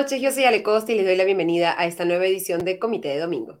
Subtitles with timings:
[0.00, 0.22] noches.
[0.22, 3.08] Yo soy Ale Costa y les doy la bienvenida a esta nueva edición de Comité
[3.08, 3.60] de Domingo.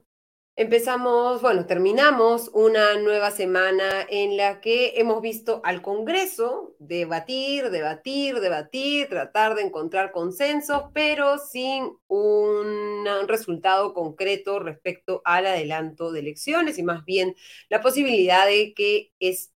[0.56, 8.40] Empezamos, bueno, terminamos una nueva semana en la que hemos visto al Congreso debatir, debatir,
[8.40, 16.78] debatir, tratar de encontrar consensos, pero sin un resultado concreto respecto al adelanto de elecciones
[16.78, 17.34] y más bien
[17.68, 19.52] la posibilidad de que es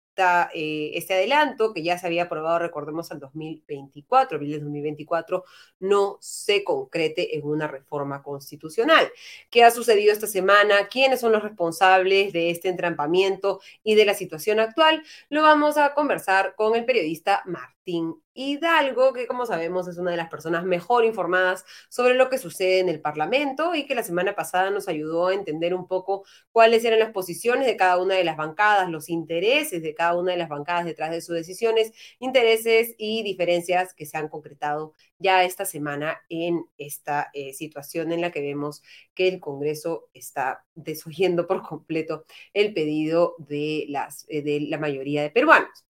[0.55, 5.45] eh, este adelanto que ya se había aprobado, recordemos, al 2024, abril de 2024,
[5.81, 9.11] no se concrete en una reforma constitucional.
[9.51, 10.89] ¿Qué ha sucedido esta semana?
[10.89, 15.03] ¿Quiénes son los responsables de este entrampamiento y de la situación actual?
[15.29, 17.43] Lo vamos a conversar con el periodista
[17.85, 22.39] Martín Hidalgo, que como sabemos es una de las personas mejor informadas sobre lo que
[22.39, 26.25] sucede en el Parlamento y que la semana pasada nos ayudó a entender un poco
[26.51, 30.33] cuáles eran las posiciones de cada una de las bancadas, los intereses de cada una
[30.33, 35.45] de las bancadas detrás de sus decisiones, intereses y diferencias que se han concretado ya
[35.45, 38.83] esta semana en esta eh, situación en la que vemos
[39.15, 45.23] que el Congreso está desoyendo por completo el pedido de, las, eh, de la mayoría
[45.23, 45.85] de peruanos.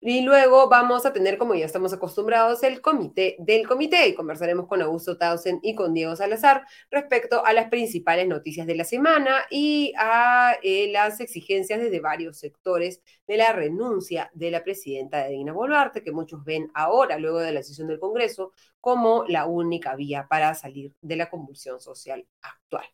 [0.00, 4.66] Y luego vamos a tener, como ya estamos acostumbrados, el comité del comité y conversaremos
[4.66, 9.46] con Augusto Tausen y con Diego Salazar respecto a las principales noticias de la semana
[9.50, 15.30] y a eh, las exigencias desde varios sectores de la renuncia de la presidenta de
[15.30, 19.96] Dina Boluarte, que muchos ven ahora, luego de la decisión del Congreso, como la única
[19.96, 22.84] vía para salir de la convulsión social actual.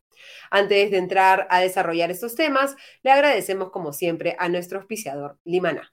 [0.51, 5.93] Antes de entrar a desarrollar estos temas, le agradecemos como siempre a nuestro auspiciador Limaná.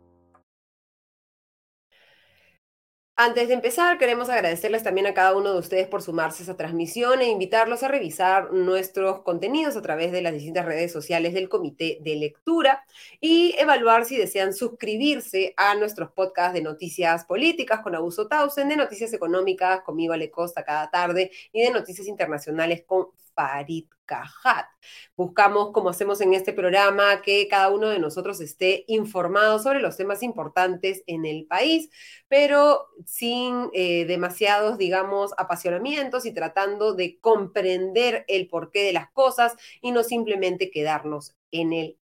[3.23, 6.57] Antes de empezar, queremos agradecerles también a cada uno de ustedes por sumarse a esta
[6.57, 11.47] transmisión e invitarlos a revisar nuestros contenidos a través de las distintas redes sociales del
[11.47, 12.83] Comité de Lectura
[13.19, 18.75] y evaluar si desean suscribirse a nuestros podcasts de noticias políticas con Abuso Tausen, de
[18.75, 23.09] noticias económicas conmigo Ale Costa cada tarde y de noticias internacionales con
[25.15, 29.97] Buscamos, como hacemos en este programa, que cada uno de nosotros esté informado sobre los
[29.97, 31.89] temas importantes en el país,
[32.27, 39.55] pero sin eh, demasiados, digamos, apasionamientos y tratando de comprender el porqué de las cosas
[39.81, 42.00] y no simplemente quedarnos en el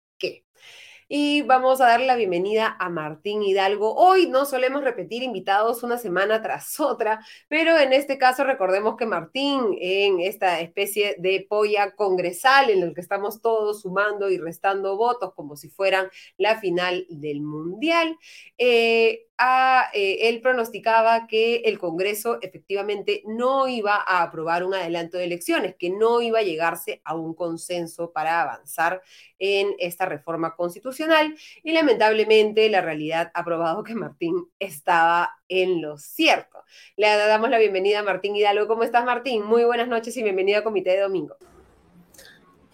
[1.17, 3.95] y vamos a darle la bienvenida a Martín Hidalgo.
[3.95, 9.07] Hoy no solemos repetir invitados una semana tras otra, pero en este caso recordemos que
[9.07, 14.97] Martín, en esta especie de polla congresal en el que estamos todos sumando y restando
[14.97, 18.19] votos como si fueran la final del Mundial,
[18.59, 25.25] eh, eh, él pronosticaba que el Congreso efectivamente no iba a aprobar un adelanto de
[25.25, 29.03] elecciones, que no iba a llegarse a un consenso para avanzar
[29.39, 35.99] en esta reforma constitucional y lamentablemente la realidad ha probado que Martín estaba en lo
[35.99, 36.63] cierto.
[36.97, 38.69] Le damos la bienvenida a Martín Hidalgo.
[38.69, 39.45] ¿Cómo estás, Martín?
[39.45, 41.37] Muy buenas noches y bienvenido a Comité de Domingo.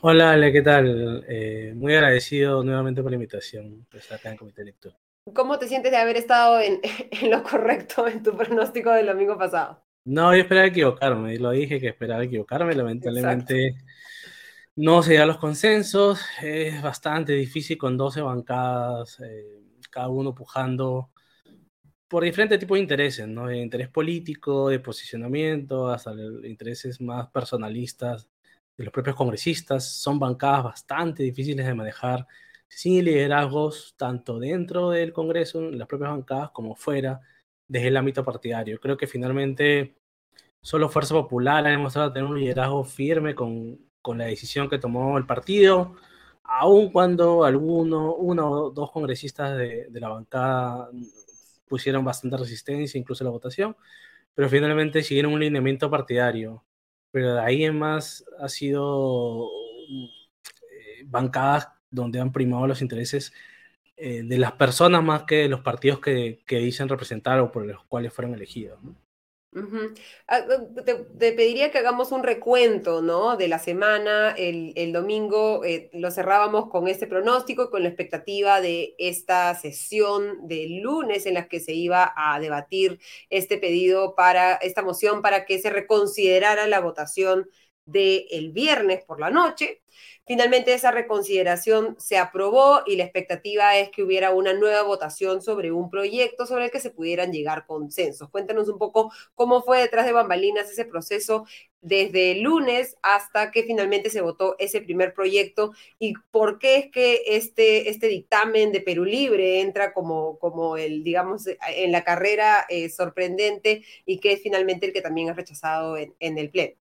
[0.03, 1.25] Hola, Ale, ¿qué tal?
[1.29, 4.97] Eh, muy agradecido nuevamente por la invitación de estar acá en Comité de Lectura.
[5.35, 6.81] ¿Cómo te sientes de haber estado en,
[7.31, 9.85] lo correcto en tu pronóstico del domingo pasado?
[10.05, 13.77] No, yo esperaba equivocarme, lo dije que esperaba equivocarme, lamentablemente
[14.77, 19.61] no se dan los consensos, es bastante difícil con 12 bancadas, eh,
[19.91, 21.11] cada uno pujando
[22.09, 23.47] por diferentes tipos de intereses, ¿no?
[23.47, 26.13] De interés político, de posicionamiento, hasta
[26.45, 28.29] intereses más personalistas
[28.77, 32.27] de los propios congresistas, son bancadas bastante difíciles de manejar
[32.71, 37.21] sin liderazgos tanto dentro del Congreso, en las propias bancadas, como fuera,
[37.69, 38.81] desde el ámbito partidario.
[38.81, 39.97] Creo que finalmente
[40.63, 45.19] solo Fuerza Popular ha demostrado tener un liderazgo firme con, con la decisión que tomó
[45.19, 45.97] el partido,
[46.45, 50.91] aun cuando alguno, uno o dos congresistas de, de la bancada
[51.69, 53.77] pusieron bastante resistencia, incluso la votación,
[54.35, 56.65] pero finalmente siguieron un lineamiento partidario.
[57.11, 59.49] Pero de ahí en más ha sido
[59.91, 63.33] eh, bancadas donde han primado los intereses
[63.97, 67.85] eh, de las personas más que de los partidos que, dicen representar o por los
[67.85, 68.79] cuales fueron elegidos.
[70.29, 70.43] Ah,
[70.87, 70.95] te,
[71.33, 73.37] pediría que hagamos un recuento, ¿no?
[73.37, 78.95] De la semana, el, domingo eh, lo cerrábamos con este pronóstico con la expectativa de
[78.97, 84.83] esta sesión del lunes en la que se iba a debatir este pedido para, esta
[84.83, 87.51] moción para que se reconsiderara la votación
[87.91, 89.83] del viernes por la noche.
[90.27, 95.73] Finalmente esa reconsideración se aprobó y la expectativa es que hubiera una nueva votación sobre
[95.73, 98.31] un proyecto sobre el que se pudieran llegar consensos.
[98.31, 101.47] Cuéntanos un poco cómo fue detrás de bambalinas ese proceso
[101.81, 106.91] desde el lunes hasta que finalmente se votó ese primer proyecto y por qué es
[106.93, 112.67] que este, este dictamen de Perú Libre entra como, como el, digamos, en la carrera
[112.69, 116.77] eh, sorprendente y que es finalmente el que también es rechazado en el Pleno.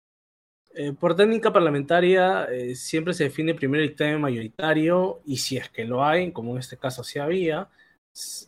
[0.71, 5.69] Eh, por técnica parlamentaria eh, siempre se define primero el dictamen mayoritario y si es
[5.69, 7.67] que lo hay, como en este caso sí había,
[8.13, 8.47] es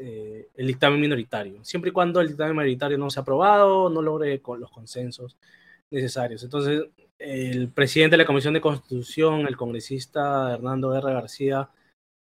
[0.00, 4.40] eh, el dictamen minoritario, siempre y cuando el dictamen mayoritario no sea aprobado, no logre
[4.40, 5.36] con los consensos
[5.90, 6.42] necesarios.
[6.42, 6.84] Entonces,
[7.18, 11.12] el presidente de la Comisión de Constitución, el congresista Hernando R.
[11.12, 11.68] García,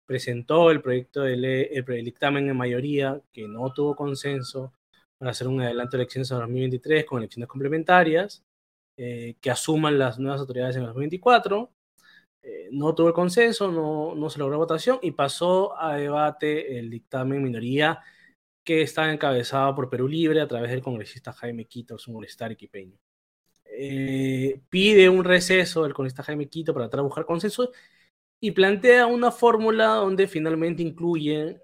[0.07, 4.73] presentó el proyecto de ley, el dictamen en mayoría que no tuvo consenso
[5.19, 8.46] para hacer un adelanto de elecciones a 2023 con elecciones complementarias
[8.97, 11.71] eh, que asuman las nuevas autoridades en el 2024.
[12.43, 16.91] Eh, no tuvo el consenso, no, no se logró votación y pasó a debate el
[16.91, 18.01] dictamen minoría
[18.65, 22.99] que está encabezado por Perú Libre a través del congresista Jaime Quito, su congresista arequipeño.
[23.65, 27.73] Eh, pide un receso del congresista Jaime Quito para buscar consenso
[28.41, 31.61] y plantea una fórmula donde finalmente incluye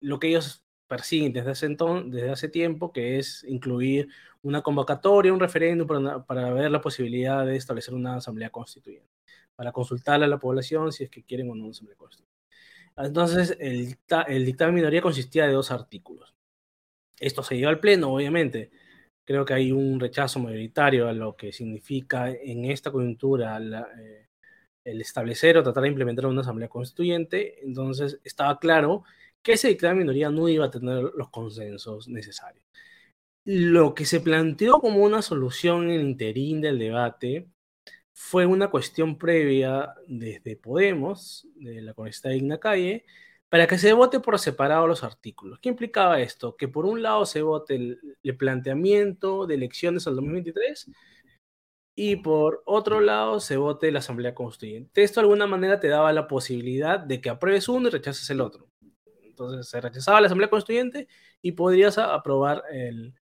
[0.00, 4.08] lo que ellos persiguen desde hace, desde hace tiempo, que es incluir
[4.42, 5.86] una convocatoria, un referéndum
[6.26, 9.08] para, ver la posibilidad de establecer una asamblea constituyente,
[9.54, 12.32] para consultarle a la población si es que quieren o no una asamblea constituyente.
[12.96, 13.96] Entonces, el,
[14.28, 16.34] el dictamen minoría consistía de dos artículos.
[17.18, 18.70] Esto se lleva al pleno, obviamente.
[19.24, 24.28] Creo que hay un rechazo mayoritario a lo que significa en esta coyuntura eh,
[24.84, 27.64] el establecer o tratar de implementar una asamblea constituyente.
[27.64, 29.04] Entonces, estaba claro
[29.42, 32.64] que ese dictamen minoría no iba a tener los consensos necesarios.
[33.44, 37.48] Lo que se planteó como una solución en el interín del debate
[38.12, 43.04] fue una cuestión previa desde Podemos, de la congresista Digna Calle,
[43.48, 45.58] para que se vote por separado los artículos.
[45.60, 46.56] ¿Qué implicaba esto?
[46.56, 50.90] Que por un lado se vote el, planteamiento de elecciones al 2023
[51.94, 55.02] y por otro lado se vote la Asamblea Constituyente.
[55.02, 58.40] Esto de alguna manera te daba la posibilidad de que apruebes uno y rechaces el
[58.40, 58.68] otro.
[59.24, 61.08] Entonces se rechazaba la Asamblea Constituyente
[61.42, 63.14] y podrías aprobar el,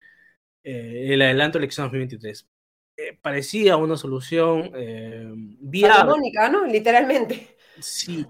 [0.62, 2.49] eh, el adelanto de elección 2023.
[2.97, 6.33] Eh, parecía una solución eh, viable.
[6.51, 6.67] ¿no?
[6.67, 7.57] Literalmente.
[7.79, 8.27] Sí,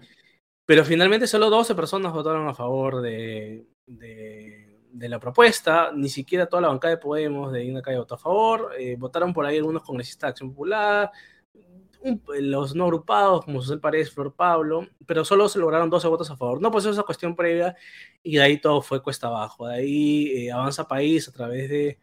[0.64, 6.62] pero finalmente solo 12 personas votaron a favor de, de, la propuesta, ni siquiera toda
[6.62, 10.28] la bancada de Podemos de Digna Calle votó a favor, votaron por ahí algunos congresistas
[10.28, 11.10] de Acción Popular,
[12.38, 16.36] los no agrupados, como José Paredes, Flor Pablo, pero solo se lograron 12 votos a
[16.36, 16.60] favor.
[16.60, 17.74] No, pues esa cuestión previa
[18.22, 19.66] y de ahí todo fue cuesta abajo.
[19.66, 21.98] De ahí Avanza País a través de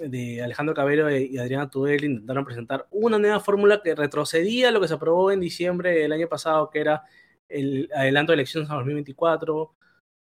[0.00, 4.88] de Alejandro Cabero y Adriana Tudel intentaron presentar una nueva fórmula que retrocedía lo que
[4.88, 7.02] se aprobó en diciembre del año pasado, que era
[7.48, 9.74] el adelanto de elecciones a 2024.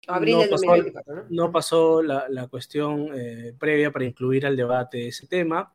[0.06, 1.52] Abril no, pasó, 2024, ¿no?
[1.52, 5.72] pasó la, la cuestión eh, previa para incluir al debate ese tema.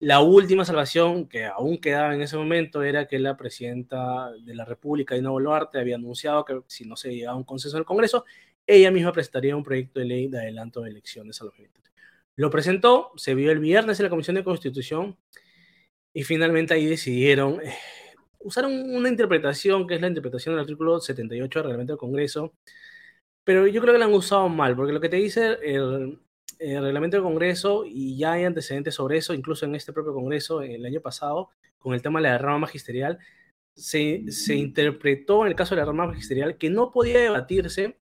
[0.00, 4.64] La última salvación que aún quedaba en ese momento era que la presidenta de la
[4.64, 7.86] República, Dina Boluarte, había anunciado que si no se llegaba a un consenso en el
[7.86, 8.24] Congreso,
[8.64, 11.87] ella misma presentaría un proyecto de ley de adelanto de elecciones a los 2023.
[12.38, 15.18] Lo presentó, se vio el viernes en la Comisión de Constitución
[16.14, 17.74] y finalmente ahí decidieron eh,
[18.38, 22.54] usar una interpretación que es la interpretación del artículo 78 del reglamento del Congreso,
[23.42, 26.20] pero yo creo que la han usado mal, porque lo que te dice el,
[26.60, 30.86] reglamento del Congreso, y ya hay antecedentes sobre eso, incluso en este propio Congreso el
[30.86, 33.18] año pasado, con el tema de la rama magisterial,
[33.74, 37.98] se, se interpretó en el caso de la rama magisterial que no podía debatirse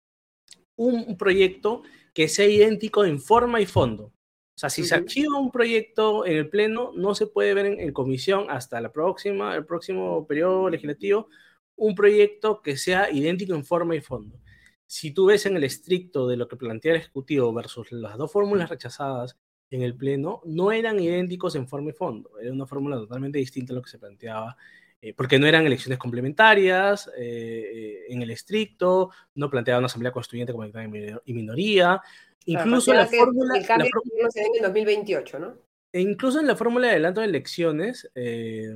[0.76, 1.82] un proyecto
[2.14, 4.12] que sea idéntico en forma y fondo.
[4.60, 7.92] O sea, si se archiva un proyecto en el Pleno, no se puede ver en,
[7.94, 11.30] comisión hasta la próxima, el próximo periodo legislativo,
[11.76, 14.38] un proyecto que sea idéntico en forma y fondo.
[14.84, 18.30] Si tú ves en el estricto de lo que plantea el Ejecutivo versus las dos
[18.30, 19.38] fórmulas rechazadas
[19.70, 22.38] en el Pleno, no eran idénticos en forma y fondo.
[22.38, 24.58] Era una fórmula totalmente distinta a lo que se planteaba
[25.00, 30.52] eh, porque no eran elecciones complementarias eh, en el estricto, no planteaba una asamblea constituyente
[30.52, 32.02] como y minoría,
[32.46, 33.56] Incluso la fórmula.
[33.56, 33.90] El cambio
[34.22, 35.58] la se en 2028, ¿no?
[35.92, 38.74] E incluso en la fórmula de adelanto de elecciones eh,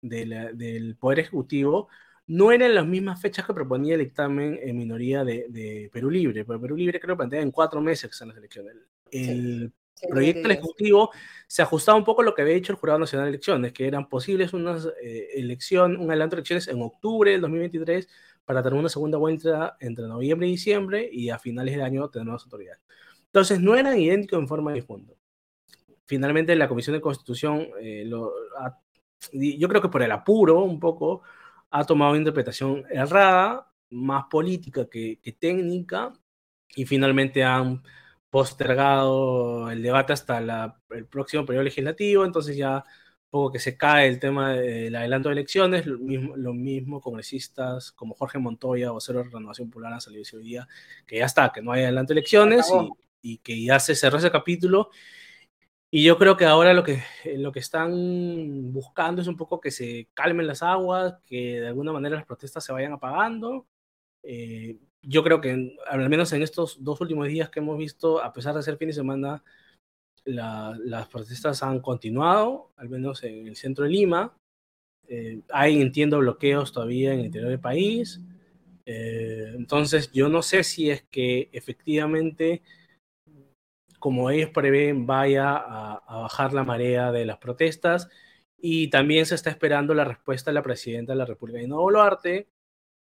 [0.00, 1.88] del Poder Ejecutivo,
[2.26, 6.44] no eran las mismas fechas que proponía el dictamen en minoría de, Perú Libre.
[6.44, 8.76] Pero Perú Libre creo que plantea en cuatro meses que son las elecciones.
[9.10, 9.72] El
[10.08, 11.10] proyecto del Ejecutivo
[11.46, 13.86] se ajustaba un poco a lo que había dicho el Jurado Nacional de Elecciones, que
[13.86, 18.08] eran posibles unas eh, elección, un adelanto de elecciones en octubre del 2023
[18.48, 22.24] para tener una segunda vuelta entre noviembre y diciembre y a finales del año tener
[22.24, 22.80] nuevas autoridades.
[23.26, 25.18] Entonces no eran idénticos en forma de fondo.
[26.06, 28.32] finalmente la Comisión de Constitución, eh, lo,
[29.32, 31.20] yo creo que por el apuro un poco,
[31.68, 36.14] ha tomado una interpretación errada, más política que, que técnica,
[36.74, 37.82] y finalmente han
[38.30, 42.82] postergado el debate hasta el próximo periodo legislativo, entonces ya
[43.30, 47.92] poco que se cae el tema del adelanto de elecciones, lo mismo, lo mismo congresistas
[47.92, 50.66] como Jorge Montoya, vocero de Renovación Popular, han salido ese día
[51.06, 52.70] que ya está, que no hay adelanto de elecciones
[53.22, 54.90] y, y, que ya se cerró ese capítulo.
[55.90, 57.02] Y yo creo que ahora lo que,
[57.36, 61.92] lo que están buscando es un poco que se calmen las aguas, que de alguna
[61.92, 63.66] manera las protestas se vayan apagando.
[64.22, 68.32] Eh, yo creo que al menos en estos dos últimos días que hemos visto, a
[68.34, 69.42] pesar de ser fin de semana,
[70.28, 74.36] las protestas han continuado, al menos en el centro de Lima.
[75.08, 78.20] Eh, hay, entiendo, bloqueos todavía en el interior del país.
[78.84, 82.62] Eh, entonces, yo no sé si es que efectivamente,
[83.98, 88.08] como ellos prevén, vaya a, bajar la marea de las protestas.
[88.60, 92.48] Y también se está esperando la respuesta de la presidenta de la República, Dina Boluarte,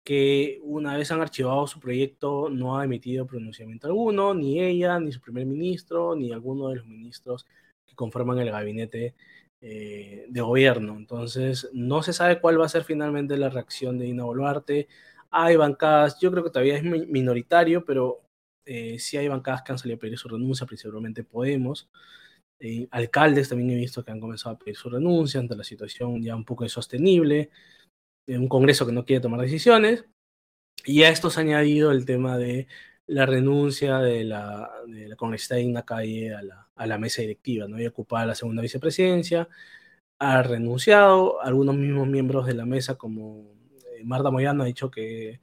[0.04, 5.12] que una vez han archivado su proyecto no ha emitido pronunciamiento alguno, ni ella, ni
[5.12, 7.46] su primer ministro, ni alguno de los ministros
[7.86, 9.16] que conforman el gabinete
[9.62, 10.96] eh, de gobierno.
[10.98, 14.88] Entonces, no se sabe cuál va a ser finalmente la reacción de Dina Boluarte.
[15.30, 18.22] Hay bancadas, yo creo que todavía es minoritario, pero
[18.66, 21.90] eh, sí hay bancadas que han salido a pedir su renuncia, principalmente Podemos.
[22.60, 26.22] Eh, alcaldes también he visto que han comenzado a pedir su renuncia ante la situación
[26.22, 27.50] ya un poco insostenible
[28.38, 30.06] un Congreso que no quiere tomar decisiones.
[30.86, 32.68] Y a esto se ha añadido el tema de
[33.08, 37.76] la renuncia de la, de la congresista Calle a la, a la mesa directiva, ¿no?
[37.76, 39.50] había ocupado la segunda vicepresidencia,
[40.20, 43.54] ha renunciado, algunos mismos miembros de la mesa, como
[43.98, 45.42] eh, Marta Moyano, ha dicho que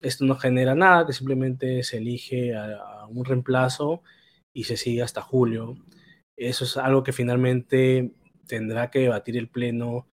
[0.00, 4.02] esto no genera nada, que simplemente se elige a un reemplazo
[4.52, 5.76] y se sigue hasta julio.
[6.36, 8.12] Eso es algo que finalmente
[8.46, 10.08] tendrá que debatir el Pleno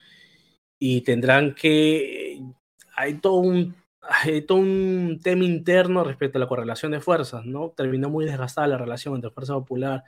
[0.84, 2.42] y tendrán que...
[2.96, 7.70] Hay todo un, hay todo un tema interno respecto a la correlación de fuerzas, ¿no?
[7.70, 10.04] Terminó muy desgastada la relación entre Fuerza Popular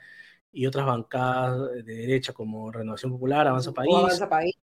[0.52, 3.94] y otras bancadas de derecha como Renovación Popular, Avanza País.
[3.94, 4.56] Avanza País.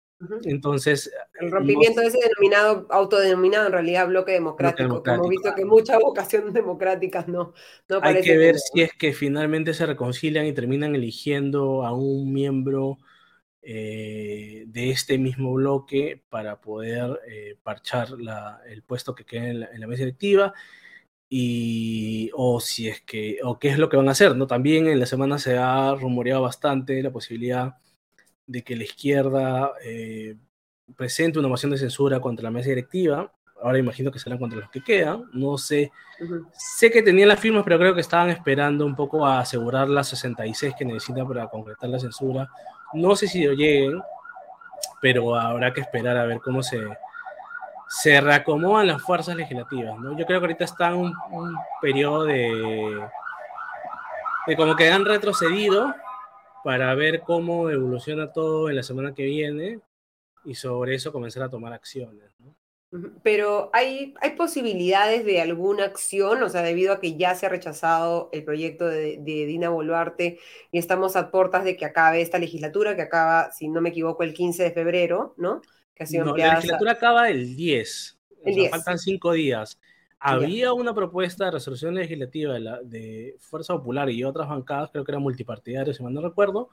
[0.44, 5.24] Entonces, el rompimiento no, de ese denominado, autodenominado en realidad bloque democrático, democrático.
[5.24, 7.54] hemos visto que muchas vocaciones democráticas no,
[7.88, 12.34] no Hay que ver si es que finalmente se reconcilian y terminan eligiendo a un
[12.34, 12.98] miembro
[13.64, 19.60] eh, de este mismo bloque para poder eh, parchar la, el puesto que queda en
[19.60, 20.52] la, en la, mesa directiva
[21.30, 24.88] y o si es que o qué es lo que van a hacer no también
[24.88, 27.76] en la semana se ha rumoreado bastante la posibilidad
[28.48, 30.38] de que la izquierda eh,
[30.98, 33.32] presente una moción de censura contra la mesa directiva.
[33.62, 35.92] Ahora imagino que serán contra los que quedan no sé.
[36.20, 36.48] Uh -huh.
[36.52, 40.08] sé que tenían las firmas pero creo que estaban esperando un poco a asegurar las
[40.10, 42.50] 66 que necesitan para concretar la censura
[42.94, 44.02] no sé si lo lleguen,
[45.02, 46.80] pero habrá que esperar a ver cómo se,
[47.88, 49.98] se reacomodan las fuerzas legislativas.
[50.00, 50.18] ¿no?
[50.18, 53.02] Yo creo que ahorita está un, un periodo de,
[54.48, 55.94] de como que han retrocedido
[56.64, 59.80] para ver cómo evoluciona todo en la semana que viene
[60.46, 62.36] y sobre eso comenzar a tomar acciones.
[63.24, 66.44] Pero ¿hay, ¿hay posibilidades de alguna acción?
[66.44, 70.40] O sea, debido a que ya se ha rechazado el proyecto de, de Dina Boluarte
[70.72, 74.24] y estamos a puertas de que acabe esta legislatura, que acaba, si no me equivoco,
[74.24, 75.62] el 15 de febrero, ¿no?
[75.96, 78.20] Que ha sido no, la legislatura acaba el 10.
[78.30, 78.72] El o sea, 10.
[78.72, 79.80] Faltan cinco días.
[80.20, 85.04] Había una propuesta de resolución legislativa de, la, de Fuerza Popular y otras bancadas, creo
[85.04, 86.70] que era multipartidario, si mal no recuerdo,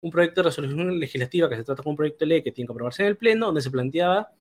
[0.00, 2.66] un proyecto de resolución legislativa que se trata de un proyecto de ley que tiene
[2.66, 4.32] que aprobarse en el Pleno, donde se planteaba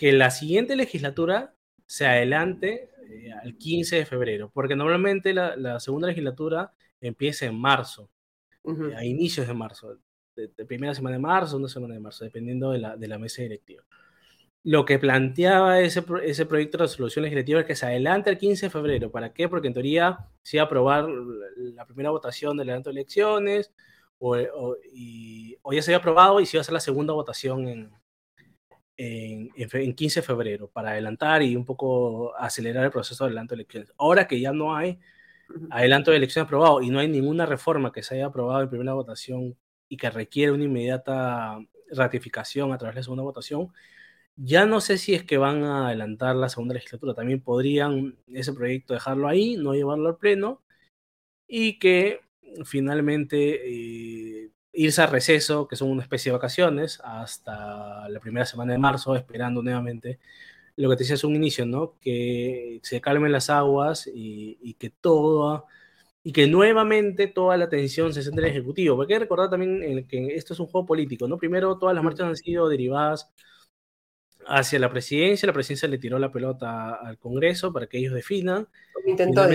[0.00, 1.54] que la siguiente legislatura
[1.84, 7.60] se adelante eh, al 15 de febrero, porque normalmente la, la segunda legislatura empieza en
[7.60, 8.08] marzo,
[8.62, 8.92] uh -huh.
[8.92, 9.98] eh, a inicios de marzo,
[10.34, 13.18] de, de, primera semana de marzo, una semana de marzo, dependiendo de la, de la
[13.18, 13.84] mesa directiva.
[14.64, 18.66] Lo que planteaba ese, ese proyecto de resolución legislativa es que se adelante al 15
[18.66, 19.10] de febrero.
[19.10, 19.50] ¿Para qué?
[19.50, 23.70] Porque en teoría se iba a aprobar la primera votación del adelanto de elecciones,
[24.18, 27.12] o, o, y, o ya se había aprobado y se iba a hacer la segunda
[27.12, 27.92] votación en,
[29.00, 33.54] en, en, 15 de febrero para adelantar y un poco acelerar el proceso de adelanto
[33.54, 33.92] de elecciones.
[33.96, 34.98] Ahora que ya no hay
[35.70, 38.92] adelanto de elecciones aprobado y no hay ninguna reforma que se haya aprobado en primera
[38.92, 39.56] votación
[39.88, 41.58] y que requiere una inmediata
[41.90, 43.72] ratificación a través de la segunda votación,
[44.36, 47.14] ya no sé si es que van a adelantar la segunda legislatura.
[47.14, 50.62] También podrían ese proyecto dejarlo ahí, no llevarlo al pleno
[51.48, 52.20] y que
[52.64, 58.72] finalmente eh, irse a receso, que son una especie de vacaciones, hasta la primera semana
[58.72, 60.18] de marzo, esperando nuevamente
[60.76, 61.98] lo que te decía es un inicio, ¿no?
[62.00, 65.64] Que se calmen las aguas y, y que toda
[66.22, 68.96] y que nuevamente toda la atención se centra en el Ejecutivo.
[68.96, 71.38] Porque hay que recordar también que esto es un juego político, ¿no?
[71.38, 73.30] Primero, todas las marchas han sido derivadas
[74.46, 78.68] hacia la presidencia, la presidencia le tiró la pelota al Congreso para que ellos definan.
[79.06, 79.46] Intentó,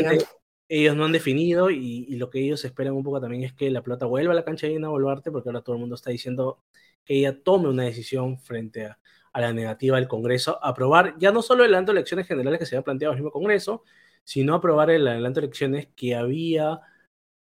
[0.68, 3.82] ellos no han definido y, lo que ellos esperan un poco también es que la
[3.84, 6.60] pelota vuelva a la cancha de Dina Boluarte, porque ahora todo el mundo está diciendo
[7.04, 9.00] que ella tome una decisión frente a,
[9.34, 12.76] la negativa del Congreso, aprobar ya no solo el adelanto de elecciones generales que se
[12.76, 13.84] había planteado el mismo Congreso,
[14.24, 16.80] sino aprobar el adelanto de elecciones que había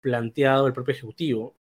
[0.00, 1.54] planteado el propio Ejecutivo.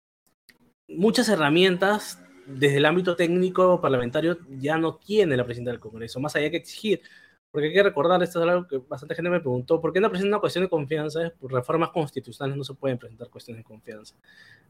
[0.87, 6.37] Muchas herramientas desde el ámbito técnico parlamentario ya no tiene la presidenta del Congreso, más
[6.37, 7.03] allá que exigir.
[7.51, 10.09] Porque hay que recordar, esto es algo que bastante gente me preguntó, ¿por qué no
[10.09, 11.33] presenta una cuestión de confianza?
[11.41, 14.15] Por reformas constitucionales no se pueden presentar cuestiones de confianza.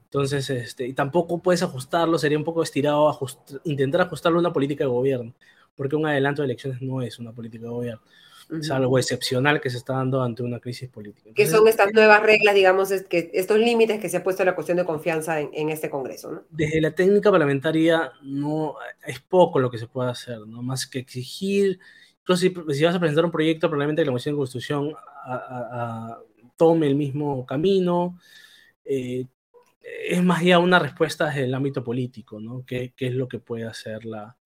[0.05, 3.17] Entonces, este, y tampoco puedes ajustarlo, sería un poco estirado
[3.65, 5.35] intentar ajustarlo a una política de gobierno,
[5.77, 8.03] porque un adelanto de elecciones no es una política de gobierno
[8.59, 11.31] es algo excepcional que se está dando ante una crisis política.
[11.35, 14.55] ¿Qué son estas nuevas reglas, digamos, es que estos límites que se ha puesto la
[14.55, 16.33] cuestión de confianza en, este Congreso?
[16.33, 16.43] ¿no?
[16.51, 18.75] Desde la técnica parlamentaria no
[19.07, 20.63] es poco lo que se puede hacer, ¿no?
[20.63, 21.79] más que exigir,
[22.35, 24.93] incluso si, vas a presentar un proyecto, probablemente la Comisión de Constitución
[26.57, 28.19] tome el mismo camino.
[28.85, 29.27] Eh,
[30.09, 32.65] es más ya una respuesta desde el ámbito político, ¿no?
[32.67, 34.37] ¿Qué, qué es lo que puede hacer la,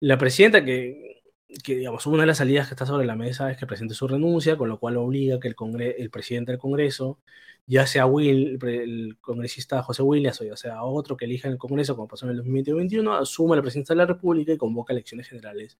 [0.00, 0.64] la presidenta?
[0.64, 1.18] Que
[1.64, 4.06] que digamos, una de las salidas que está sobre la mesa es que presente su
[4.06, 7.18] renuncia, con lo cual obliga que el, el presidente del Congreso,
[7.66, 11.58] ya sea Will, el congresista José Williams o ya sea otro que elija en el
[11.58, 15.28] Congreso, como pasó en el 2021, asuma la presidencia de la República y convoca elecciones
[15.28, 15.78] generales.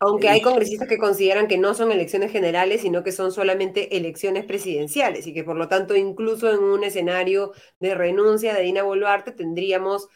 [0.00, 4.44] Aunque hay congresistas que consideran que no son elecciones generales, sino que son solamente elecciones
[4.44, 9.32] presidenciales y que por lo tanto incluso en un escenario de renuncia de Dina Boluarte
[9.32, 10.08] tendríamos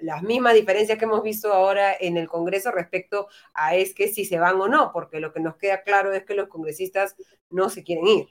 [0.00, 4.24] las mismas diferencias que hemos visto ahora en el Congreso respecto a es que si
[4.24, 7.16] se van o no, porque lo que nos queda claro es que los congresistas
[7.48, 8.26] no se quieren ir.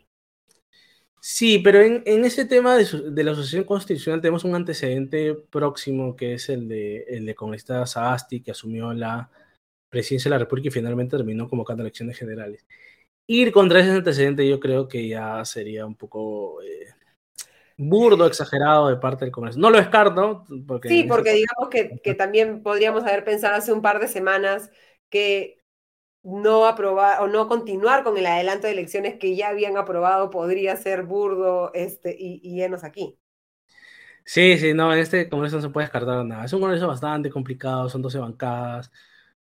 [1.21, 6.47] Sí, pero en, ese tema de, la asociación constitucional tenemos un antecedente próximo que es
[6.47, 9.29] el de, el de congresista Sagasti, que asumió la
[9.89, 12.65] presidencia de la República y finalmente terminó convocando elecciones generales.
[13.27, 16.87] Ir contra ese antecedente yo creo que ya sería un poco eh,
[17.77, 19.59] burdo, exagerado de parte del Congreso.
[19.59, 20.45] No lo descarto.
[20.67, 24.71] Porque sí, porque digamos que, también podríamos haber pensado hace un par de semanas
[25.09, 25.63] que
[26.21, 30.75] no aprobar o no continuar con el adelanto de elecciones que ya habían aprobado podría
[30.75, 33.17] ser burdo este, y, y aquí.
[34.25, 36.45] Sí, sí, no, en este Congreso no se puede descartar nada.
[36.45, 38.91] Es un Congreso bastante complicado, son 12 bancadas,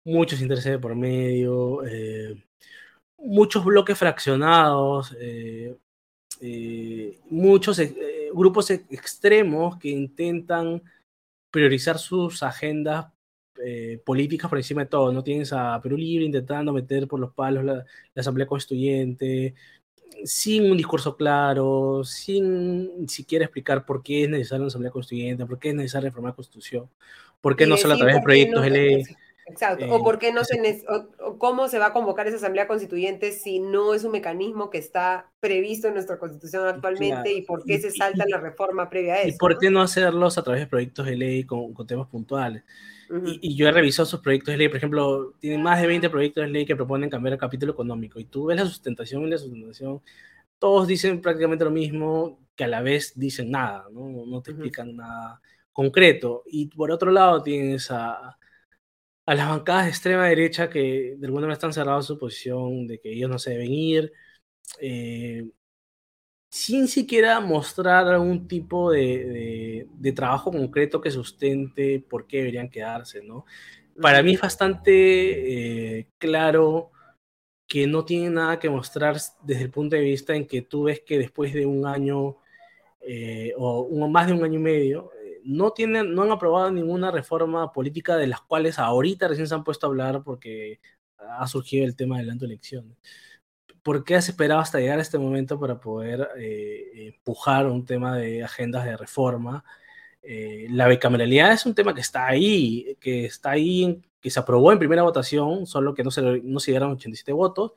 [0.06, 2.42] muchos intereses por medio, eh,
[3.18, 5.76] muchos bloques fraccionados, eh,
[6.42, 7.82] eh, muchos
[8.34, 10.82] grupos extremos que intentan
[11.52, 13.08] priorizar sus agendas
[14.04, 15.14] políticas por encima de todo.
[15.14, 19.56] No tienes a Perú Libre intentando meter por los palos la, Asamblea Constituyente,
[20.26, 25.58] sin un discurso claro, sin siquiera explicar por qué es necesaria una Asamblea Constituyente, por
[25.58, 26.90] qué es necesaria reformar la Constitución,
[27.40, 29.04] por qué no solo a través de proyectos de ley.
[29.48, 29.86] Exacto.
[29.94, 30.84] o por qué no se
[31.38, 35.32] cómo se va a convocar esa asamblea constituyente si no es un mecanismo que está
[35.40, 39.36] previsto en nuestra constitución actualmente y por qué se salta la reforma previa a eso.
[39.36, 42.64] Y por qué no hacerlos a través de proyectos de ley con, temas puntuales.
[43.24, 46.44] y, yo he revisado sus proyectos de ley, por ejemplo, tienen más de 20 proyectos
[46.44, 49.38] de ley que proponen cambiar el capítulo económico y tú ves la sustentación y la
[49.38, 50.02] sustentación,
[50.58, 54.96] todos dicen prácticamente lo mismo que a la vez dicen nada, no, no te explican
[54.96, 55.40] nada
[55.72, 56.44] concreto.
[56.48, 58.38] Y por otro lado tienes a
[59.26, 63.00] a las bancadas de extrema derecha que de alguna manera están cerrados su posición de
[63.00, 64.14] que ellos no se deben ir,
[64.80, 65.50] eh,
[66.50, 73.46] sin siquiera mostrar algún tipo de, trabajo concreto que sustente por qué deberían quedarse, ¿no?
[74.02, 76.92] Para mí es bastante eh, claro
[77.68, 81.02] que no tiene nada que mostrar desde el punto de vista en que tú ves
[81.02, 82.38] que después de un año
[83.02, 85.12] eh, o más de un año y medio,
[85.46, 89.64] no, tienen, no han aprobado ninguna reforma política de las cuales ahorita recién se han
[89.64, 90.80] puesto a hablar porque
[91.18, 92.98] ha surgido el tema de las elecciones.
[93.84, 98.18] ¿Por qué has esperado hasta llegar a este momento para poder eh, empujar un tema
[98.18, 99.64] de agendas de reforma?
[100.24, 104.72] Eh, la bicameralidad es un tema que está ahí, que está ahí, que se aprobó
[104.72, 107.74] en primera votación, solo que no se, no se dieron 87 votos.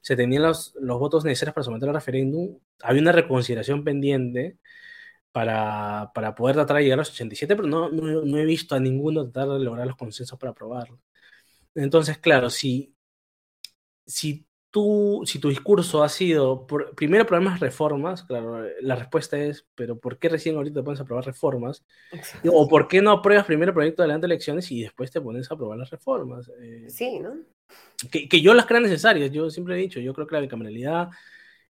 [0.00, 2.58] Se tenían los, los votos necesarios para someter al referéndum.
[2.82, 4.58] Había una reconsideración pendiente
[5.32, 8.80] para, para poder tratar de llegar a los 87, pero no, no, he visto a
[8.80, 11.00] ninguno tratar de lograr los consensos para aprobarlo.
[11.74, 12.94] Entonces, claro, si,
[14.06, 19.66] si, tú, si tu discurso ha sido, por, primero problemas reformas, claro, la respuesta es,
[19.74, 21.82] pero ¿por qué recién ahorita te pones a aprobar reformas?
[22.52, 25.54] O ¿por qué no apruebas primero el proyecto de elecciones y después te pones a
[25.54, 26.50] aprobar las reformas?
[26.60, 27.36] Eh, sí, ¿no?
[28.10, 31.08] Que, que, yo las creo necesarias, yo siempre he dicho, yo creo que la bicameralidad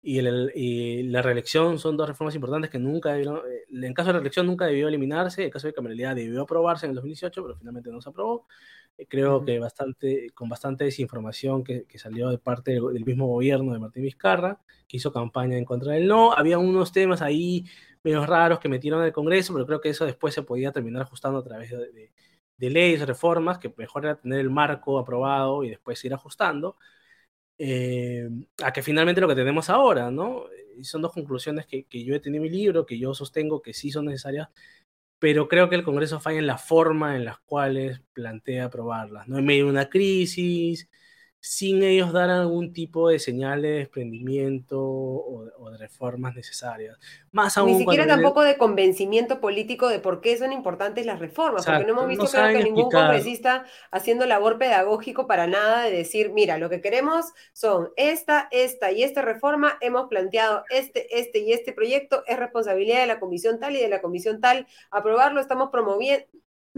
[0.02, 4.20] y, la reelección son dos reformas importantes que nunca debieron, eh, en caso de la
[4.20, 7.92] reelección nunca debió eliminarse, en caso de cameralidad debió aprobarse en el 2018, pero finalmente
[7.92, 8.48] no se aprobó.
[8.98, 13.74] Eh, creo que bastante, con bastante desinformación que, que salió de parte del, mismo gobierno
[13.74, 16.34] de Martín Vizcarra, que hizo campaña en contra del no.
[16.34, 17.66] Había unos temas ahí
[18.04, 21.40] menos raros que metieron el Congreso, pero creo que eso después se podía terminar ajustando
[21.40, 22.12] a través de,
[22.58, 26.78] de leyes, reformas, que mejor era tener el marco aprobado y después ir ajustando.
[27.62, 28.30] Eh,
[28.64, 30.46] a que finalmente lo que tenemos ahora, ¿no?
[30.78, 33.62] Y son dos conclusiones que, que, yo he tenido en mi libro, que yo sostengo
[33.62, 34.48] que sí son necesarias,
[35.20, 39.38] pero creo que el Congreso falla en la forma en las cuales plantea aprobarlas, ¿no?
[39.38, 40.90] En medio de una crisis,
[41.42, 46.98] sin ellos dar algún tipo de señal de desprendimiento o, de reformas necesarias.
[47.32, 51.66] Más aún Ni siquiera tampoco de convencimiento político de por qué son importantes las reformas,
[51.66, 56.32] porque no hemos visto creo que ningún congresista haciendo labor pedagógico para nada de decir,
[56.34, 61.54] mira, lo que queremos son esta, esta y esta reforma, hemos planteado este, este y
[61.54, 65.70] este proyecto, es responsabilidad de la comisión tal y de la comisión tal, aprobarlo, estamos
[65.72, 66.26] promoviendo,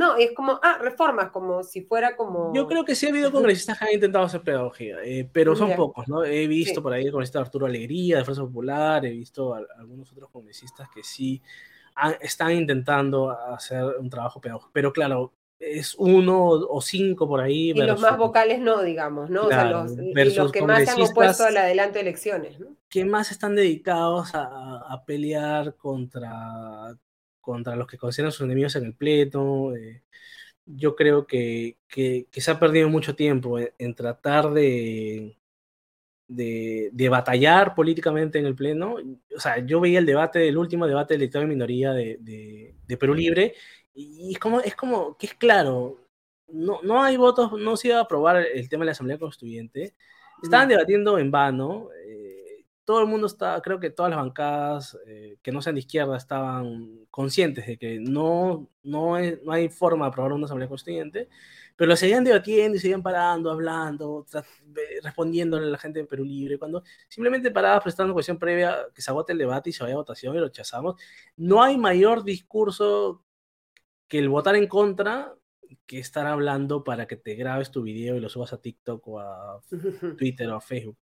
[0.01, 2.51] no, es como, ah, reformas, como si fuera como...
[2.55, 5.75] Yo creo que sí ha habido congresistas que han intentado hacer pedagogía, eh, pero son
[5.75, 6.23] pocos, ¿no?
[6.23, 10.31] He visto por ahí el congresista Arturo Alegría, de Fuerza Popular, he visto algunos otros
[10.31, 11.39] congresistas que sí
[12.19, 17.69] están intentando hacer un trabajo pedagógico, pero claro, es uno o cinco por ahí.
[17.69, 19.43] Y los más vocales no, digamos, ¿no?
[19.43, 22.75] o sea, los, los que más se han opuesto al adelanto de elecciones, ¿no?
[22.89, 26.97] Que más están dedicados a, a pelear contra
[27.41, 29.75] contra los que consideran sus enemigos en el pleito.
[29.75, 30.03] Eh,
[30.65, 35.37] yo creo que, que, se ha perdido mucho tiempo en, tratar de,
[36.27, 38.95] de, batallar políticamente en el pleno.
[39.35, 42.17] O sea, yo veía el debate, el último debate del Estado de minoría de,
[42.87, 43.55] de, Perú Libre,
[43.93, 45.97] y es como, es como que es claro,
[46.47, 49.95] no, no hay votos, no se iba a aprobar el tema de la Asamblea Constituyente.
[50.41, 51.89] Estaban debatiendo en vano.
[52.05, 52.20] Eh,
[52.91, 56.17] todo el mundo está, creo que todas las bancadas eh, que no sean de izquierda
[56.17, 61.29] estaban conscientes de que no, no, no hay forma de aprobar una asamblea constituyente,
[61.77, 64.25] pero lo seguían debatiendo y seguían parando, hablando,
[65.01, 69.09] respondiéndole a la gente de Perú Libre, cuando simplemente parabas prestando cuestión previa que se
[69.09, 71.01] agote el debate y se vaya a votación y lo rechazamos.
[71.37, 73.23] No hay mayor discurso
[74.09, 75.33] que el votar en contra
[75.85, 79.19] que estar hablando para que te grabes tu video y lo subas a TikTok o
[79.19, 79.61] a
[80.17, 80.97] Twitter o a Facebook.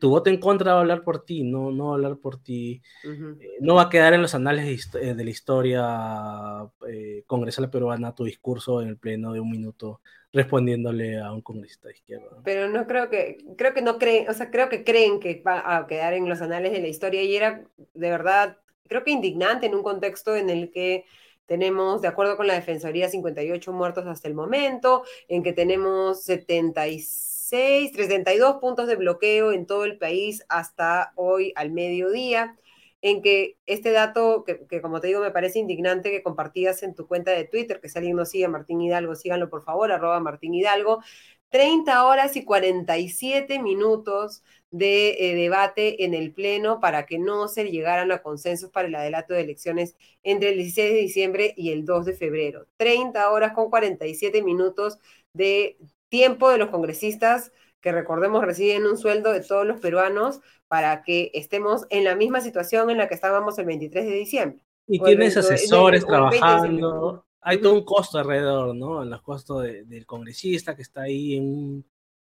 [0.00, 2.42] tu voto en contra va a hablar por ti, no, no va a hablar por
[2.42, 2.82] ti.
[3.04, 8.14] Eh, no va a quedar en los anales de, eh, la historia eh, congresal peruana
[8.14, 10.00] tu discurso en el pleno de un minuto
[10.32, 12.42] respondiéndole a un congresista de izquierda.
[12.44, 15.76] Pero no creo que, creo que no creen, o sea, creo que creen que va
[15.76, 19.66] a quedar en los anales de la historia y era de verdad, creo que indignante
[19.66, 21.04] en un contexto en el que
[21.46, 27.92] tenemos, de acuerdo con la Defensoría, 58 muertos hasta el momento, en que tenemos 76,
[27.92, 32.56] 32 puntos de bloqueo en todo el país hasta hoy al mediodía,
[33.02, 37.06] en que este dato, que, como te digo me parece indignante que compartías en tu
[37.06, 40.54] cuenta de Twitter, que si alguien no sigue Martín Hidalgo, síganlo por favor, arroba Martín
[40.54, 41.02] Hidalgo,
[41.50, 44.42] 30 horas y 47 minutos
[44.76, 48.94] de eh, debate en el Pleno para que no se llegaran a consensos para el
[48.94, 52.66] adelanto de elecciones entre el 16 de diciembre y el 2 de febrero.
[52.76, 54.98] 30 horas con 47 minutos
[55.32, 61.02] de tiempo de los congresistas que recordemos reciben un sueldo de todos los peruanos para
[61.02, 64.64] que estemos en la misma situación en la que estábamos el 23 de diciembre.
[64.88, 69.02] Y tienes asesores trabajando, hay todo un costo alrededor, ¿no?
[69.02, 71.84] En los costos del congresista que está ahí en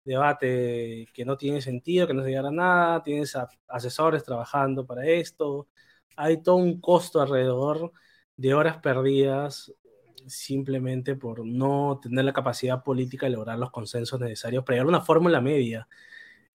[0.04, 3.36] debate que no tiene sentido, que no se llega a nada, tienes
[3.68, 5.68] asesores trabajando para esto,
[6.16, 7.92] hay todo un costo alrededor
[8.36, 9.72] de horas perdidas
[10.26, 14.96] simplemente por no tener la capacidad política de lograr los consensos necesarios para llegar a
[14.96, 15.88] una fórmula media.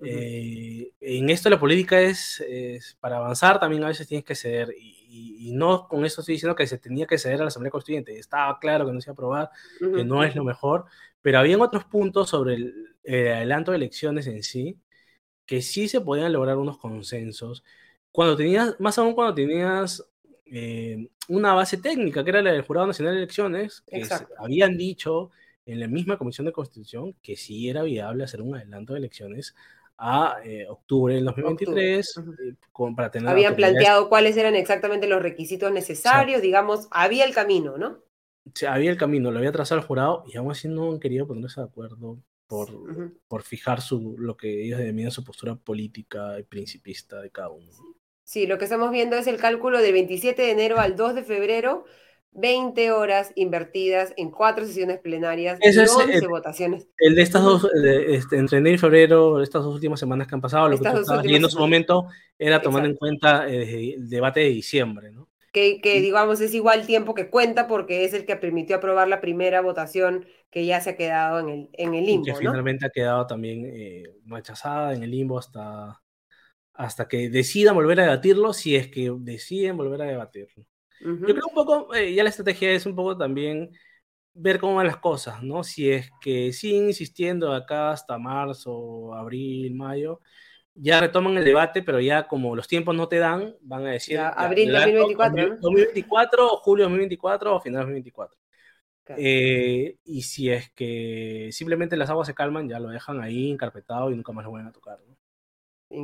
[0.03, 2.43] Eh, en esto la política es,
[2.99, 6.67] para avanzar también a veces tienes que ceder y, no con eso estoy diciendo que
[6.67, 9.13] se tenía que ceder a la Asamblea Constituyente, estaba claro que no se iba a
[9.13, 10.85] aprobar, que no es lo mejor,
[11.21, 14.79] pero habían otros puntos sobre el, adelanto de elecciones en sí
[15.45, 17.63] que sí se podían lograr unos consensos.
[18.11, 20.03] Cuando tenías, más aún cuando tenías
[20.45, 24.03] eh, una base técnica, que era la del Jurado Nacional de Elecciones, que
[24.37, 25.31] habían dicho
[25.65, 29.55] en la misma Comisión de Constitución que sí era viable hacer un adelanto de elecciones
[29.97, 32.55] a eh, octubre del 2023 eh,
[32.95, 38.03] para tener habían planteado cuáles eran exactamente los requisitos necesarios, digamos, había el camino, ¿no?
[38.53, 41.25] Sí, había el camino, lo había trazado el jurado y aún así no han querido
[41.25, 42.69] ponerse de acuerdo por,
[43.27, 47.71] por fijar su, lo que ellos denominan su postura política y principista de cada uno.
[48.23, 51.23] Sí, lo que estamos viendo es el cálculo del 27 de enero al 2 de
[51.23, 51.85] febrero
[52.35, 56.87] 20 horas invertidas en cuatro sesiones plenarias y 11 votaciones.
[56.97, 60.41] El de estas dos, este, entre enero y febrero, estas dos últimas semanas que han
[60.41, 64.09] pasado, lo que tú estabas viendo en su momento era tomando en cuenta eh, el
[64.09, 65.29] debate de diciembre, ¿no?
[65.55, 69.21] Que, que, digamos es igual tiempo que cuenta porque es el que permitió aprobar la
[69.21, 72.25] primera votación que ya se ha quedado en el, en el limbo.
[72.25, 76.01] que finalmente ha quedado también eh, rechazada en el limbo hasta,
[76.73, 80.65] hasta que decidan volver a debatirlo, si es que deciden volver a debatirlo.
[80.99, 83.71] Yo creo un poco, eh, ya la estrategia es un poco también
[84.33, 85.63] ver cómo van las cosas, ¿no?
[85.63, 90.19] Si es que siguen insistiendo acá hasta marzo, abril, mayo,
[90.75, 94.19] ya retoman el debate, pero ya como los tiempos no te dan, van a decir...
[94.19, 95.57] abril 2024.
[95.61, 98.37] 2024 o julio 2024 o final 2024.
[99.17, 104.11] Eh, y si es que simplemente las aguas se calman, ya lo dejan ahí encarpetado
[104.11, 104.99] y nunca más lo vuelven a tocar.
[105.07, 105.15] ¿no?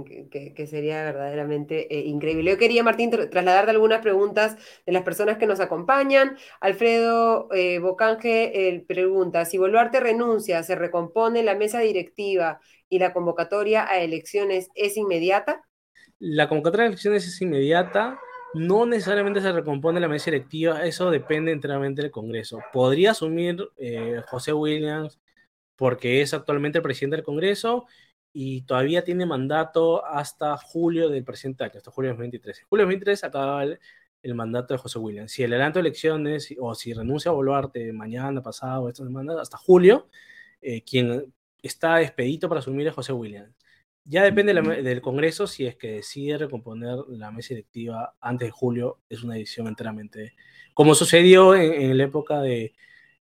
[0.06, 2.52] que, sería verdaderamente eh, increíble.
[2.52, 4.56] Yo quería, Martín, trasladarte algunas preguntas
[4.86, 6.38] de las personas que nos acompañan.
[6.62, 13.88] Alfredo eh, Bocanje pregunta, si Boluarte renuncia, ¿se recompone la mesa directiva y la convocatoria
[13.90, 15.64] a elecciones es inmediata?
[16.20, 18.20] La convocatoria a elecciones es inmediata.
[18.54, 22.60] No necesariamente se recompone la mesa directiva, eso depende enteramente del Congreso.
[22.74, 25.20] Podría asumir eh, José Williams
[25.78, 27.86] porque es actualmente el presidente del Congreso
[28.34, 32.66] y todavía tiene mandato hasta julio del presente año, hasta julio de 2023.
[32.70, 35.32] Julio de 2023 acaba el, mandato de José Williams.
[35.32, 39.58] Si el adelanto de elecciones o si renuncia a Boluarte mañana, pasado, esta semana, hasta
[39.58, 40.10] julio,
[40.62, 43.54] eh, quien está expedito para asumir es José Williams.
[44.04, 49.00] Ya depende del Congreso si es que decide recomponer la mesa directiva antes de julio,
[49.10, 50.34] es una decisión enteramente,
[50.74, 52.74] como sucedió en la época de,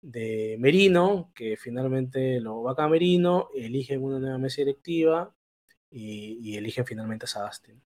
[0.00, 5.34] de Merino, que finalmente lo vaca Merino, eligen una nueva mesa directiva
[5.90, 7.82] y, y eligen finalmente a Sadastin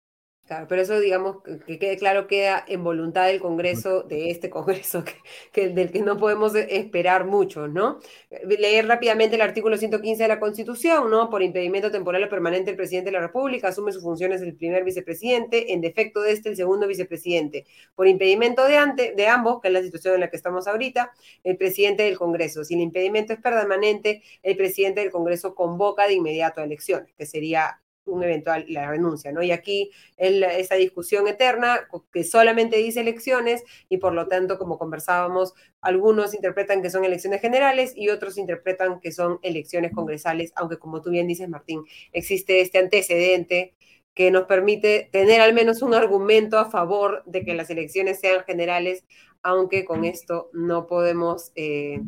[0.67, 5.03] pero eso, digamos, que quede claro, queda en voluntad del Congreso, de este Congreso,
[5.53, 7.99] que, del que no podemos esperar mucho, ¿no?
[8.45, 11.29] Leer rápidamente el artículo 115 de la Constitución, ¿no?
[11.29, 14.83] Por impedimento temporal o permanente, el presidente de la República asume sus funciones el primer
[14.83, 17.65] vicepresidente, en defecto de este, el segundo vicepresidente.
[17.95, 21.11] Por impedimento de, ante, de ambos, que es la situación en la que estamos ahorita,
[21.43, 22.63] el presidente del Congreso.
[22.63, 27.25] Si el impedimento es permanente, el presidente del Congreso convoca de inmediato a elecciones, que
[27.25, 29.43] sería un eventual la renuncia, ¿no?
[29.43, 35.53] Y aquí esa discusión eterna que solamente dice elecciones y por lo tanto, como conversábamos,
[35.81, 41.01] algunos interpretan que son elecciones generales y otros interpretan que son elecciones congresales, aunque como
[41.01, 43.75] tú bien dices, Martín, existe este antecedente
[44.13, 48.43] que nos permite tener al menos un argumento a favor de que las elecciones sean
[48.43, 49.05] generales,
[49.41, 52.01] aunque con esto no podemos, eh,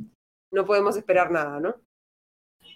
[0.51, 1.75] no podemos esperar nada, ¿no?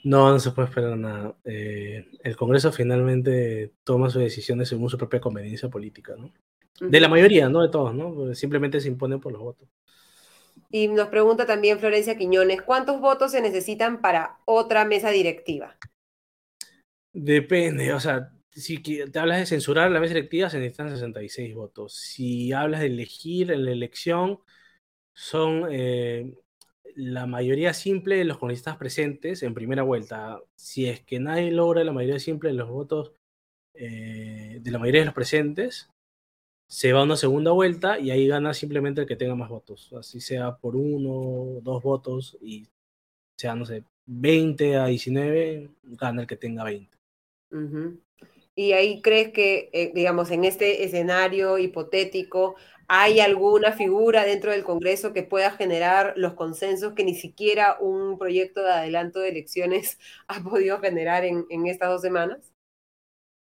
[0.08, 1.36] No, no se puede esperar nada.
[1.44, 6.32] Eh, el Congreso finalmente toma sus decisiones según su propia conveniencia política, ¿no?
[6.80, 8.34] De la mayoría, no de todos, ¿no?
[8.34, 9.68] Simplemente se imponen por los votos.
[10.72, 15.76] Y nos pregunta también Florencia Quiñones, ¿cuántos votos se necesitan para otra mesa directiva?
[17.12, 21.96] Depende, o sea, si te hablas de censurar la mesa directiva, se necesitan 66 votos.
[21.96, 24.40] Si hablas de elegir en la elección,
[25.14, 26.34] son eh,
[26.98, 30.42] la mayoría simple de los congresistas presentes en primera vuelta.
[30.56, 33.14] Si es que nadie logra la mayoría simple de los votos
[33.76, 35.92] eh, de la mayoría de los presentes,
[36.68, 39.94] se va a una segunda vuelta y ahí gana simplemente el que tenga más votos.
[39.94, 42.68] Así sea por uno, dos votos y
[43.38, 46.98] sea, no sé, 20 a 19, gana el que tenga 20.
[48.56, 52.56] Y ahí crees que, eh, digamos, en este escenario hipotético,
[52.90, 58.18] ¿Hay alguna figura dentro del Congreso que pueda generar los consensos que ni siquiera un
[58.18, 62.54] proyecto de adelanto de elecciones ha podido generar en, estas dos semanas?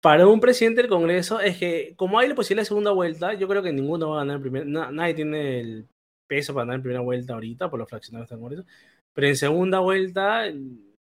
[0.01, 3.47] Para un presidente del Congreso es que, como hay la posibilidad de segunda vuelta, yo
[3.47, 4.91] creo que ninguno va a ganar en primera.
[4.91, 5.87] nadie tiene el
[6.27, 8.65] peso para ganar en primera vuelta ahorita por los fraccionados del Congreso.
[9.13, 10.45] Pero en segunda vuelta,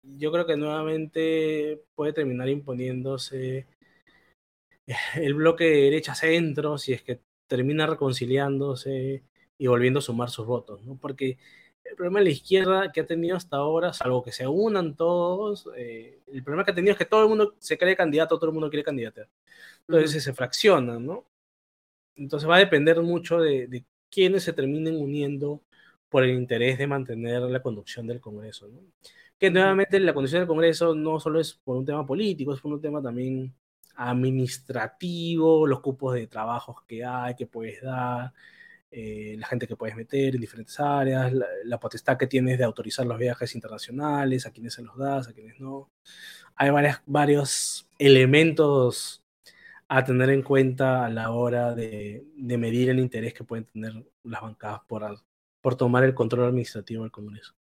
[0.02, 3.66] yo creo que nuevamente puede terminar imponiéndose
[5.14, 9.24] el bloque de derecha-centro, si es que termina reconciliándose
[9.58, 10.96] y volviendo a sumar sus votos, ¿no?
[10.96, 11.38] Porque
[11.84, 15.68] el problema de la izquierda que ha tenido hasta ahora, salvo que se unan todos,
[15.76, 18.50] eh, el problema que ha tenido es que todo el mundo se cree candidato, todo
[18.50, 19.28] el mundo quiere candidatear.
[19.88, 21.26] Entonces se fraccionan, ¿no?
[22.16, 25.62] Entonces va a depender mucho de, de quiénes se terminen uniendo
[26.08, 28.80] por el interés de mantener la conducción del Congreso, ¿no?
[29.38, 32.72] Que nuevamente la conducción del Congreso no solo es por un tema político, es por
[32.72, 33.54] un tema también
[33.98, 38.32] administrativo, los cupos de trabajos que hay, que puedes dar,
[38.90, 41.32] eh, la gente que puedes meter en diferentes áreas,
[41.64, 45.32] la, potestad que tienes de autorizar los viajes internacionales, a quienes se los das, a
[45.32, 45.90] quienes no.
[46.56, 49.22] Hay varias, varios elementos
[49.88, 54.42] a tener en cuenta a la hora de, medir el interés que pueden tener las
[54.42, 55.04] bancadas por,
[55.60, 57.57] por tomar el control administrativo del Congreso.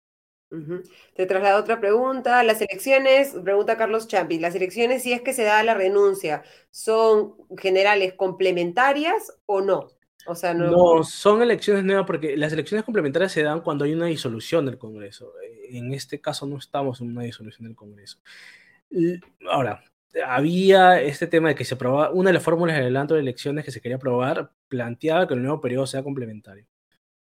[1.16, 2.44] Te traslado otra pregunta.
[2.44, 7.36] Las elecciones, pregunta Carlos Champi, las elecciones, si es que se da la renuncia, ¿son
[7.58, 9.90] generales complementarias o no?
[10.28, 10.72] O sea, no...
[10.72, 11.04] no...
[11.04, 15.34] son elecciones nuevas porque las elecciones complementarias se dan cuando hay una disolución del Congreso.
[15.70, 18.20] En este caso no estamos en una disolución del Congreso.
[19.50, 19.84] Ahora,
[20.26, 23.66] había este tema de que se aprobaba, una de las fórmulas de adelanto de elecciones
[23.66, 26.66] que se quería aprobar planteaba que el nuevo periodo sea complementario.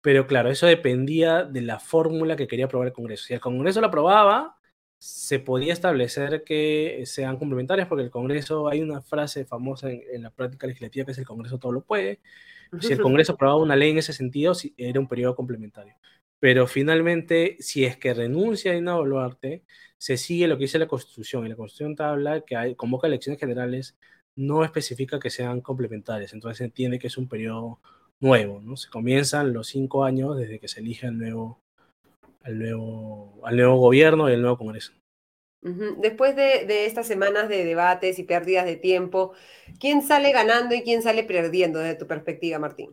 [0.01, 3.25] Pero claro, eso dependía de la fórmula que quería aprobar el Congreso.
[3.25, 4.59] Si el Congreso lo aprobaba,
[4.99, 10.31] se podía establecer que sean complementarias, porque el Congreso, hay una frase famosa en, la
[10.31, 12.21] práctica legislativa que es el Congreso todo lo puede.
[12.81, 15.95] Si el Congreso aprobaba una ley en ese sentido, era un periodo complementario.
[16.41, 19.65] Pero finalmente, si es que renuncia a Dina Boluarte,
[19.97, 21.47] se sigue lo que dice la Constitución.
[21.47, 23.97] Y la Constitución te habla que hay, convoca elecciones generales,
[24.37, 26.33] no especifica que sean complementarias.
[26.33, 27.81] Entonces se entiende que es un periodo
[28.21, 28.77] nuevo, ¿no?
[28.77, 31.61] Se comienzan los cinco años desde que se elige al nuevo,
[32.43, 34.93] al nuevo, al nuevo gobierno y el nuevo Congreso.
[35.61, 39.33] Después de, estas semanas de debates y pérdidas de tiempo,
[39.81, 42.93] ¿quién sale ganando y quién sale perdiendo desde tu perspectiva, Martín?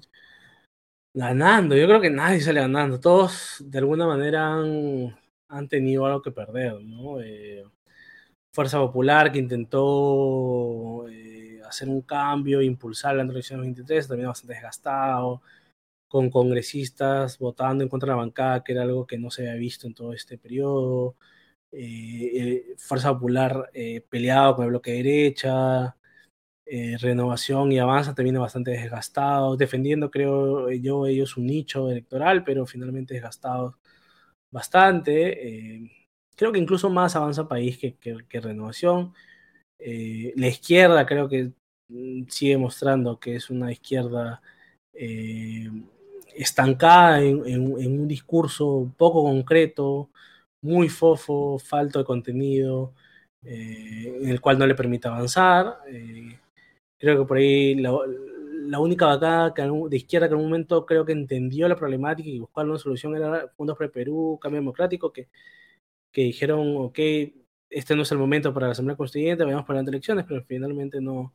[1.13, 2.99] Ganando, yo creo que nadie sale ganando.
[2.99, 5.15] Todos de alguna manera han,
[5.47, 7.21] han tenido algo que perder, ¿no?
[7.21, 7.63] Eh,
[8.51, 11.34] Fuerza Popular que intentó eh,
[11.75, 15.41] hacer un cambio, impulsar la elección 23, también bastante desgastado,
[16.07, 19.59] con congresistas votando en contra de la bancada, que era algo que no se había
[19.59, 21.15] visto en todo este periodo.
[21.77, 22.31] Eh,
[22.71, 25.97] eh, Fuerza Popular eh, peleado con el bloque de derecha,
[26.99, 33.13] Renovación y Avanza también bastante desgastados, defendiendo, creo yo, ellos un nicho electoral, pero finalmente
[33.13, 33.75] desgastados
[34.51, 35.91] bastante.
[36.35, 39.13] creo que incluso más Avanza País que, que Renovación.
[39.79, 41.53] La izquierda creo que
[42.29, 44.41] sigue mostrando que es una izquierda
[44.93, 45.69] eh,
[46.35, 50.09] estancada en, un discurso poco concreto,
[50.61, 52.93] muy fofo, falto de contenido,
[53.43, 55.79] eh, en el cual no le permite avanzar.
[56.97, 59.53] creo que por ahí la, única vacada
[59.89, 63.15] de izquierda que en un momento creo que entendió la problemática y buscó una solución
[63.15, 65.29] era Fundos Pre Perú, Cambio Democrático, que,
[66.11, 66.99] que dijeron, ok,
[67.69, 71.01] este no es el momento para la Asamblea Constituyente, vayamos para las elecciones, pero finalmente
[71.01, 71.33] no,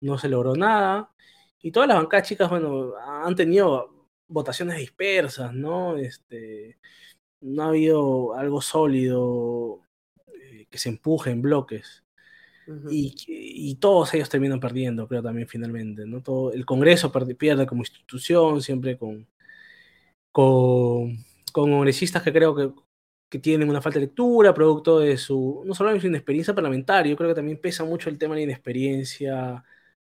[0.00, 1.10] no se logró nada.
[1.60, 5.96] Y todas las bancadas chicas, bueno, han tenido votaciones dispersas, ¿no?
[5.96, 6.78] Este,
[7.40, 9.80] no ha habido algo sólido
[10.28, 12.04] eh, que se empuje en bloques.
[12.90, 16.22] y, y, todos ellos terminan perdiendo, creo también finalmente, ¿no?
[16.22, 19.26] Todo, el Congreso pierde como institución, siempre con,
[20.32, 21.16] con,
[21.52, 22.72] con congresistas que creo que
[23.28, 27.10] que tienen una falta de lectura, producto de su, no solo de su inexperiencia parlamentaria,
[27.10, 29.64] yo creo que también pesa mucho el tema de la inexperiencia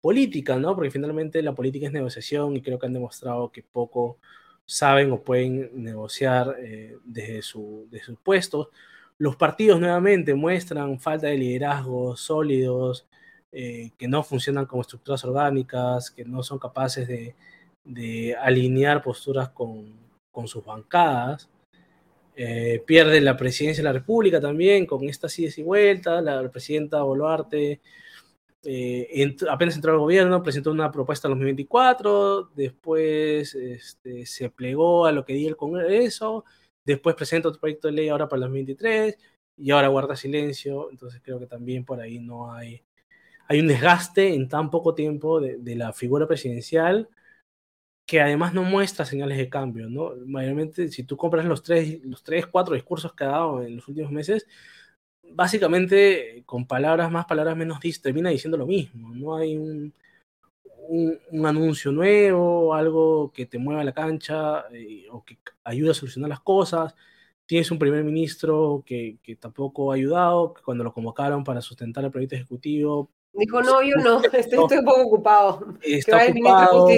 [0.04, 0.74] política, ¿no?
[0.74, 4.18] Porque finalmente la política es negociación y creo que han demostrado que poco
[4.66, 8.68] saben o pueden negociar eh, desde, su, sus puestos.
[9.16, 13.06] Los partidos nuevamente muestran falta de liderazgos sólidos,
[13.50, 17.34] eh, que no funcionan como estructuras orgánicas, que no son capaces de,
[17.82, 19.90] de alinear posturas con,
[20.30, 21.48] con sus bancadas.
[22.36, 26.22] Eh, pierde la presidencia de la República también con estas idas y vueltas.
[26.22, 27.80] La presidenta Boluarte
[28.64, 35.12] eh, apenas entró al gobierno, presentó una propuesta en 2024, después este, se plegó a
[35.12, 36.44] lo que diga el Congreso,
[36.84, 39.18] después presenta otro proyecto de ley ahora para el 2023
[39.56, 40.90] y ahora guarda silencio.
[40.90, 42.82] Entonces creo que también por ahí no hay,
[43.48, 47.08] hay un desgaste en tan poco tiempo de la figura presidencial
[48.06, 50.12] que además no muestra señales de cambio, ¿no?
[50.26, 53.88] Mayormente, si tú compras los tres, los tres, cuatro discursos que ha dado en los
[53.88, 54.46] últimos meses,
[55.32, 59.14] básicamente con palabras más, palabras menos, termina diciendo lo mismo.
[59.14, 59.92] No hay un,
[60.88, 66.28] un, anuncio nuevo, algo que te mueva la cancha eh, o que ayude a solucionar
[66.30, 66.94] las cosas.
[67.46, 72.04] Tienes un primer ministro que, que tampoco ha ayudado, que cuando lo convocaron para sustentar
[72.04, 73.10] el proyecto ejecutivo.
[73.32, 75.76] Dijo, no, yo no, estoy, un poco ocupado.
[75.82, 76.88] Está ocupado,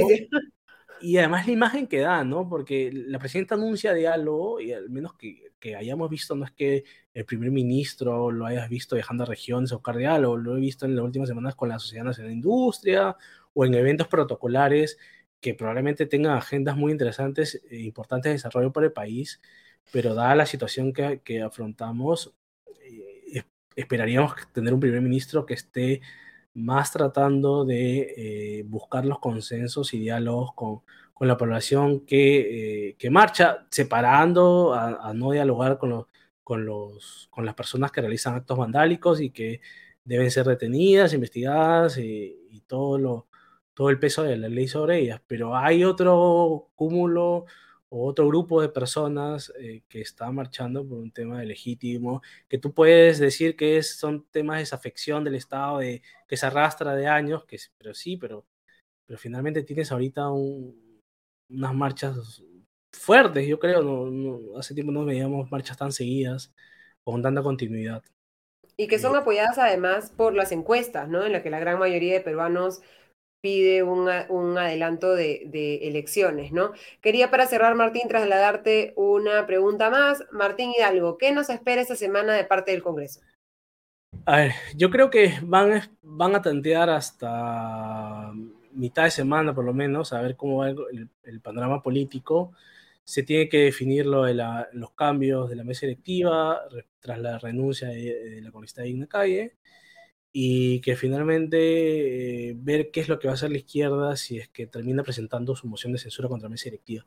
[1.00, 2.48] y además la imagen que da, ¿no?
[2.48, 6.84] Porque la presidenta anuncia diálogo y al menos que, que, hayamos visto, no es que
[7.14, 10.86] el primer ministro lo hayas visto dejando a regiones a buscar diálogo, lo he visto
[10.86, 13.16] en las últimas semanas con la Sociedad Nacional de Industria
[13.54, 14.98] o en eventos protocolares
[15.40, 19.40] que probablemente tengan agendas muy interesantes e importantes de desarrollo para el país,
[19.92, 22.34] pero dada la situación que, que afrontamos,
[22.82, 23.42] eh,
[23.76, 26.00] esperaríamos tener un primer ministro que esté
[26.56, 28.14] más tratando de
[28.60, 30.80] eh, buscar los consensos y diálogos con,
[31.12, 36.06] con la población que, eh, que marcha, separando a, no dialogar con, los,
[36.42, 39.60] con, los, con las personas que realizan actos vandálicos y que
[40.04, 43.26] deben ser detenidas, investigadas y, y todo, lo,
[43.74, 45.20] todo el peso de la ley sobre ellas.
[45.26, 47.44] Pero hay otro cúmulo
[47.88, 52.58] o otro grupo de personas eh, que está marchando por un tema de legítimo, que
[52.58, 56.94] tú puedes decir que es, son temas de desafección del Estado, de, que se arrastra
[56.94, 58.44] de años, que, pero sí, pero,
[59.06, 62.42] pero finalmente tienes ahorita unas marchas
[62.92, 66.52] fuertes, yo creo, no, hace tiempo no veíamos marchas tan seguidas,
[67.04, 68.02] con tanta continuidad.
[68.76, 71.24] Y que son eh, apoyadas además por las encuestas, ¿no?
[71.24, 72.82] En la que la gran mayoría de peruanos
[73.46, 74.08] pide un,
[74.58, 76.72] adelanto de, elecciones, ¿no?
[77.00, 80.24] Quería para cerrar, Martín, trasladarte una pregunta más.
[80.32, 83.20] Martín Hidalgo, ¿qué nos espera esta semana de parte del Congreso?
[84.24, 88.32] A ver, yo creo que van, van a tantear hasta
[88.72, 92.52] mitad de semana, por lo menos, a ver cómo va el, panorama político.
[93.04, 94.34] Se tiene que definir lo de
[94.72, 96.62] los cambios de la mesa electiva
[96.98, 99.54] tras la renuncia de, la congresista Igna Calle
[100.32, 104.38] y que finalmente eh, ver qué es lo que va a hacer la izquierda si
[104.38, 107.06] es que termina presentando su moción de censura contra la mesa directiva.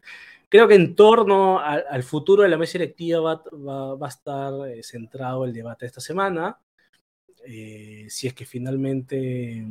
[0.49, 4.81] Creo que en torno al futuro de la mesa directiva va, va, a estar eh,
[4.83, 6.57] centrado el debate de esta semana.
[7.45, 9.63] Eh, si es que finalmente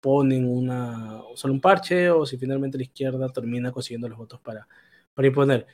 [0.00, 4.66] ponen una, solo un parche o si finalmente la izquierda termina consiguiendo los votos para,
[5.14, 5.66] para imponer.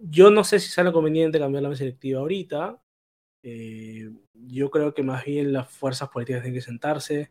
[0.00, 2.80] Yo no sé si sale conveniente cambiar la mesa directiva ahorita,
[3.48, 7.30] eh, yo creo que más bien las fuerzas políticas tienen que sentarse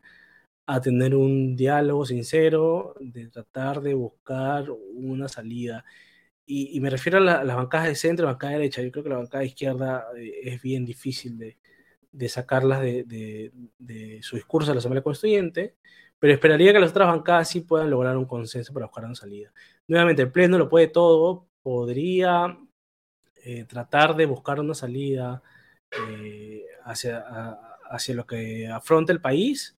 [0.66, 5.84] a tener un diálogo sincero, de tratar de buscar una salida.
[6.45, 8.82] Y, me refiero a, las bancadas de centro y bancada de derecha.
[8.82, 11.57] Yo creo que la bancada de izquierda eh, es bien difícil de,
[12.13, 15.76] de sacarlas de, de, de, su discurso a la Asamblea Constituyente,
[16.18, 19.51] pero esperaría que las otras bancadas sí puedan lograr un consenso para buscar una salida.
[19.88, 22.57] Nuevamente, el Pleno lo puede todo, podría
[23.43, 25.43] eh, tratar de buscar una salida
[25.99, 27.23] eh, hacia,
[27.89, 29.75] hacia lo que afronta el país,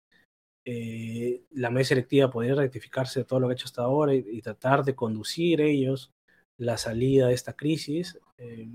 [0.69, 4.41] eh, la mesa selectiva podría rectificarse de todo lo que ha hecho hasta ahora y,
[4.41, 6.11] tratar de conducir ellos
[6.57, 8.67] la salida de esta crisis, eh,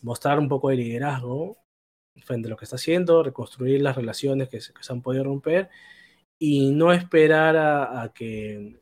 [0.00, 1.58] mostrar un poco de liderazgo
[2.24, 5.68] frente a lo que está haciendo, reconstruir las relaciones que se, han podido romper
[6.38, 8.80] y no esperar a, que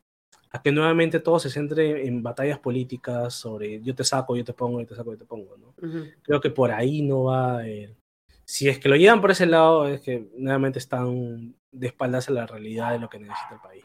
[0.54, 4.52] a que nuevamente todo se centre en batallas políticas sobre yo te saco, yo te
[4.52, 5.56] pongo, yo te saco, yo te pongo.
[5.56, 5.74] ¿no?
[6.22, 7.62] Creo que por ahí no va.
[8.44, 12.32] si es que lo llevan por ese lado, es que nuevamente están de espaldas a
[12.32, 13.84] la realidad de lo que necesita el país.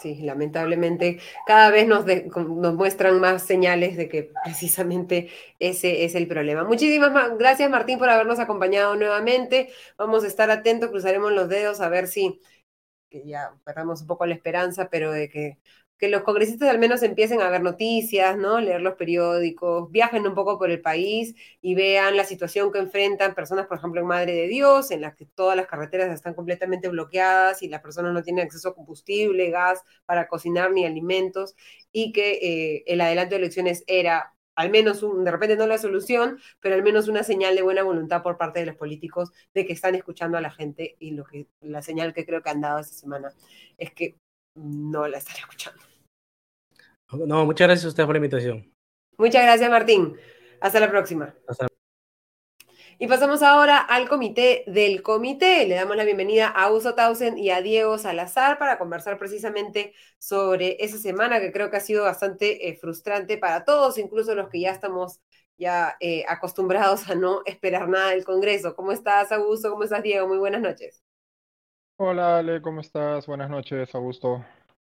[0.00, 6.28] Sí, lamentablemente cada vez nos, nos muestran más señales de que precisamente ese es el
[6.28, 6.62] problema.
[6.62, 9.70] Muchísimas gracias Martín por habernos acompañado nuevamente.
[9.98, 12.40] Vamos a estar atentos, cruzaremos los dedos a ver si
[13.14, 15.58] que ya perdamos un poco la esperanza, pero de que,
[15.98, 18.58] que los congresistas al menos empiecen a ver noticias, ¿no?
[18.60, 23.34] Leer los periódicos, viajen un poco por el país y vean la situación que enfrentan
[23.34, 26.88] personas, por ejemplo, en Madre de Dios, en las que todas las carreteras están completamente
[26.88, 31.54] bloqueadas y las personas no tienen acceso a combustible, gas para cocinar ni alimentos,
[31.92, 35.78] y que eh, el adelanto de elecciones era al menos un, de repente no la
[35.78, 39.66] solución, pero al menos una señal de buena voluntad por parte de los políticos de
[39.66, 42.60] que están escuchando a la gente y lo que la señal que creo que han
[42.60, 43.32] dado esta semana
[43.78, 44.16] es que
[44.54, 45.82] no la están escuchando.
[47.12, 48.72] No, muchas gracias a usted por la invitación.
[49.18, 50.16] Muchas gracias, Martín.
[50.60, 51.34] Hasta la próxima.
[51.46, 51.66] Hasta
[52.98, 55.66] y pasamos ahora al comité del comité.
[55.66, 60.76] Le damos la bienvenida a Uso Tausen y a Diego Salazar para conversar precisamente sobre
[60.80, 64.60] esa semana que creo que ha sido bastante eh, frustrante para todos, incluso los que
[64.60, 65.20] ya estamos
[65.56, 68.74] ya eh, acostumbrados a no esperar nada del Congreso.
[68.74, 69.70] ¿Cómo estás, Augusto?
[69.70, 70.26] ¿Cómo estás, Diego?
[70.26, 71.02] Muy buenas noches.
[71.96, 73.26] Hola, Ale, ¿cómo estás?
[73.26, 74.44] Buenas noches, Augusto.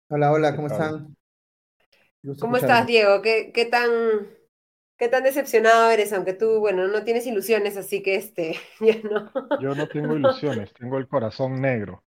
[0.09, 1.15] Hola, hola, ¿cómo están?
[2.39, 3.21] ¿Cómo estás, Diego?
[3.21, 3.89] ¿Qué, qué tan
[5.01, 6.13] ¿Qué tan decepcionado eres?
[6.13, 9.31] Aunque tú, bueno, no tienes ilusiones, así que este, ya no.
[9.59, 12.03] Yo no tengo ilusiones, tengo el corazón negro.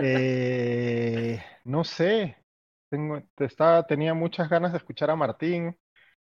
[0.00, 2.38] Eh, no sé,
[2.88, 5.76] tengo, estaba, tenía muchas ganas de escuchar a Martín.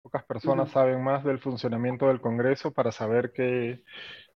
[0.04, 3.84] Pocas personas saben más del funcionamiento del Congreso para saber qué,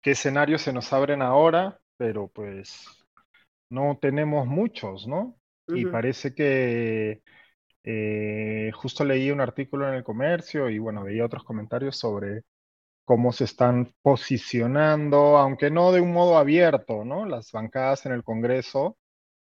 [0.02, 2.86] qué escenarios se nos abren ahora, pero pues
[3.68, 5.36] no tenemos muchos, ¿no?
[5.66, 7.22] Y parece que
[7.84, 12.42] eh, justo leí un artículo en el comercio y bueno, veía otros comentarios sobre
[13.04, 17.26] cómo se están posicionando, aunque no de un modo abierto, ¿no?
[17.26, 18.98] Las bancadas en el Congreso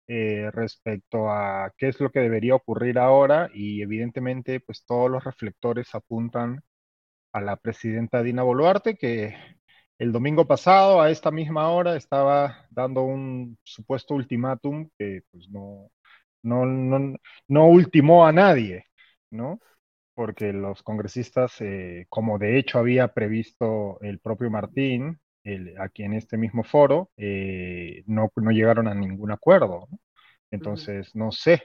[0.08, 5.24] eh, respecto a qué es lo que debería ocurrir ahora y evidentemente pues todos los
[5.24, 6.62] reflectores apuntan
[7.32, 9.36] a la presidenta Dina Boluarte que
[9.98, 15.90] el domingo pasado a esta misma hora estaba dando un supuesto ultimátum que pues no,
[16.42, 17.16] no, no,
[17.48, 18.86] no ultimó a nadie,
[19.30, 19.60] ¿no?
[20.14, 25.20] Porque los congresistas, eh, como de hecho había previsto el propio Martín,
[25.80, 29.88] aquí en este mismo foro, eh, no, no, llegaron a ningún acuerdo.
[30.50, 31.62] Entonces, no sé,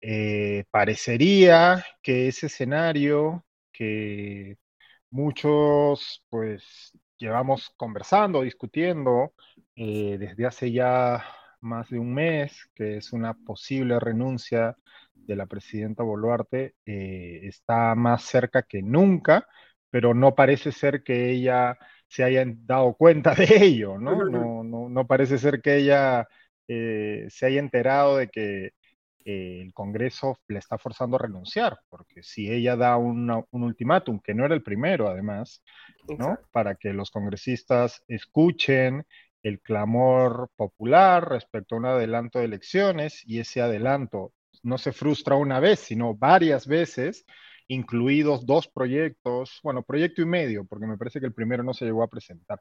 [0.00, 4.58] eh, parecería que ese escenario que
[5.10, 9.32] muchos pues llevamos conversando, discutiendo
[9.74, 11.24] desde hace ya
[11.66, 14.76] más de un mes, que es una posible renuncia
[15.14, 19.46] de la presidenta Boluarte, eh, está más cerca que nunca,
[19.90, 21.76] pero no parece ser que ella
[22.08, 24.24] se haya dado cuenta de ello, ¿no?
[24.24, 26.26] No, no, no parece ser que ella
[26.68, 28.72] eh, se haya enterado de que
[29.24, 34.44] el Congreso le está forzando a renunciar, porque si ella da un ultimátum, que no
[34.44, 35.64] era el primero además,
[36.16, 36.38] ¿no?
[36.52, 39.04] Para que los congresistas escuchen
[39.46, 44.32] el clamor popular respecto a un adelanto de elecciones y ese adelanto
[44.64, 47.24] no se frustra una vez, sino varias veces,
[47.68, 51.84] incluidos dos proyectos, bueno, proyecto y medio, porque me parece que el primero no se
[51.84, 52.60] llegó a presentar.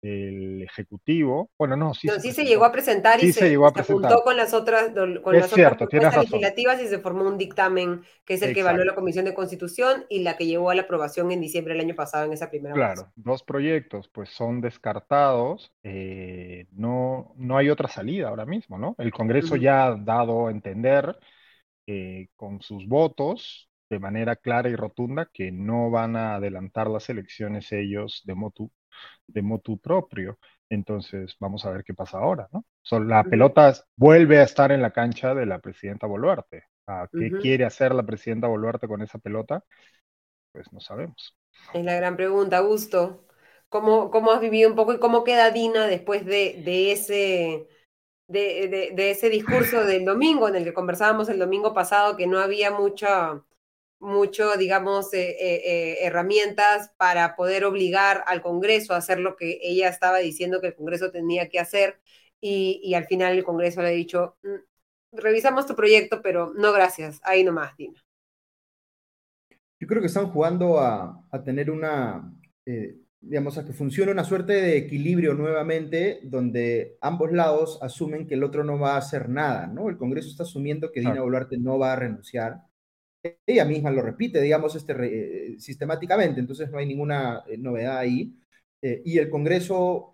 [0.00, 2.08] El Ejecutivo, bueno, no, sí.
[2.08, 4.90] se, sí llegó a presentar y se, llegó a juntó con las otras,
[5.22, 8.84] con las cierto, otras legislativas y se formó un dictamen que es el que evaluó
[8.84, 11.94] la Comisión de Constitución y la que llevó a la aprobación en diciembre del año
[11.94, 17.88] pasado en esa primera Claro, dos proyectos pues son descartados, eh, no, no hay otra
[17.88, 18.94] salida ahora mismo, ¿no?
[18.98, 21.16] El Congreso ya ha dado a entender
[21.86, 27.08] eh, con sus votos de manera clara y rotunda que no van a adelantar las
[27.08, 28.70] elecciones ellos de motu,
[29.26, 30.38] de motu propio.
[30.68, 32.64] Entonces, vamos a ver qué pasa ahora, ¿no?
[33.00, 36.64] la pelota vuelve a estar en la cancha de la presidenta Boluarte.
[37.12, 39.64] ¿Qué quiere hacer la presidenta Boluarte con esa pelota?
[40.52, 41.36] Pues no sabemos.
[41.72, 43.26] Es la gran pregunta, Augusto.
[43.68, 47.68] ¿Cómo, cómo has vivido un poco y cómo queda Dina después de, de ese,
[48.28, 52.38] de, de, ese discurso del domingo, en el que conversábamos el domingo pasado, que no
[52.38, 53.42] había mucha,
[54.04, 59.58] mucho, digamos, eh, eh, eh, herramientas para poder obligar al Congreso a hacer lo que
[59.62, 62.00] ella estaba diciendo que el Congreso tenía que hacer
[62.40, 67.20] y, al final el Congreso le ha dicho, mm, revisamos tu proyecto, pero no gracias,
[67.24, 68.00] ahí nomás, Dina.
[69.80, 72.32] Yo creo que están jugando a, tener una,
[73.20, 78.44] digamos, a que funcione una suerte de equilibrio nuevamente, donde ambos lados asumen que el
[78.44, 79.88] otro no va a hacer nada, ¿no?
[79.88, 82.62] El Congreso está asumiendo que Dina Boluarte no va a renunciar
[83.46, 88.34] ella misma lo repite, digamos, este, eh, sistemáticamente, entonces no hay ninguna eh, novedad ahí.
[88.82, 90.10] Eh, y el Congreso,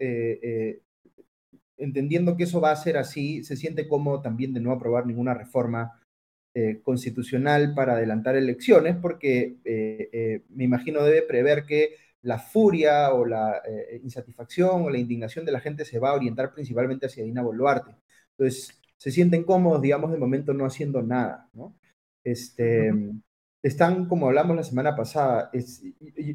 [1.76, 5.34] entendiendo que eso va a ser así, se siente cómodo también de no aprobar ninguna
[5.34, 6.00] reforma
[6.82, 9.56] constitucional para adelantar elecciones, porque
[10.50, 13.60] me imagino debe prever que la furia o la
[14.02, 17.96] insatisfacción o la indignación de la gente se va a orientar principalmente hacia Dina Boluarte.
[18.32, 21.74] Entonces, se sienten cómodos, digamos, de momento no haciendo nada, ¿no?
[22.24, 22.92] Este,
[23.62, 25.50] están, como hablamos la semana pasada,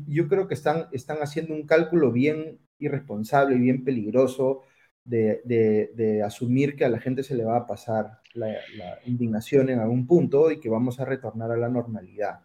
[0.07, 4.63] yo creo que están, están haciendo un cálculo bien irresponsable y bien peligroso
[5.03, 8.55] de, asumir que a la gente se le va a pasar la,
[9.05, 12.41] indignación en algún punto y que vamos a retornar a la normalidad.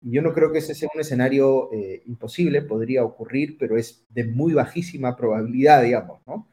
[0.00, 4.24] Yo no creo que ese sea un escenario eh, imposible, podría ocurrir, pero es de
[4.24, 6.48] muy bajísima probabilidad, digamos, ¿no?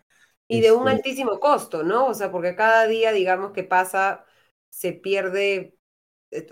[0.47, 2.07] Y de un este altísimo costo, ¿no?
[2.07, 4.25] O sea, porque cada día, digamos, que pasa,
[4.69, 5.78] se pierde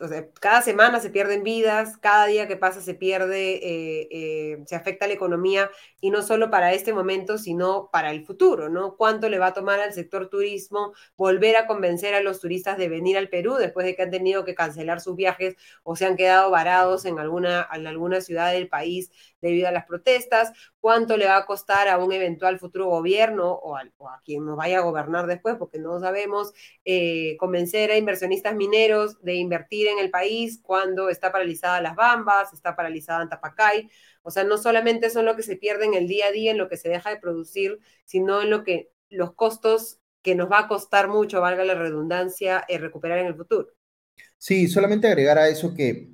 [0.01, 4.63] o sea, cada semana se pierden vidas, cada día que pasa se pierde, eh, eh,
[4.65, 5.69] se afecta la economía
[6.01, 8.95] y no solo para este momento, sino para el futuro, ¿no?
[8.95, 12.89] ¿Cuánto le va a tomar al sector turismo volver a convencer a los turistas de
[12.89, 16.15] venir al Perú después de que han tenido que cancelar sus viajes o se han
[16.15, 19.11] quedado varados en alguna, en alguna ciudad del país
[19.47, 20.51] debido a las protestas?
[20.79, 24.79] ¿Cuánto le va a costar a un eventual futuro gobierno o a, quien nos vaya
[24.79, 26.53] a gobernar después, porque no sabemos,
[27.39, 32.75] convencer a inversionistas mineros de invertir en el país cuando está paralizada Las Bambas, está
[32.75, 33.89] paralizada Antapacay?
[34.21, 36.57] O sea, no solamente son lo que se pierde en el día a día, en
[36.57, 40.59] lo que se deja de producir, sino en lo que los costos que nos va
[40.59, 43.69] a costar mucho, valga la redundancia, eh, recuperar en el futuro.
[44.37, 46.09] Sí, solamente agregar a eso que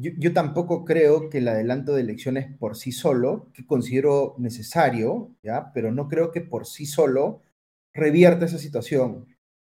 [0.00, 5.72] yo, tampoco creo que el adelanto de elecciones por sí solo, que considero necesario, ¿ya?
[5.74, 7.42] pero no creo que por sí solo
[7.92, 9.26] revierta esa situación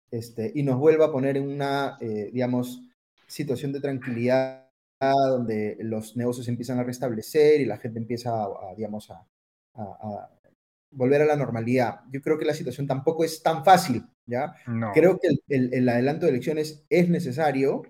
[0.10, 2.82] este, y nos vuelva a poner en una, eh, digamos,
[3.28, 4.66] situación de tranquilidad
[5.00, 9.28] donde los negocios empiezan a restablecer y la gente empieza a, digamos, a,
[10.90, 12.00] volver a la normalidad.
[12.12, 14.56] Yo creo que la situación tampoco es tan fácil, ¿ya?
[14.94, 17.84] Creo que el, adelanto de elecciones es necesario,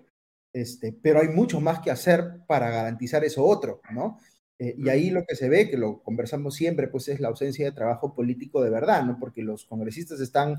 [0.56, 4.18] este, pero hay mucho más que hacer para garantizar eso otro, ¿no?
[4.58, 7.66] Eh, y ahí lo que se ve, que lo conversamos siempre, pues es la ausencia
[7.66, 9.18] de trabajo político de verdad, ¿no?
[9.20, 10.56] Porque los congresistas están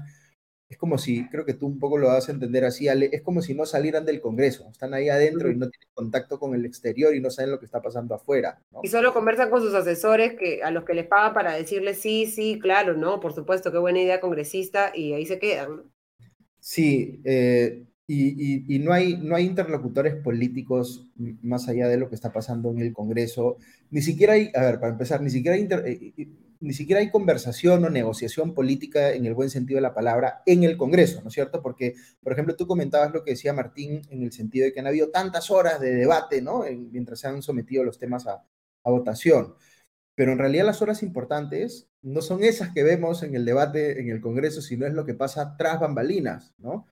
[0.69, 3.21] es como si, creo que tú un poco lo vas a entender así, Ale, es
[3.21, 6.65] como si no salieran del Congreso, están ahí adentro y no tienen contacto con el
[6.65, 8.61] exterior y no saben lo que está pasando afuera.
[8.83, 12.25] Y solo conversan con sus asesores que, a los que les pagan para decirles sí,
[12.25, 15.83] sí, claro, no, por supuesto, qué buena idea congresista y ahí se quedan.
[16.59, 21.07] Sí, eh, y, no, hay, no hay interlocutores políticos
[21.41, 23.57] más allá de lo que está pasando en el Congreso.
[23.91, 26.29] Ni siquiera hay, a ver, para empezar, ni siquiera hay, eh,
[26.61, 30.63] ni siquiera hay conversación o negociación política en el buen sentido de la palabra en
[30.63, 31.61] el Congreso, ¿no es cierto?
[31.61, 34.87] Porque, por ejemplo, tú comentabas lo que decía Martín en el sentido de que han
[34.87, 36.63] habido tantas horas de debate, ¿no?
[36.91, 38.43] mientras se han sometido los temas a,
[38.85, 39.55] a votación.
[40.15, 44.09] Pero en realidad las horas importantes no son esas que vemos en el debate en
[44.09, 46.87] el Congreso, sino es lo que pasa tras bambalinas, ¿no?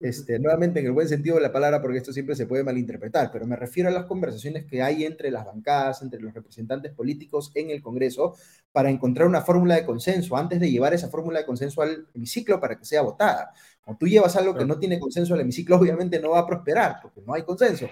[0.00, 3.30] Este, nuevamente en el buen sentido de la palabra, porque esto siempre se puede malinterpretar,
[3.30, 7.52] pero me refiero a las conversaciones que hay entre las bancadas, entre los representantes políticos
[7.54, 8.34] en el Congreso,
[8.72, 12.58] para encontrar una fórmula de consenso, antes de llevar esa fórmula de consenso al hemiciclo
[12.58, 13.52] para que sea votada.
[13.84, 16.96] Cuando tú llevas algo que no tiene consenso al hemiciclo, obviamente no va a prosperar,
[17.02, 17.86] porque no hay consenso.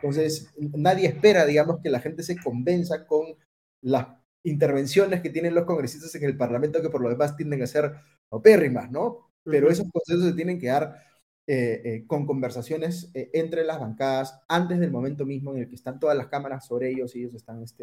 [0.00, 3.36] Entonces, nadie espera, digamos, que la gente se convenza con
[3.82, 4.06] las
[4.44, 7.92] intervenciones que tienen los congresistas en el Parlamento, que por lo demás tienden a ser
[8.30, 9.30] opérrimas, ¿no?
[9.44, 11.09] Pero esos consensos se tienen que dar
[11.52, 15.74] eh, eh, con conversaciones eh, entre las bancadas antes del momento mismo en el que
[15.74, 17.82] están todas las cámaras sobre ellos y ellos están este,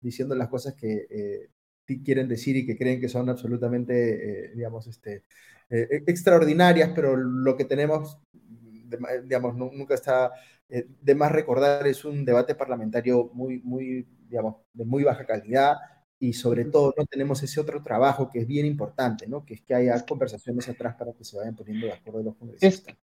[0.00, 1.50] diciendo las cosas que
[2.02, 5.24] quieren decir y que creen que son absolutamente, digamos, este,
[5.68, 8.18] extraordinarias, pero lo que tenemos,
[9.24, 10.32] digamos, nunca está
[10.66, 15.76] de más recordar, es un debate parlamentario muy, muy, digamos, de muy baja calidad,
[16.18, 19.44] y sobre todo no tenemos ese otro trabajo que es bien importante, ¿no?
[19.44, 22.96] Que es que haya conversaciones atrás para que se vayan poniendo de acuerdo los congresistas.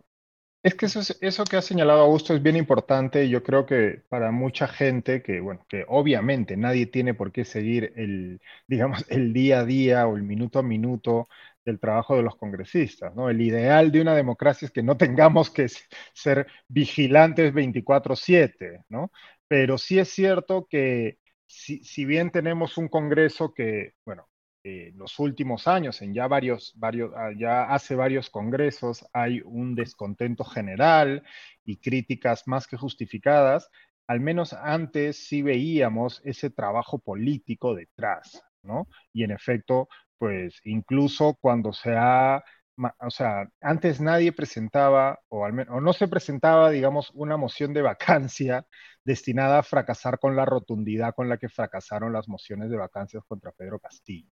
[0.63, 4.03] Es, que eso, eso que ha señalado Augusto es bien importante y yo creo que
[4.09, 9.33] para mucha gente que, bueno, que obviamente nadie tiene por qué seguir el, digamos, el
[9.33, 11.27] día a día o el minuto a minuto
[11.65, 13.29] del trabajo de los congresistas, ¿no?
[13.29, 15.67] El ideal de una democracia es que no tengamos que
[16.13, 19.11] ser vigilantes 24/7, ¿no?
[19.47, 21.19] Pero sí es cierto que
[21.51, 24.27] si, bien tenemos un Congreso que, bueno,
[24.63, 29.75] en los últimos años, en ya varios, varios, ah, ya hace varios congresos, hay un
[29.75, 31.23] descontento general
[31.65, 33.69] y críticas más que justificadas,
[34.07, 38.87] al menos antes sí veíamos ese trabajo político detrás, ¿no?
[39.13, 42.43] Y en efecto, pues incluso cuando se ha
[42.77, 47.73] o sea, antes nadie presentaba, o, al menos, o no se presentaba, digamos, una moción
[47.73, 48.65] de vacancia
[49.03, 53.51] destinada a fracasar con la rotundidad con la que fracasaron las mociones de vacancias contra
[53.51, 54.29] Pedro Castillo.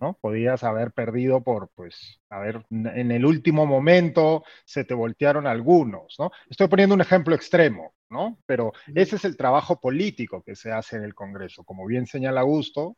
[0.00, 0.18] ¿no?
[0.20, 6.16] Podías haber perdido por, pues, a ver, en el último momento se te voltearon algunos,
[6.18, 6.30] ¿no?
[6.48, 8.38] Estoy poniendo un ejemplo extremo, ¿no?
[8.46, 11.64] Pero ese es el trabajo político que se hace en el Congreso.
[11.64, 12.96] Como bien señala Augusto,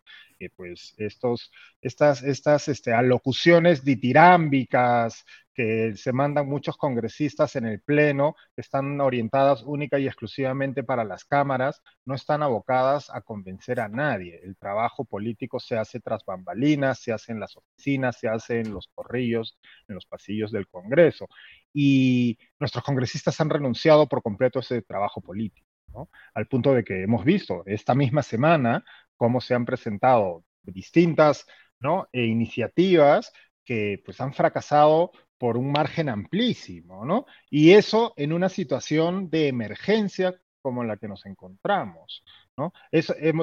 [0.51, 5.25] pues estos, estas, estas este, alocuciones ditirámbicas,
[5.55, 11.25] que se mandan muchos congresistas en el Pleno, están orientadas única y exclusivamente para las
[11.25, 14.41] cámaras, no están abocadas a convencer a nadie.
[14.43, 18.73] El trabajo político se hace tras bambalinas, se hace en las oficinas, se hace en
[18.73, 21.29] los corrillos, en los pasillos del Congreso.
[21.73, 25.69] Y nuestros congresistas han renunciado por completo a ese trabajo político,
[26.35, 28.85] al punto de que hemos visto esta misma semana
[29.17, 31.47] cómo se han presentado distintas
[31.83, 32.09] ¿no?
[32.13, 33.33] E iniciativas
[33.65, 37.27] que pues han fracasado por un margen amplísimo, ¿no?
[37.51, 42.25] Y eso en una situación de emergencia como la que nos encontramos,
[42.57, 42.73] ¿no?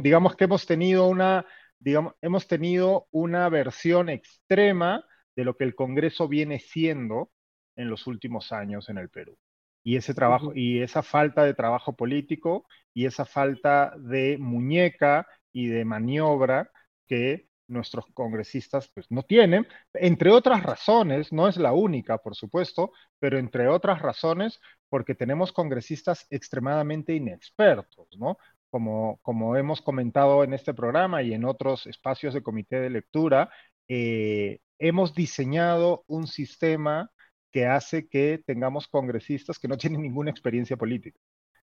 [0.01, 1.45] digamos que hemos tenido una,
[1.77, 5.03] digamos, hemos tenido una versión extrema
[5.35, 7.29] de lo que el Congreso viene siendo
[7.75, 9.37] en los últimos años en el Perú.
[9.83, 15.67] Y ese trabajo, y esa falta de trabajo político y esa falta de muñeca y
[15.67, 16.71] de maniobra
[17.07, 22.91] que nuestros congresistas pues no tienen, entre otras razones, no es la única, por supuesto,
[23.19, 28.37] pero entre otras razones porque tenemos congresistas extremadamente inexpertos, ¿no?
[28.71, 33.49] Como, como hemos comentado en este programa y en otros espacios de comité de lectura,
[33.87, 37.11] eh, hemos diseñado un sistema
[37.51, 41.19] que hace que tengamos congresistas que no tienen ninguna experiencia política.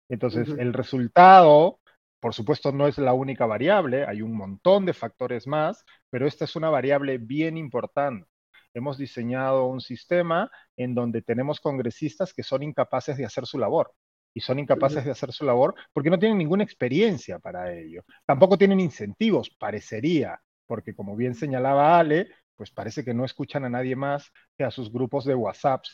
[0.09, 1.79] Entonces, el resultado
[2.27, 6.43] por supuesto, no es la única variable, hay un montón de factores más, pero esta
[6.43, 8.27] es una variable bien importante.
[8.73, 13.93] Hemos diseñado un sistema en donde tenemos congresistas que son incapaces de hacer su labor.
[14.33, 18.03] Y son incapaces de hacer su labor porque no tienen ninguna experiencia para ello.
[18.25, 23.69] Tampoco tienen incentivos, parecería, porque como bien señalaba Ale, pues parece que no escuchan a
[23.69, 25.85] nadie más que a sus grupos de WhatsApp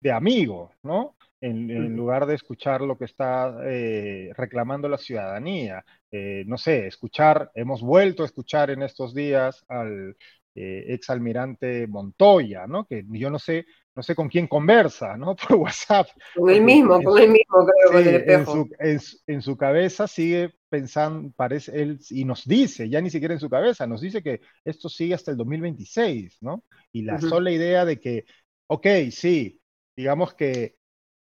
[0.00, 1.14] de amigos, ¿no?
[1.44, 5.84] En, lugar de escuchar lo que está eh, reclamando la ciudadanía.
[6.10, 10.16] Eh, no sé, escuchar, hemos vuelto a escuchar en estos días al
[10.54, 12.86] eh, exalmirante Montoya, ¿no?
[12.86, 15.36] Que yo no sé, no sé con quién conversa, ¿no?
[15.48, 16.06] Por WhatsApp.
[16.34, 18.68] Con el mismo, con el mismo, creo, con el espejo.
[18.78, 23.34] En su, en, su, cabeza sigue pensando, parece él, y nos dice, ya ni siquiera
[23.34, 26.64] en su cabeza, nos dice que esto sigue hasta el 2026, ¿no?
[26.92, 28.24] Y la sola idea de que,
[28.68, 29.60] ok, sí,
[29.96, 30.76] digamos que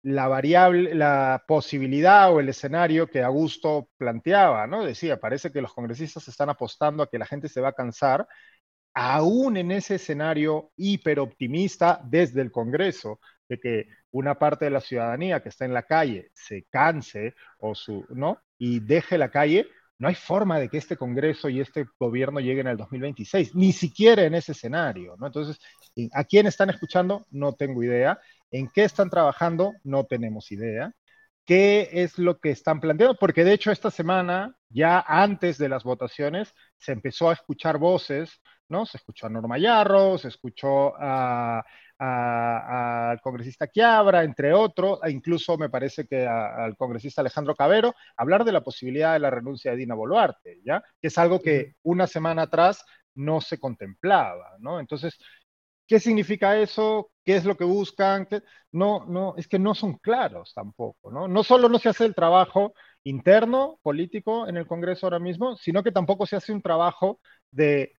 [0.03, 4.83] la variable, la posibilidad o el escenario que Augusto planteaba, ¿no?
[4.83, 8.27] Decía, parece que los congresistas están apostando a que la gente se va a cansar,
[8.93, 15.41] aún en ese escenario hiperoptimista desde el Congreso, de que una parte de la ciudadanía
[15.41, 18.41] que está en la calle se canse o su, ¿no?
[18.57, 22.67] y deje la calle, no hay forma de que este Congreso y este gobierno lleguen
[22.67, 25.25] al 2026, ni siquiera en ese escenario, ¿no?
[25.25, 25.59] Entonces,
[26.13, 27.25] ¿a quién están escuchando?
[27.31, 28.19] No tengo idea.
[28.51, 29.73] ¿En qué están trabajando?
[29.83, 30.93] No tenemos idea.
[31.45, 33.17] ¿Qué es lo que están planteando?
[33.17, 38.41] Porque de hecho esta semana, ya antes de las votaciones, se empezó a escuchar voces,
[38.69, 38.85] ¿no?
[38.85, 41.63] Se escuchó a Norma Yarro, se escuchó a,
[41.97, 48.43] al congresista Quiabra, entre otros, e incluso me parece que al congresista Alejandro Cabero, hablar
[48.43, 50.83] de la posibilidad de la renuncia de Dina Boluarte, ¿ya?
[51.01, 52.83] Que es algo que una semana atrás
[53.13, 54.79] no se contemplaba, ¿no?
[54.79, 55.17] Entonces,
[55.87, 57.11] ¿qué significa eso?
[57.23, 58.27] ¿Qué es lo que buscan?
[58.71, 61.27] No, no, es que no son claros tampoco, ¿no?
[61.27, 62.73] No solo no se hace el trabajo
[63.03, 67.19] interno, político en el Congreso ahora mismo, sino que tampoco se hace un trabajo
[67.51, 67.93] de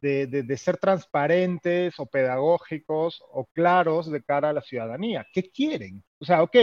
[0.00, 5.26] de, ser transparentes o pedagógicos o claros de cara a la ciudadanía.
[5.32, 6.02] ¿Qué quieren?
[6.18, 6.56] O sea, ok,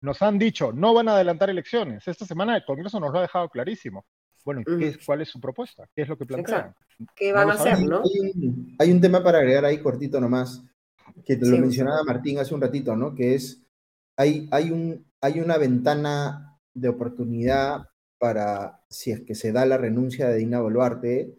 [0.00, 2.06] nos han dicho, no van a adelantar elecciones.
[2.06, 4.06] Esta semana el Congreso nos lo ha dejado clarísimo.
[4.44, 5.88] Bueno, ¿qué, ¿cuál es su propuesta?
[5.94, 6.74] ¿Qué es lo que plantean?
[7.16, 8.02] ¿Qué van a hacer, no?
[8.78, 10.62] Hay un, tema para agregar ahí cortito nomás,
[11.24, 13.14] que te lo mencionaba Martín hace un ratito, ¿no?
[13.14, 13.62] Que es,
[14.16, 17.88] hay, hay, un, hay una ventana de oportunidad
[18.18, 21.34] para, si es que se da la renuncia de Dina Boluarte,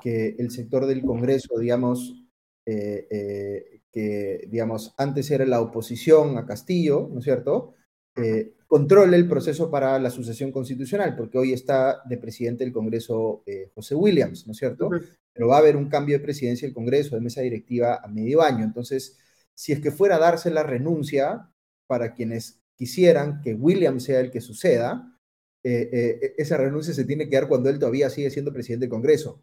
[0.00, 2.24] que el sector del Congreso, digamos,
[2.64, 7.74] eh, eh, que, digamos, antes era la oposición a Castillo, ¿no es cierto?,
[8.16, 13.42] eh, controle el proceso para la sucesión constitucional, porque hoy está de presidente del Congreso
[13.74, 14.90] José Williams, ¿no es cierto?
[15.32, 18.42] Pero va a haber un cambio de presidencia del Congreso, de mesa directiva a medio
[18.42, 18.64] año.
[18.64, 19.18] Entonces,
[19.54, 21.50] si es que fuera a darse la renuncia
[21.86, 25.18] para quienes quisieran que Williams sea el que suceda,
[25.62, 29.42] esa renuncia se tiene que dar cuando él todavía sigue siendo presidente del Congreso.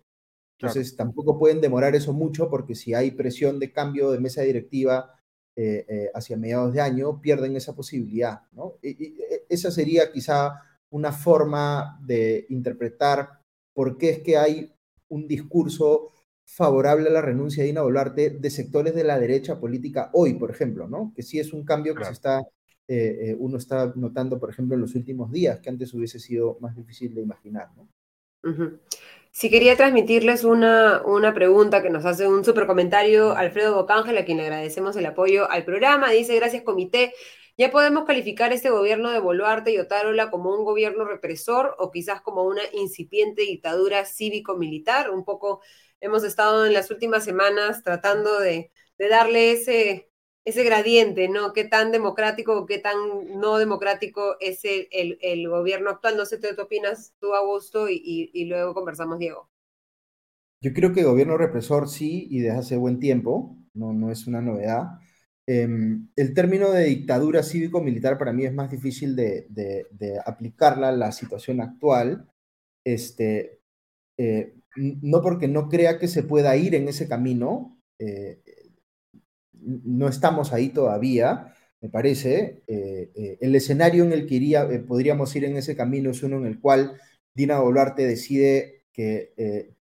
[0.59, 5.19] Entonces, tampoco pueden demorar eso mucho porque si hay presión de cambio de mesa directiva
[5.57, 8.41] eh, eh, hacia mediados de año, pierden esa posibilidad.
[8.51, 8.73] ¿no?
[8.81, 8.89] Y,
[9.21, 13.39] e, esa sería quizá una forma de interpretar
[13.73, 14.73] por qué es que hay
[15.07, 16.11] un discurso
[16.45, 20.51] favorable a la renuncia de Dina Boluarte de sectores de la derecha política hoy, por
[20.51, 21.13] ejemplo, ¿no?
[21.15, 22.41] Que sí es un cambio que se está,
[22.87, 26.75] eh, uno está notando, por ejemplo, en los últimos días, que antes hubiese sido más
[26.75, 27.87] difícil de imaginar, ¿no?
[29.37, 34.23] Si quería transmitirles una, una pregunta que nos hace un super comentario Alfredo Bocángel, a
[34.23, 36.09] quien agradecemos el apoyo al programa.
[36.09, 37.13] Dice, gracias comité.
[37.57, 42.21] ¿Ya podemos calificar este gobierno de Boluarte y Otárola como un gobierno represor o quizás
[42.21, 45.09] como una incipiente dictadura cívico-militar?
[45.09, 45.61] Un poco
[45.99, 50.09] hemos estado en las últimas semanas tratando de, de darle ese,
[50.45, 51.53] ese gradiente, ¿no?
[51.53, 52.95] ¿Qué tan democrático o qué tan
[53.39, 56.15] no democrático es el, el, gobierno actual?
[56.15, 59.49] No sé qué opinas tú, Augusto, y, luego conversamos, Diego.
[60.61, 64.39] Yo creo que gobierno represor sí, y desde hace buen tiempo, no, no es una
[64.39, 64.99] novedad.
[65.47, 70.95] Em, el término de dictadura cívico-militar para mí es más difícil de, de, aplicarla a
[70.95, 72.29] la situación actual,
[72.85, 73.61] este,
[74.17, 78.41] eh, no porque no crea que se pueda ir en ese camino, eh,
[79.65, 82.63] no estamos ahí todavía, me parece.
[82.67, 86.23] Eh, eh, el escenario en el que iría, eh, podríamos ir en ese camino es
[86.23, 86.99] uno en el cual
[87.33, 89.75] Dina Boluarte decide que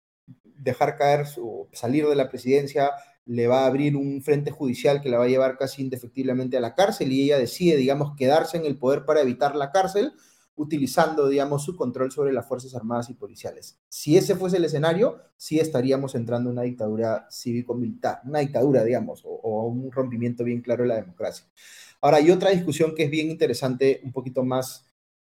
[0.45, 2.93] dejar caer su, salir de la presidencia
[3.27, 6.61] le va a abrir un frente judicial que la va a llevar casi indefectiblemente a
[6.61, 10.13] la cárcel y ella decide, digamos, quedarse en el poder para evitar la cárcel
[10.61, 13.79] utilizando, digamos, su control sobre las Fuerzas Armadas y Policiales.
[13.89, 19.23] Si ese fuese el escenario, sí estaríamos entrando en una dictadura cívico-militar, una dictadura, digamos,
[19.25, 21.47] o, un rompimiento bien claro de la democracia.
[22.03, 24.85] Ahora, hay otra discusión que es bien interesante, un poquito más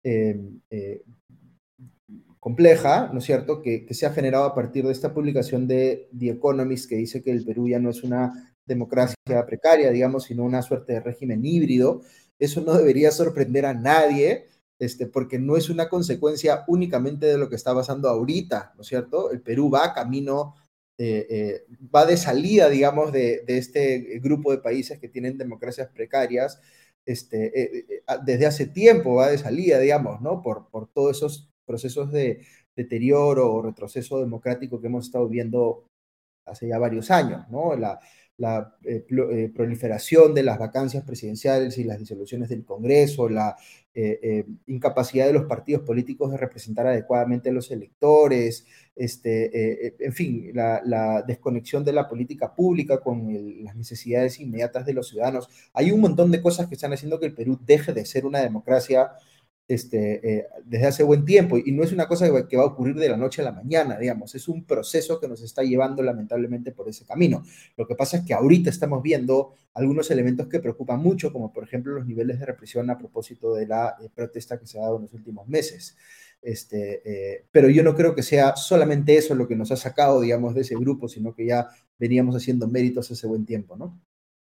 [0.03, 1.03] em, eh,
[2.39, 6.07] compleja, ¿no es cierto?, que, que, se ha generado a partir de esta publicación de
[6.15, 9.15] The Economist que dice que el Perú ya no es una democracia
[9.47, 12.03] precaria, digamos, sino una suerte de régimen híbrido.
[12.37, 14.49] Eso no debería sorprender a nadie,
[14.79, 18.87] este, porque no es una consecuencia únicamente de lo que está pasando ahorita, ¿no es
[18.87, 19.31] cierto?
[19.31, 20.55] El Perú va camino,
[20.97, 26.61] eh, eh, va de salida, digamos, de, este grupo de países que tienen democracias precarias,
[27.05, 30.41] este, eh, desde hace tiempo va de salida, digamos, ¿no?
[30.41, 32.45] Por, por todos esos procesos de
[32.75, 35.85] deterioro o retroceso democrático que hemos estado viendo
[36.45, 37.75] hace ya varios años, ¿no?
[37.75, 37.99] La,
[38.37, 43.55] la eh, eh, proliferación de las vacancias presidenciales y las disoluciones del Congreso, la
[43.95, 48.65] eh, incapacidad de los partidos políticos de representar adecuadamente a los electores,
[48.95, 53.27] este, en fin, la, desconexión de la política pública con
[53.63, 55.49] las necesidades inmediatas de los ciudadanos.
[55.73, 58.39] Hay un montón de cosas que están haciendo que el Perú deje de ser una
[58.39, 59.11] democracia
[59.67, 62.95] este, eh, desde hace buen tiempo y no es una cosa que va a ocurrir
[62.95, 66.71] de la noche a la mañana, digamos, es un proceso que nos está llevando lamentablemente
[66.71, 67.43] por ese camino.
[67.75, 71.63] Lo que pasa es que ahorita estamos viendo algunos elementos que preocupan mucho, como por
[71.63, 74.97] ejemplo los niveles de represión a propósito de la eh, protesta que se ha dado
[74.97, 75.97] en los últimos meses.
[76.41, 80.21] Este, eh, pero yo no creo que sea solamente eso lo que nos ha sacado,
[80.21, 83.99] digamos, de ese grupo, sino que ya veníamos haciendo méritos hace buen tiempo, ¿no?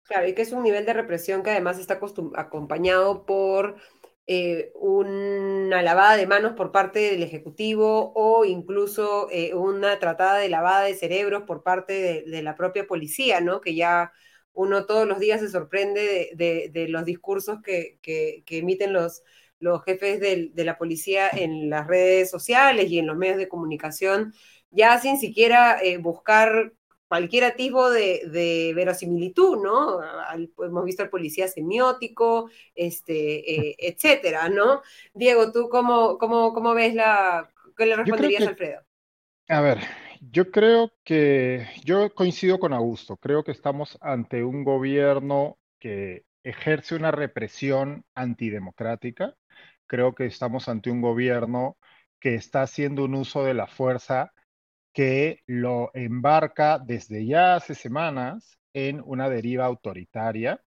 [0.05, 2.01] Claro, y que es un nivel de represión que además está
[2.35, 3.77] acompañado por
[4.35, 10.49] eh, una lavada de manos por parte del Ejecutivo o incluso eh, una tratada de
[10.49, 13.61] lavada de cerebros por parte de, la propia policía, ¿no?
[13.61, 14.11] Que ya
[14.55, 17.99] uno todos los días se sorprende de, los discursos que,
[18.49, 19.22] emiten los,
[19.85, 24.33] jefes de, la policía en las redes sociales y en los medios de comunicación,
[24.70, 26.72] ya sin siquiera eh, buscar
[27.13, 30.01] cualquier atisbo de, verosimilitud, ¿no?
[30.65, 34.81] hemos visto al policía semiótico, este, eh, etcétera, ¿no?
[35.13, 37.47] Diego, ¿tú cómo, cómo, cómo ves la...
[37.77, 38.81] ¿Qué le responderías a Alfredo?
[39.49, 39.81] A ver,
[40.23, 46.95] yo creo que yo coincido con Augusto, creo que estamos ante un gobierno que ejerce
[46.95, 49.37] una represión antidemocrática,
[49.87, 51.77] creo que estamos ante un gobierno
[52.19, 54.33] que está haciendo un uso de la fuerza
[54.93, 60.62] que lo embarca desde ya hace semanas en una deriva autoritaria.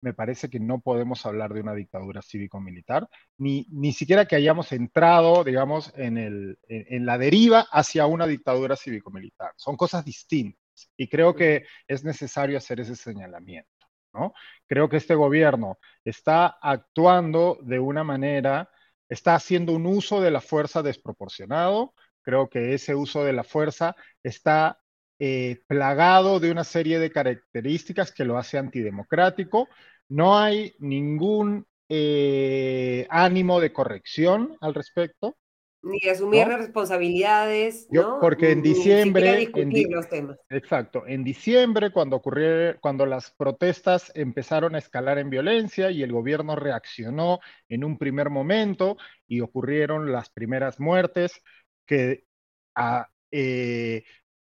[0.00, 4.70] Me parece que no podemos hablar de una dictadura cívico-militar, ni, ni siquiera que hayamos
[4.72, 9.52] entrado, digamos, en, el, en, la deriva hacia una dictadura cívico-militar.
[9.56, 13.68] Son cosas distintas y creo que es necesario hacer ese señalamiento.
[14.14, 14.32] ¿no?
[14.66, 18.70] Creo que este gobierno está actuando de una manera,
[19.08, 21.94] está haciendo un uso de la fuerza desproporcionado,
[22.28, 24.78] Creo que ese uso de la fuerza está
[25.18, 29.66] eh, plagado de una serie de características que lo hace antidemocrático.
[30.10, 35.38] No hay ningún eh, ánimo de corrección al respecto.
[35.80, 38.18] Ni asumir responsabilidades, ¿no?
[38.20, 39.50] porque en diciembre.
[39.54, 40.36] en los temas.
[40.50, 41.06] Exacto.
[41.06, 46.56] En diciembre, cuando ocurrió, cuando las protestas empezaron a escalar en violencia y el gobierno
[46.56, 51.40] reaccionó en un primer momento y ocurrieron las primeras muertes,
[51.88, 52.24] que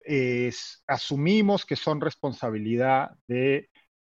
[0.05, 0.51] eh,
[0.87, 3.71] asumimos que son responsabilidad de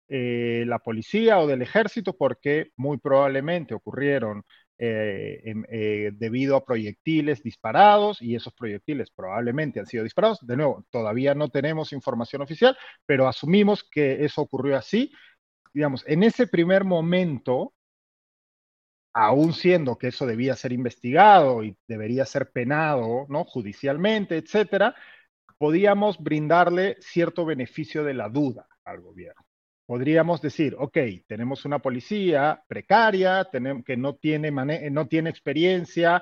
[0.08, 4.44] eh, la policía o del ejército porque muy probablemente ocurrieron
[4.78, 10.46] eh, debido a proyectiles disparados y esos proyectiles probablemente han sido disparados.
[10.46, 15.12] De nuevo, todavía no tenemos información oficial, pero asumimos que eso ocurrió así.
[15.74, 17.74] Digamos, en ese primer momento,
[19.16, 23.46] aún siendo que eso debía ser investigado y debería ser penado, ¿no?
[23.46, 24.94] Judicialmente, etcétera,
[25.58, 29.42] podíamos brindarle cierto beneficio de la duda al gobierno.
[29.86, 30.98] Podríamos decir, ok,
[31.28, 33.48] tenemos una policía precaria,
[33.86, 36.22] que no tiene, no tiene experiencia,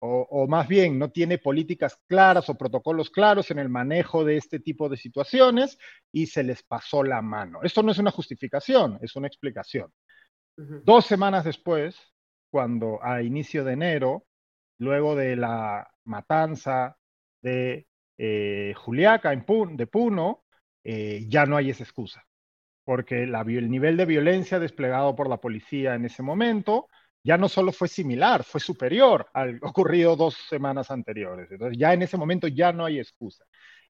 [0.00, 4.36] o, o, más bien no tiene políticas claras o protocolos claros en el manejo de
[4.36, 5.78] este tipo de situaciones
[6.12, 7.60] y se les pasó la mano.
[7.62, 9.90] Esto no es una justificación, es una explicación.
[10.56, 11.96] Dos semanas después,
[12.50, 14.26] cuando a inicio de enero,
[14.78, 16.96] luego de la matanza
[17.42, 17.86] de
[18.18, 19.44] eh, Juliaca en
[19.76, 20.44] de Puno,
[20.84, 22.24] eh, ya no hay esa excusa,
[22.84, 26.88] porque el nivel de violencia desplegado por la policía en ese momento
[27.24, 31.50] ya no solo fue similar, fue superior al ocurrido dos semanas anteriores.
[31.50, 33.44] Entonces ya en ese momento ya no hay excusa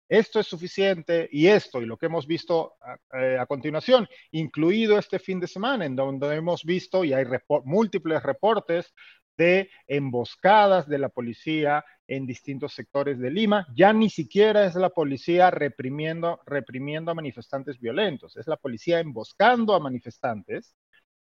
[0.09, 2.75] esto es suficiente y esto y lo que hemos visto
[3.11, 7.25] a, continuación, incluido este fin de semana, en donde hemos visto y hay
[7.65, 8.93] múltiples reportes
[9.37, 13.67] de emboscadas de la policía en distintos sectores de Lima.
[13.75, 19.75] Ya ni siquiera es la policía reprimiendo, reprimiendo a manifestantes violentos, es la policía emboscando
[19.75, 20.75] a manifestantes,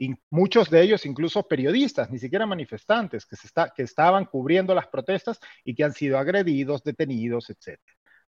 [0.01, 4.88] y muchos de ellos incluso periodistas, ni siquiera manifestantes, que, se que estaban cubriendo las
[4.88, 7.51] protestas y que han sido agredidos, detenidos,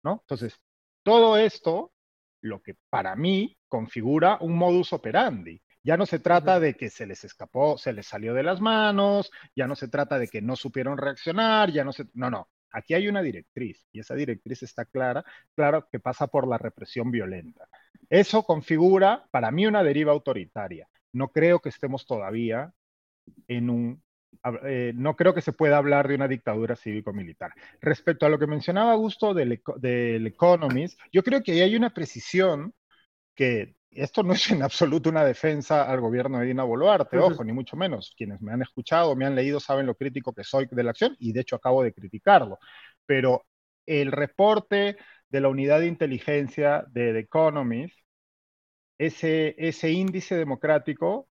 [0.05, 0.21] etc.
[0.21, 0.61] Entonces,
[1.03, 1.93] todo esto,
[2.41, 5.63] lo que para mí configura un modus operandi.
[5.85, 9.31] Ya no se trata de que se les escapó, se les salió de las manos,
[9.57, 12.05] ya no se trata de que no supieron reaccionar, ya no se...
[12.15, 15.25] No, no, aquí hay una directriz y esa directriz está clara,
[15.57, 17.69] claro que pasa por la represión violenta.
[18.09, 20.89] Eso configura para mí una deriva autoritaria.
[21.13, 22.73] No creo que estemos todavía
[23.49, 24.03] en un
[24.65, 27.53] eh, no creo que se pueda hablar de una dictadura cívico-militar.
[27.81, 31.91] Respecto a lo que mencionaba Augusto del, del, Economist, yo creo que ahí hay una
[31.91, 32.75] precisión
[33.35, 37.53] que esto no es en absoluto una defensa al gobierno de Dina Boluarte, ojo, ni
[37.53, 38.15] mucho menos.
[38.17, 41.15] Quienes me han escuchado, me han leído, saben lo crítico que soy de la acción
[41.19, 42.59] y de hecho acabo de criticarlo.
[43.07, 43.45] Pero
[43.87, 44.97] el reporte
[45.29, 47.99] de la unidad de inteligencia de The Economist,
[48.99, 51.29] ese, ese índice democrático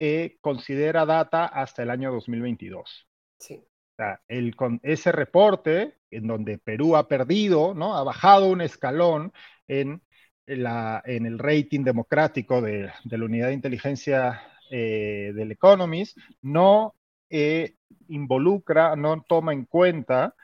[0.00, 3.06] eh, considera data hasta el año 2022.
[3.38, 3.54] Sí.
[3.54, 7.96] O sea, el, con ese reporte, en donde Perú ha perdido, ¿no?
[7.96, 9.32] ha bajado un escalón
[9.68, 10.02] en
[10.50, 16.94] en el rating democrático de, la unidad de inteligencia eh, del Economist, no
[17.28, 17.76] eh,
[18.08, 20.34] involucra, no toma en cuenta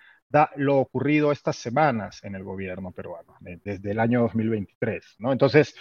[0.56, 5.16] lo ocurrido estas semanas en el gobierno peruano, desde el año 2023.
[5.18, 5.32] ¿no?
[5.32, 5.74] Entonces,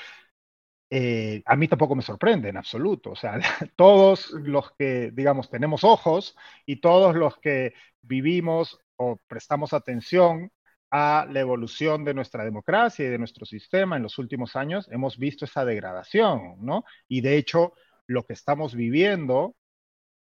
[0.90, 3.12] eh, a mí tampoco me sorprende en absoluto.
[3.12, 3.40] O sea,
[3.76, 10.52] todos los que, digamos, tenemos ojos y todos los que vivimos o prestamos atención
[10.92, 15.18] a la evolución de nuestra democracia y de nuestro sistema en los últimos años, hemos
[15.18, 16.86] visto esa degradación, ¿no?
[17.08, 17.74] Y de hecho,
[18.08, 19.56] lo que estamos viviendo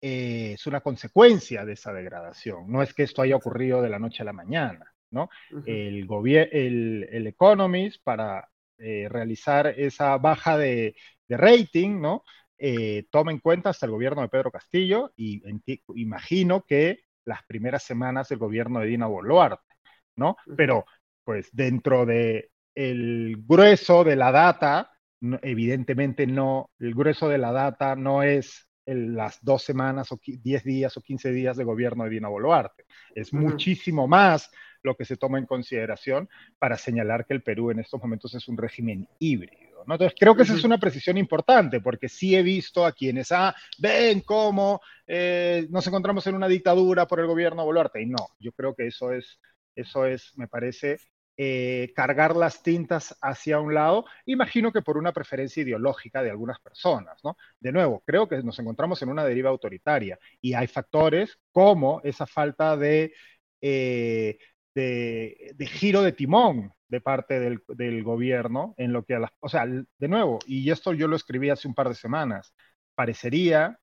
[0.00, 2.70] eh, es una consecuencia de esa degradación.
[2.70, 5.28] No es que esto haya ocurrido de la noche a la mañana, ¿no?
[5.66, 8.48] el, el, el, Economist, para
[8.82, 10.94] eh, realizar esa baja de,
[11.28, 12.24] rating, ¿no?
[12.58, 15.42] Eh, toma en cuenta hasta el gobierno de Pedro Castillo y
[15.94, 19.72] imagino que las primeras semanas del gobierno de Dina Boluarte.
[20.16, 20.36] ¿no?
[20.56, 20.84] Pero,
[21.24, 24.90] pues, dentro de el grueso de la data,
[25.42, 30.96] evidentemente no, el grueso de la data no es las dos semanas o diez días
[30.96, 32.84] o quince días de gobierno de Dina Boluarte.
[33.14, 34.50] Es muchísimo más
[34.82, 36.28] lo que se toma en consideración
[36.58, 39.84] para señalar que el Perú en estos momentos es un régimen híbrido.
[39.86, 39.94] ¿no?
[39.94, 43.54] Entonces, creo que esa es una precisión importante, porque sí he visto a quienes, ah,
[43.78, 48.00] ven cómo eh, nos encontramos en una dictadura por el gobierno Boluarte.
[48.00, 49.38] Y no, yo creo que eso es
[49.76, 50.98] eso es, me parece,
[51.36, 56.60] eh, cargar las tintas hacia un lado, imagino que por una preferencia ideológica de algunas
[56.60, 57.36] personas, ¿no?
[57.58, 62.26] De nuevo, creo que nos encontramos en una deriva autoritaria y hay factores como esa
[62.26, 63.14] falta de,
[63.62, 64.38] eh,
[64.74, 69.48] de, giro de timón de parte del, del, gobierno en lo que a las, o
[69.48, 72.54] sea, de nuevo, y esto yo lo escribí hace un par de semanas,
[72.94, 73.78] parecería,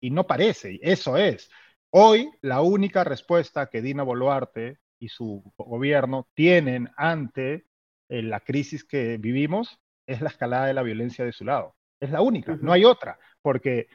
[0.00, 1.50] y no parece, eso es,
[1.90, 7.64] Hoy, la única respuesta que Dina Boluarte y su gobierno tienen ante
[8.10, 11.76] eh, la crisis que vivimos es la escalada de la violencia de su lado.
[11.98, 13.88] Es la única, no hay otra, porque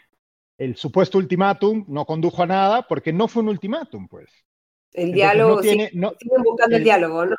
[0.58, 4.32] el supuesto ultimátum no condujo a nada porque no fue un ultimátum, pues.
[4.94, 5.90] El diálogo, siguen
[6.44, 7.36] buscando el, diálogo, ¿no?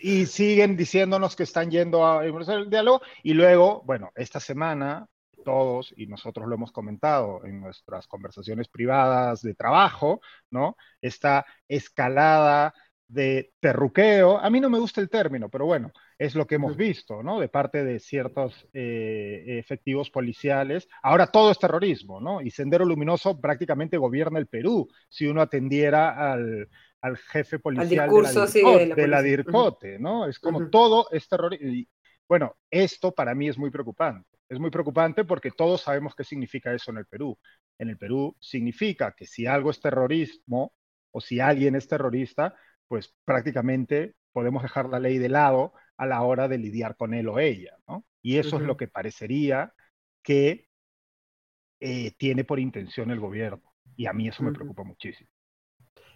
[0.00, 5.06] y siguen diciéndonos que están yendo a el diálogo y luego, bueno, esta semana
[5.44, 10.20] todos, y nosotros lo hemos comentado en nuestras conversaciones privadas de trabajo,
[10.50, 10.76] ¿no?
[11.00, 12.74] Esta escalada
[13.06, 16.76] de terruqueo, a mí no me gusta el término, pero bueno, es lo que hemos
[16.76, 17.38] visto, ¿no?
[17.38, 20.88] De parte de ciertos eh, efectivos policiales.
[21.00, 22.40] Ahora todo es terrorismo, ¿no?
[22.40, 26.68] Y Sendero Luminoso prácticamente gobierna el Perú, si uno atendiera al,
[27.30, 30.26] jefe policial de la, DIRCOTE, ¿no?
[30.26, 31.84] Es como todo es terrorismo.
[32.28, 34.28] Bueno, esto para mí es muy preocupante.
[34.48, 37.38] Es muy preocupante porque todos sabemos qué significa eso en el Perú.
[37.78, 40.72] En el Perú significa que si algo es terrorismo
[41.12, 42.56] o si alguien es terrorista,
[42.88, 47.28] pues prácticamente podemos dejar la ley de lado a la hora de lidiar con él
[47.28, 48.06] o ella, ¿no?
[48.22, 49.74] Y eso es lo que parecería
[50.22, 50.68] que
[51.80, 53.62] eh, tiene por intención el gobierno.
[53.96, 55.28] Y a mí eso me preocupa muchísimo.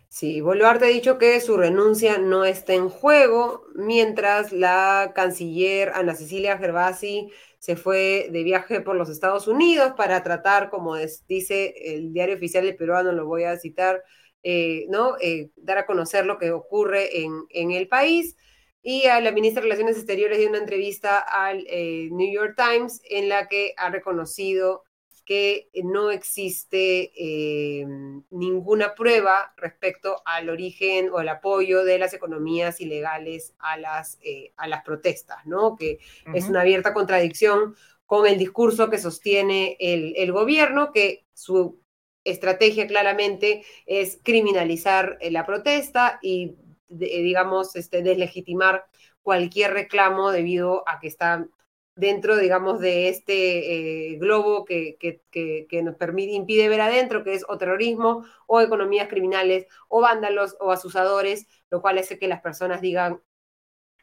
[0.08, 6.14] Sí, Boluarte ha dicho que su renuncia no está en juego, mientras la canciller Ana
[6.14, 12.12] Cecilia Gervasi se fue de viaje por los Estados Unidos para tratar, como dice el
[12.12, 14.02] diario oficial del peruano, lo voy a citar,
[14.42, 15.16] eh, ¿no?
[15.18, 18.36] Eh, dar a conocer lo que ocurre en, en, el país.
[18.84, 23.00] Y a la ministra de Relaciones Exteriores dio una entrevista al eh, New York Times
[23.08, 24.82] en la que ha reconocido
[25.24, 27.86] que no existe eh,
[28.30, 34.52] ninguna prueba respecto al origen o el apoyo de las economías ilegales a las, eh,
[34.56, 35.76] a las protestas, ¿no?
[35.76, 36.00] Que
[36.34, 41.80] es una abierta contradicción con el discurso que sostiene el, gobierno, que su
[42.24, 46.56] estrategia claramente es criminalizar la protesta y,
[46.98, 48.86] digamos, este, deslegitimar
[49.22, 51.50] cualquier reclamo debido a que están
[51.94, 57.44] dentro, digamos, de este eh, globo que, que, nos permite, impide ver adentro, que es
[57.48, 62.80] o terrorismo, o economías criminales, o vándalos, o asusadores, lo cual hace que las personas
[62.80, 63.20] digan,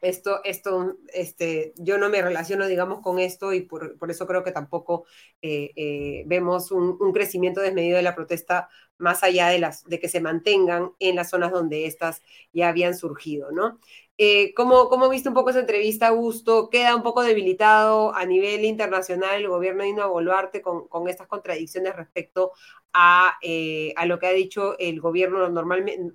[0.00, 4.52] esto, esto, este, yo no me relaciono, digamos, con esto y por, eso creo que
[4.52, 5.04] tampoco
[5.42, 10.08] eh, eh, vemos un, crecimiento desmedido de la protesta más allá de, las, de que
[10.08, 12.22] se mantengan en las zonas donde estas
[12.52, 13.78] ya habían surgido, ¿no?
[14.22, 16.68] Eh, ¿cómo, ¿Cómo viste un poco esa entrevista, Augusto?
[16.68, 21.26] ¿Queda un poco debilitado a nivel internacional el gobierno de Dina Boluarte con, con estas
[21.26, 22.52] contradicciones respecto
[22.92, 26.14] a, eh, a, lo que ha dicho el gobierno normalmente,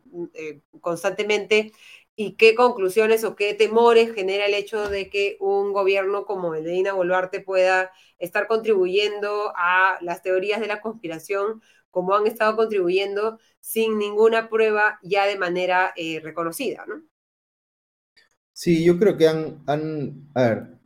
[0.81, 1.71] constantemente?
[2.17, 6.63] ¿Y qué conclusiones o qué temores genera el hecho de que un gobierno como el
[6.63, 11.61] de Dina Boluarte pueda estar contribuyendo a las teorías de la conspiración
[11.91, 17.03] como han estado contribuyendo sin ninguna prueba ya de manera eh, reconocida, ¿no?
[18.53, 20.79] Sí, yo creo que han, han, a ver,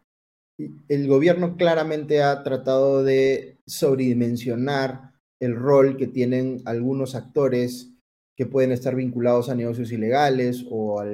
[0.90, 7.94] el gobierno claramente ha tratado de sobredimensionar el rol que tienen algunos actores
[8.40, 11.06] que pueden estar vinculados a negocios ilegales o a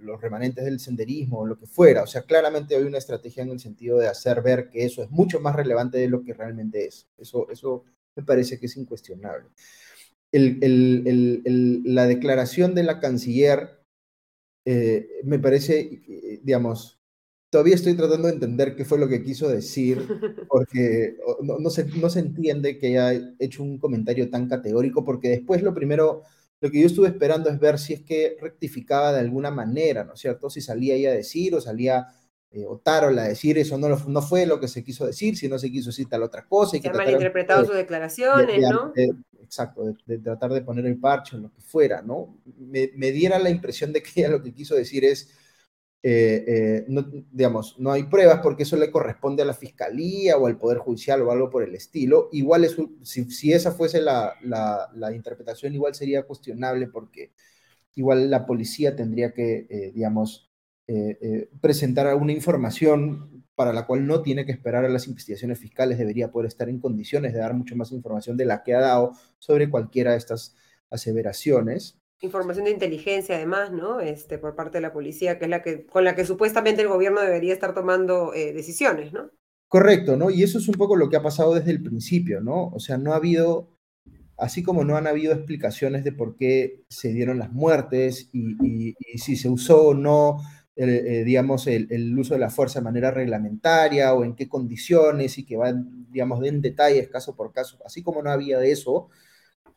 [0.00, 2.02] los remanentes del senderismo o lo que fuera.
[2.02, 5.10] O sea, claramente hay una estrategia en el sentido de hacer ver que eso es
[5.10, 7.08] mucho más relevante de lo que realmente es.
[7.16, 7.84] Eso, eso
[8.14, 9.48] me parece que es incuestionable.
[10.32, 13.82] la declaración de la canciller
[14.66, 16.02] eh, me parece,
[16.42, 17.00] digamos,
[17.54, 19.96] todavía estoy tratando de entender qué fue lo que quiso decir,
[20.48, 25.62] porque no, se, no se entiende que haya hecho un comentario tan categórico, porque después
[25.62, 26.22] lo primero,
[26.60, 30.14] lo que yo estuve esperando es ver si es que rectificaba de alguna manera, ¿no
[30.14, 30.50] es cierto?
[30.50, 32.08] Si salía ella a decir o salía
[32.50, 35.56] eh, Otárola a decir eso no, no fue lo que se quiso decir, si no
[35.56, 36.76] se quiso decir tal otra cosa.
[36.76, 38.92] Y se han malinterpretado sus declaraciones, ¿no?
[39.40, 42.36] exacto, de, tratar de poner el parche en lo que fuera, ¿no?
[42.58, 45.30] Me, diera la impresión de que ella lo que quiso decir es,
[46.06, 50.46] eh, eh, no, digamos, no hay pruebas porque eso le corresponde a la fiscalía o
[50.46, 52.28] al Poder Judicial o algo por el estilo.
[52.32, 57.32] Igual, es, si, si esa fuese la, la, interpretación, igual sería cuestionable porque
[57.94, 60.54] igual la policía tendría que, digamos,
[60.86, 65.58] eh, eh, presentar alguna información para la cual no tiene que esperar a las investigaciones
[65.58, 68.80] fiscales, debería poder estar en condiciones de dar mucho más información de la que ha
[68.80, 70.54] dado sobre cualquiera de estas
[70.90, 71.98] aseveraciones.
[72.24, 74.00] Información de inteligencia, además, ¿no?
[74.00, 76.88] Este, por parte de la policía, que es la que, con la que supuestamente el
[76.88, 79.30] gobierno debería estar tomando eh, decisiones, ¿no?
[79.68, 80.30] Correcto, ¿no?
[80.30, 82.68] Y eso es un poco lo que ha pasado desde el principio, ¿no?
[82.68, 83.70] O sea, no ha habido
[84.36, 89.18] así como no han habido explicaciones de por qué se dieron las muertes y, y
[89.18, 90.40] si se usó o no
[90.76, 95.46] eh, digamos, el, uso de la fuerza de manera reglamentaria o en qué condiciones y
[95.46, 99.08] que van, digamos, en detalles caso por caso, así como no había de eso,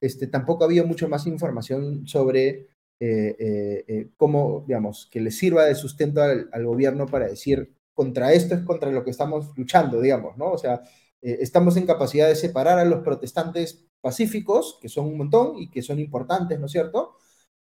[0.02, 2.68] este, tampoco había mucho más información sobre
[3.00, 8.56] eh, eh, cómo, digamos, que le sirva de sustento al, gobierno para decir, contra esto
[8.56, 10.52] es contra lo que estamos luchando, digamos, ¿no?
[10.52, 10.82] O sea,
[11.22, 15.82] estamos en capacidad de separar a los protestantes pacíficos, que son un montón y que
[15.82, 17.18] son importantes, ¿no es cierto?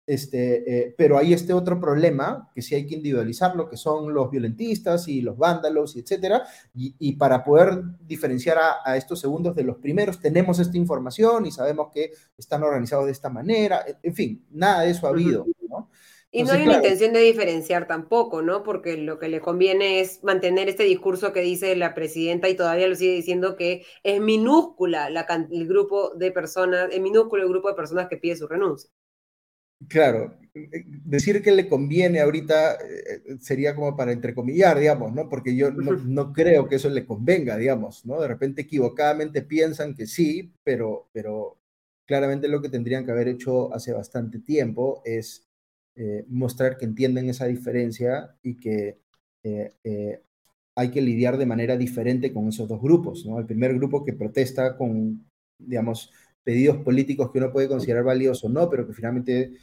[0.05, 4.29] Este, eh, pero hay este otro problema que sí hay que individualizarlo, que son los
[4.29, 6.43] violentistas y los vándalos, y etcétera.
[6.73, 11.87] Y, para poder diferenciar a, estos segundos de los primeros, tenemos esta información y sabemos
[11.93, 13.85] que están organizados de esta manera.
[14.01, 15.45] En fin, nada de eso ha habido.
[15.69, 15.89] ¿no?
[16.35, 18.63] Y no hay una intención de diferenciar tampoco, ¿no?
[18.63, 22.87] Porque lo que le conviene es mantener este discurso que dice la presidenta y todavía
[22.87, 27.69] lo sigue diciendo que es minúscula la, el grupo de personas, es minúsculo el grupo
[27.69, 28.89] de personas que pide su renuncia.
[29.87, 35.27] Claro, eh, decir que le conviene ahorita eh, sería como para entrecomillar, digamos, ¿no?
[35.27, 38.21] Porque yo no, creo que eso le convenga, digamos, ¿no?
[38.21, 41.57] De repente equivocadamente piensan que sí, pero, pero
[42.05, 45.47] claramente lo que tendrían que haber hecho hace bastante tiempo es
[45.95, 48.99] eh, mostrar que entienden esa diferencia y que
[50.75, 53.39] hay que lidiar de manera diferente con esos dos grupos, ¿no?
[53.39, 55.25] El primer grupo que protesta con,
[55.59, 56.11] digamos,
[56.43, 59.53] pedidos políticos que uno puede considerar valiosos o no, pero que finalmente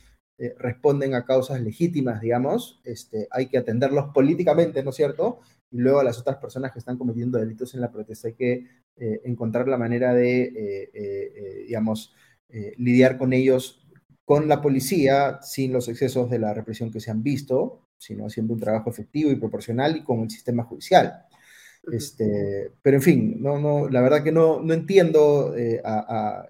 [0.42, 5.40] eh, responden a causas legítimas, digamos, este, hay que atenderlos políticamente, ¿no es cierto?
[5.70, 8.66] Y luego a las otras personas que están cometiendo delitos en la protesta hay que
[8.96, 12.14] eh, encontrar la manera de, eh, digamos,
[12.78, 13.86] lidiar con ellos
[14.24, 18.54] con la policía sin los excesos de la represión que se han visto, sino haciendo
[18.54, 21.26] un trabajo efectivo y proporcional y con el sistema judicial.
[21.92, 25.54] Este, pero en fin, no, no, la verdad que no, no entiendo
[25.84, 26.48] a,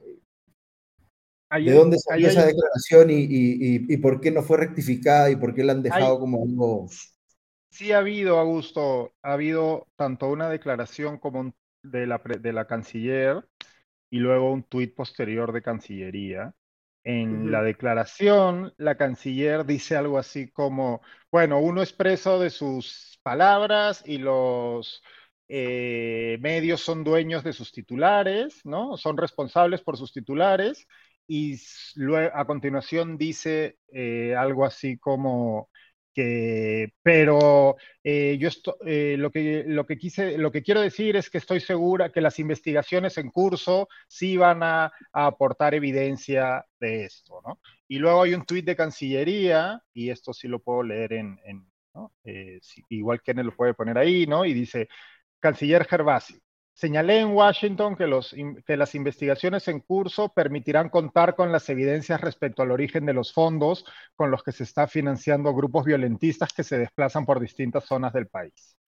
[1.50, 5.72] ¿De dónde salió esa declaración y, por qué no fue rectificada y por qué la
[5.72, 6.88] han dejado como algo?
[7.70, 11.52] Sí ha habido, Augusto, ha habido tanto una declaración como
[11.82, 13.44] de, la, de la canciller
[14.10, 16.54] y luego un tuit posterior de Cancillería.
[17.02, 21.00] En la declaración, la canciller dice algo así como,
[21.32, 25.02] bueno, uno es preso de sus palabras y los
[25.48, 28.98] eh, medios son dueños de sus titulares, ¿no?
[28.98, 30.86] Son responsables por sus titulares
[31.32, 31.60] y
[31.94, 35.70] luego, a continuación dice eh, algo así como
[36.12, 38.48] que, pero eh, yo
[38.84, 42.20] eh, lo, que, lo, que quise, lo que quiero decir es que estoy segura que
[42.20, 47.60] las investigaciones en curso sí van a, aportar evidencia de esto, ¿no?
[47.86, 51.38] Y luego hay un tuit de Cancillería, y esto sí lo puedo leer en,
[52.24, 52.58] eh,
[52.88, 54.44] igual que él lo puede poner ahí, ¿no?
[54.44, 54.88] Y dice,
[55.38, 56.40] Canciller Gervasi,
[56.80, 58.34] Señalé en Washington que, los,
[58.66, 63.34] que, las investigaciones en curso permitirán contar con las evidencias respecto al origen de los
[63.34, 63.84] fondos
[64.16, 68.28] con los que se está financiando grupos violentistas que se desplazan por distintas zonas del
[68.28, 68.78] país.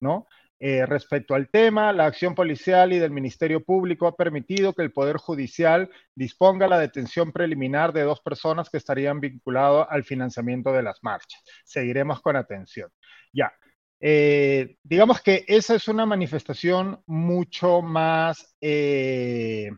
[0.00, 0.26] ¿no?
[0.58, 4.90] Eh, respecto al tema, la acción policial y del Ministerio Público ha permitido que el
[4.90, 10.82] Poder Judicial disponga la detención preliminar de dos personas que estarían vinculadas al financiamiento de
[10.82, 11.40] las marchas.
[11.64, 12.90] Seguiremos con atención.
[13.32, 13.52] Ya,
[14.00, 19.70] eh, digamos que esa es una manifestación mucho más eh,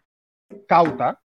[0.69, 1.21] cauta,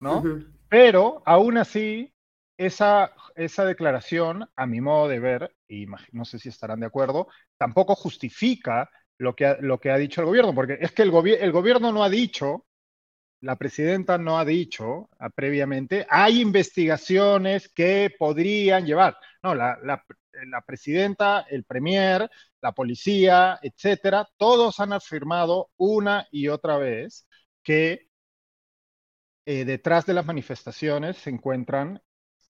[0.00, 0.22] ¿no?
[0.68, 2.12] Pero aún así,
[2.58, 7.28] esa, esa declaración, a mi modo de ver, y no sé si estarán de acuerdo,
[7.56, 11.12] tampoco justifica lo que ha, lo que ha dicho el gobierno, porque es que el,
[11.14, 12.66] el gobierno no ha dicho,
[13.40, 19.16] la presidenta no ha dicho ah, previamente, hay investigaciones que podrían llevar.
[19.42, 20.02] No, la, la,
[20.46, 22.28] la presidenta, el premier,
[22.60, 27.26] la policía, etcétera, todos han afirmado una y otra vez
[27.62, 28.08] que
[29.46, 32.00] eh, detrás de las manifestaciones se encuentran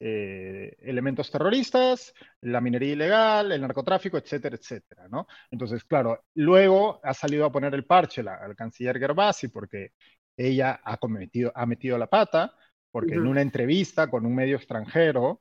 [0.05, 5.29] eh, elementos terroristas, la minería ilegal, el narcotráfico, etcétera, etcétera, ¿no?
[5.51, 9.93] Entonces, claro, luego ha salido a poner el parche la, al canciller Gervasi porque
[10.37, 12.53] ella ha cometido, ha metido la pata,
[12.91, 15.41] porque en una entrevista con un medio extranjero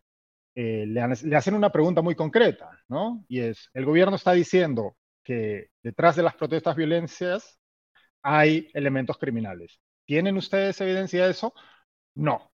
[0.56, 3.26] eh, le, hacen una pregunta muy concreta, ¿no?
[3.28, 7.60] Y es, el gobierno está diciendo que detrás de las protestas violencias
[8.22, 9.80] hay elementos criminales.
[10.06, 11.53] ¿Tienen ustedes evidencia de eso?
[12.15, 12.52] No.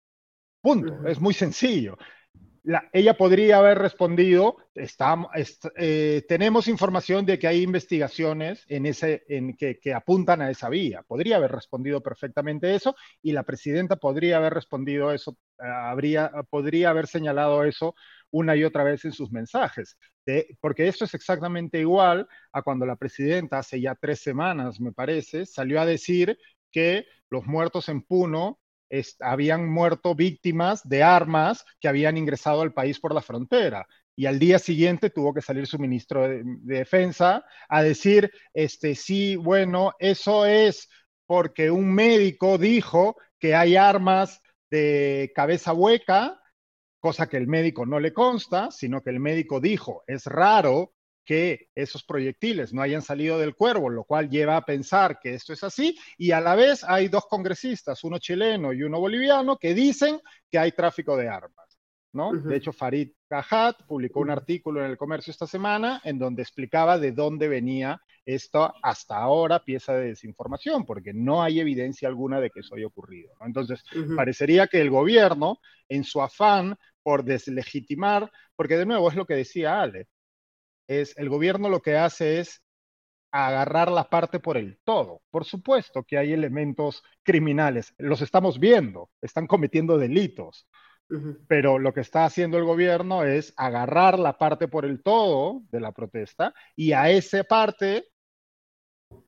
[0.62, 1.08] Punto.
[1.08, 1.98] Es muy sencillo
[2.94, 9.80] ella podría haber respondido, eh, tenemos información de que hay investigaciones en ese, en que,
[9.94, 11.04] apuntan a esa vía.
[11.04, 17.08] Podría haber respondido perfectamente eso y la presidenta podría haber respondido eso, habría, podría haber
[17.08, 17.96] señalado eso
[18.30, 19.98] una y otra vez en sus mensajes.
[20.60, 25.46] porque esto es exactamente igual a cuando la presidenta hace ya tres semanas, me parece,
[25.46, 26.38] salió a decir
[26.72, 28.60] que los muertos en Puno
[29.20, 33.88] habían muerto víctimas de armas que habían ingresado al país por la frontera.
[34.16, 39.36] Y al día siguiente tuvo que salir su ministro de, Defensa a decir, este, sí,
[39.36, 40.90] bueno, eso es
[41.26, 46.42] porque un médico dijo que hay armas de cabeza hueca,
[47.00, 50.94] cosa que el médico no le consta, sino que el médico dijo, es raro
[51.24, 55.54] que esos proyectiles no hayan salido del cuervo, lo cual lleva a pensar que esto
[55.54, 59.74] es así, y a la vez hay dos congresistas, uno chileno y uno boliviano, que
[59.74, 60.20] dicen
[60.50, 61.62] que hay tráfico de armas.
[62.14, 62.34] ¿no?
[62.34, 66.98] De hecho, Farid Cajat publicó un artículo en el comercio esta semana en donde explicaba
[66.98, 72.50] de dónde venía esto hasta ahora pieza de desinformación, porque no hay evidencia alguna de
[72.50, 73.32] que eso haya ocurrido.
[73.42, 73.84] Entonces,
[74.16, 79.36] parecería que el gobierno, en su afán por deslegitimar, porque de nuevo es lo que
[79.36, 80.08] decía Ale,
[80.88, 82.62] es el gobierno lo que hace es
[83.32, 85.22] agarrar la parte por el todo.
[85.32, 90.68] Por supuesto que hay elementos criminales, los estamos viendo, están cometiendo delitos,
[91.48, 95.80] pero lo que está haciendo el gobierno es agarrar la parte por el todo de
[95.82, 98.08] la protesta y a esa parte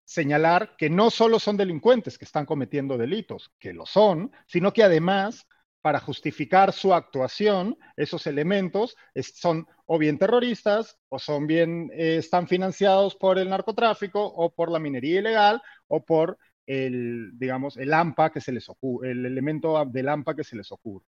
[0.05, 4.83] señalar que no solo son delincuentes que están cometiendo delitos, que lo son, sino que
[4.83, 5.45] además
[5.83, 8.95] para justificar su actuación, esos elementos
[9.35, 14.71] son o bien terroristas, o son bien, eh, están financiados por el narcotráfico, o por
[14.71, 19.83] la minería ilegal, o por el, digamos, el AMPA que se les ocurre, el elemento
[19.85, 21.03] del AMPA que se les ocurre.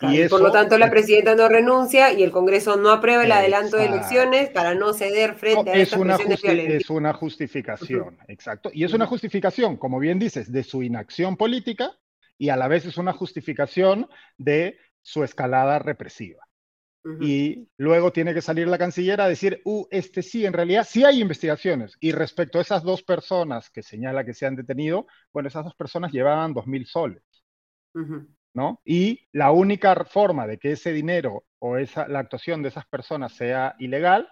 [0.00, 3.76] y por lo tanto, la presidenta no renuncia y el Congreso no aprueba el adelanto
[3.76, 8.70] de elecciones para no ceder frente a es una Es una justificación, exacto.
[8.72, 11.92] Y es una justificación, como bien dices, de su inacción política,
[12.38, 14.08] y a la vez es una justificación
[14.38, 16.44] de su escalada represiva.
[17.22, 21.04] Y luego tiene que salir la canciller a decir, uh, este sí, en realidad sí
[21.04, 21.96] hay investigaciones.
[22.00, 25.74] Y respecto a esas dos personas que señala que se han detenido, bueno, esas dos
[25.74, 27.22] personas llevaban dos mil soles.
[28.52, 28.82] ¿no?
[28.84, 33.32] Y la única forma de que ese dinero o esa, la actuación de esas personas
[33.32, 34.28] sea ilegal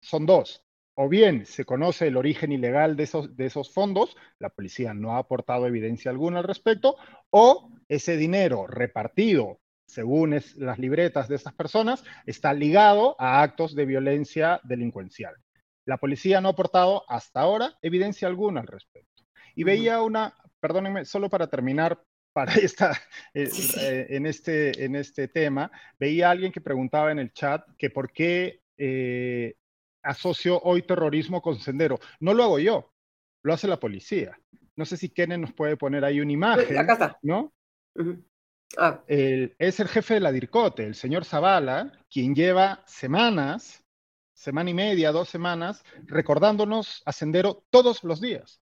[0.00, 0.63] son dos
[0.94, 5.16] o bien se conoce el origen ilegal de esos, de esos fondos, la policía no
[5.16, 6.96] ha aportado evidencia alguna al respecto,
[7.30, 13.86] o ese dinero repartido según las libretas de esas personas, está ligado a actos de
[13.86, 15.34] violencia delincuencial.
[15.84, 19.22] La policía no ha aportado hasta ahora evidencia alguna al respecto.
[19.54, 22.02] Y veía una, perdónenme, solo para terminar,
[22.32, 22.92] para esta,
[23.34, 23.48] eh,
[23.78, 25.70] eh, en, este, en este tema.
[25.98, 29.54] Veía a alguien que preguntaba en el chat que por qué eh,
[30.04, 31.98] asocio hoy terrorismo con sendero.
[32.20, 32.92] No lo hago yo,
[33.42, 34.38] lo hace la policía.
[34.76, 36.78] No sé si Kenen nos puede poner ahí una imagen.
[36.78, 37.18] Acá está.
[37.22, 37.52] ¿No?
[38.76, 39.04] Ah.
[39.06, 43.84] es el jefe de la DIRCOTE, el señor Zavala, quien lleva semanas,
[44.32, 48.60] semana y media, dos semanas, recordándonos a Sendero todos los días.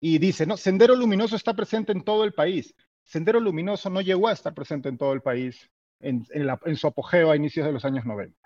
[0.00, 2.74] Y dice, no, Sendero Luminoso está presente en todo el país.
[3.02, 5.70] Sendero Luminoso no llegó a estar presente en todo el país
[6.00, 8.36] en, su apogeo a inicios de los años 90.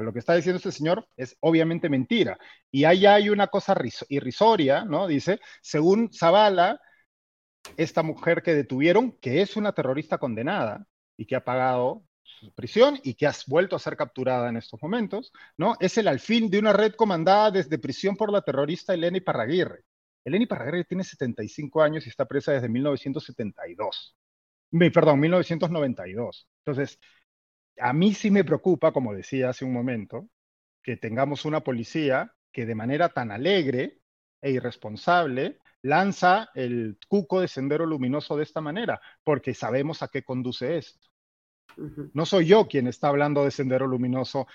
[0.00, 2.38] Lo que está diciendo este señor es obviamente mentira.
[2.70, 3.76] Y ahí hay una cosa
[4.08, 5.06] irrisoria, ¿no?
[5.06, 6.80] Dice, según Zavala,
[7.76, 10.86] esta mujer que detuvieron, que es una terrorista condenada
[11.16, 14.82] y que ha pagado su prisión y que ha vuelto a ser capturada en estos
[14.82, 15.76] momentos, ¿no?
[15.80, 19.84] Es el alfil de una red comandada desde prisión por la terrorista Elena Iparraguirre.
[20.24, 24.16] Eleni Parraguirre tiene 75 años y está presa desde 1972.
[24.92, 26.48] Perdón, 1992.
[26.64, 26.98] Entonces,
[27.82, 30.28] a mí sí me preocupa, como decía hace un momento,
[30.82, 34.00] que tengamos una policía que de manera tan alegre
[34.40, 40.22] e irresponsable lanza el cuco de sendero luminoso de esta manera, porque sabemos a qué
[40.22, 41.08] conduce esto.
[42.14, 44.46] No soy yo quien está hablando de sendero luminoso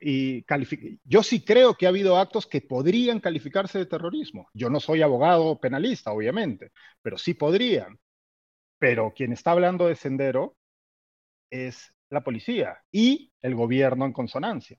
[0.00, 0.44] y
[1.04, 4.48] yo sí creo que ha habido actos que podrían calificarse de terrorismo.
[4.52, 6.72] Yo no soy abogado penalista, obviamente,
[7.02, 8.00] pero sí podrían.
[8.78, 10.56] Pero quien está hablando de sendero
[11.50, 14.78] es la policía y el gobierno en consonancia.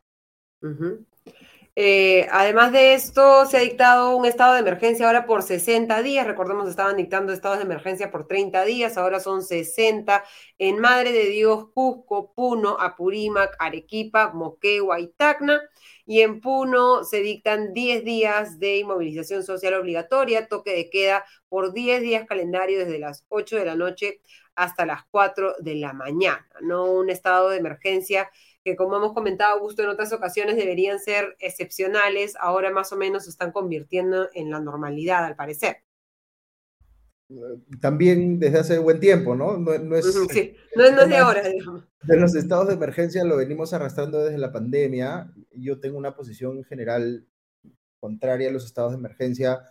[1.81, 6.27] Eh, además de esto, se ha dictado un estado de emergencia ahora por 60 días.
[6.27, 10.25] Recordemos, estaban dictando estados de emergencia por 30 días, ahora son 60
[10.57, 15.61] en Madre de Dios, Cusco, Puno, Apurímac, Arequipa, Moquegua y Tacna.
[16.05, 21.71] Y en Puno se dictan 10 días de inmovilización social obligatoria, toque de queda por
[21.71, 24.19] 10 días calendario desde las 8 de la noche
[24.59, 28.29] hasta las 4 de la mañana, no un estado de emergencia
[28.61, 33.23] que como hemos comentado, Augusto, en otras ocasiones deberían ser excepcionales, ahora más o menos
[33.23, 35.77] se están convirtiendo en la normalidad, al parecer.
[37.79, 39.57] También desde hace buen tiempo, ¿no?
[39.57, 40.55] No, es, sí.
[40.75, 41.85] no, es de ahora, digamos.
[42.03, 45.31] De los estados de emergencia lo venimos arrastrando desde la pandemia.
[45.51, 47.25] Yo tengo una posición general
[48.01, 49.61] contraria a los estados de emergencia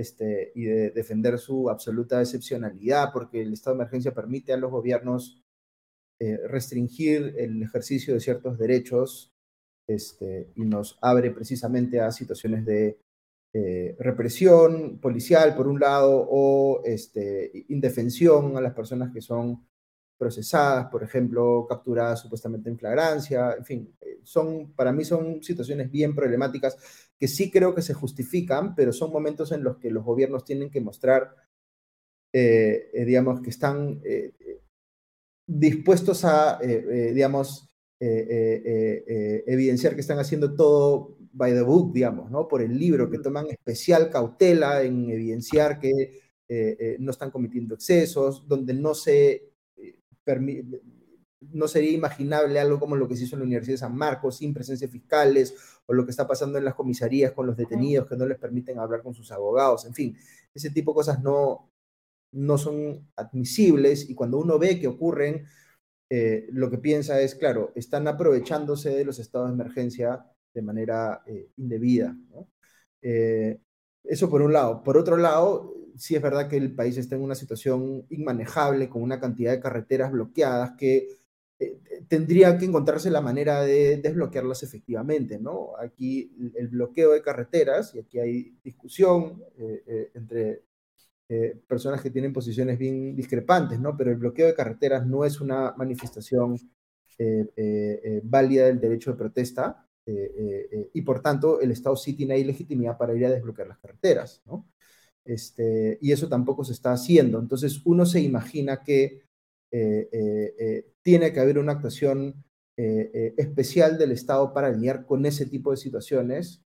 [0.00, 4.70] este, y de defender su absoluta excepcionalidad, porque el estado de emergencia permite a los
[4.70, 5.42] gobiernos
[6.18, 9.32] eh, restringir el ejercicio de ciertos derechos
[9.86, 12.98] este, y nos abre precisamente a situaciones de
[13.52, 19.66] eh, represión policial, por un lado, o este, indefensión a las personas que son
[20.16, 25.90] procesadas, por ejemplo, capturadas supuestamente en flagrancia, en fin, eh, son, para mí son situaciones
[25.90, 30.02] bien problemáticas que sí creo que se justifican, pero son momentos en los que los
[30.02, 31.36] gobiernos tienen que mostrar,
[32.32, 34.00] digamos, que están
[35.50, 37.68] dispuestos a, eh, eh, digamos,
[37.98, 42.46] eh, evidenciar que están haciendo todo by the book, digamos, ¿no?
[42.48, 46.30] Por el libro, que toman especial cautela en evidenciar que
[46.98, 49.52] no están cometiendo excesos, donde no se
[51.40, 54.38] no sería imaginable algo como lo que se hizo en la Universidad de San Marcos,
[54.38, 55.54] sin presencia fiscales,
[55.86, 58.78] o lo que está pasando en las comisarías con los detenidos que no les permiten
[58.78, 60.16] hablar con sus abogados, en fin,
[60.54, 61.70] ese tipo de cosas no,
[62.32, 65.46] no son admisibles y cuando uno ve que ocurren,
[66.10, 71.22] eh, lo que piensa es, claro, están aprovechándose de los estados de emergencia de manera
[71.26, 72.16] eh, indebida.
[73.02, 73.60] Eh,
[74.04, 74.82] eso por un lado.
[74.82, 79.02] Por otro lado, sí es verdad que el país está en una situación inmanejable, con
[79.02, 81.19] una cantidad de carreteras bloqueadas que
[82.08, 85.72] tendría que encontrarse la manera de desbloquearlas efectivamente, ¿no?
[85.78, 89.44] Aquí el bloqueo de carreteras, y aquí hay discusión
[90.14, 90.62] entre
[91.32, 93.96] eh, personas que tienen posiciones bien discrepantes, ¿no?
[93.96, 96.56] Pero el bloqueo de carreteras no es una manifestación
[97.16, 99.86] eh, eh, válida del derecho de protesta
[100.92, 104.42] y por tanto el Estado sí tiene ahí legitimidad para ir a desbloquear las carreteras,
[104.44, 104.66] ¿no?
[105.24, 107.38] Este, y eso tampoco se está haciendo.
[107.38, 109.22] Entonces uno se imagina que
[109.70, 112.44] tiene que haber una actuación
[112.76, 116.62] especial del Estado para lidiar con ese tipo de situaciones,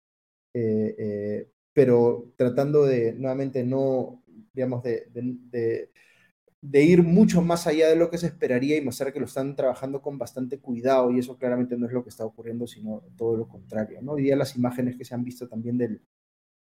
[1.72, 4.24] pero tratando de nuevamente no
[4.54, 5.90] digamos, de,
[6.60, 9.56] de, ir mucho más allá de lo que se esperaría y mostrar que lo están
[9.56, 13.36] trabajando con bastante cuidado y eso claramente no es lo que está ocurriendo, sino todo
[13.36, 14.00] lo contrario.
[14.00, 14.12] ¿no?
[14.12, 16.02] Hoy día las imágenes que se han visto también del,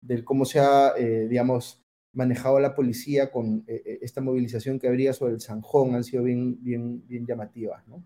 [0.01, 1.84] del cómo se ha, eh, digamos,
[2.15, 6.23] manejado la policía con eh, eh, esta movilización que habría sobre el Sanjón han sido
[6.23, 8.05] bien, bien, bien llamativas, ¿no?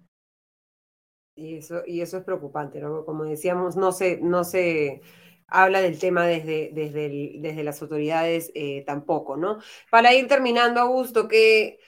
[1.35, 3.05] Y eso, y eso es preocupante, ¿no?
[3.05, 5.03] Como decíamos, no se, no se,
[5.47, 9.59] habla del tema desde, desde, desde las autoridades eh, tampoco, ¿no?
[9.91, 11.79] Para ir terminando, Augusto, ¿qué,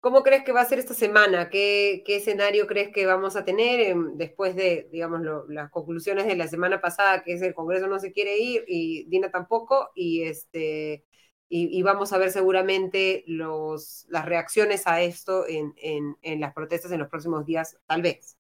[0.00, 1.50] ¿Cómo crees que va a ser esta semana?
[1.50, 6.48] ¿Qué, qué escenario crees que vamos a tener después de, digamos, las conclusiones de la
[6.48, 11.04] semana pasada, que es el Congreso no se quiere ir y Dina tampoco, y, este,
[11.52, 15.74] y, vamos a ver seguramente los, las reacciones a esto en,
[16.22, 18.38] en, las protestas en los próximos días, tal vez.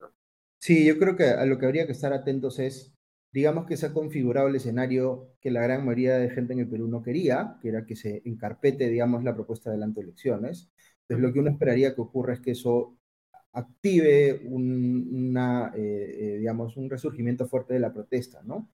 [0.58, 2.92] Sí, yo creo que a lo que habría que estar atentos es,
[3.32, 6.68] digamos que se ha configurado el escenario que la gran mayoría de gente en el
[6.68, 10.70] Perú no quería, que era que se encarpete, digamos, la propuesta de adelanto de elecciones
[11.08, 12.98] entonces, lo que uno esperaría que ocurra es que eso
[13.52, 18.68] active un, una, eh, eh, digamos, un resurgimiento fuerte de la protesta, ¿no?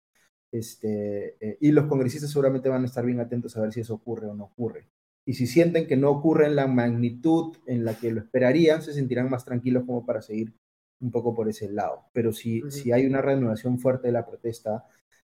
[0.53, 3.95] Este, eh, y los congresistas seguramente van a estar bien atentos a ver si eso
[3.95, 4.87] ocurre o no ocurre.
[5.24, 8.93] Y si sienten que no ocurre en la magnitud en la que lo esperarían, se
[8.93, 10.53] sentirán más tranquilos como para seguir
[11.01, 12.05] un poco por ese lado.
[12.12, 14.85] Pero si, si hay una reanudación fuerte de la protesta,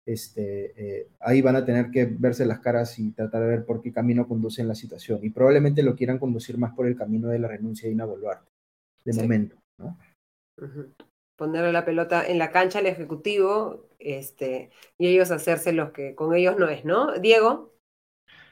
[0.06, 3.82] este, eh, ahí van a tener que verse las caras y tratar de ver por
[3.82, 5.20] qué camino conducen la situación.
[5.24, 8.50] Y probablemente lo quieran conducir más por el camino de la renuncia de Ina Boluarte,
[9.06, 9.58] de momento.
[9.78, 9.98] ¿no?
[11.40, 16.36] Ponerle la pelota en la cancha al Ejecutivo este, y ellos hacerse los que con
[16.36, 17.14] ellos no es, ¿no?
[17.14, 17.74] Diego.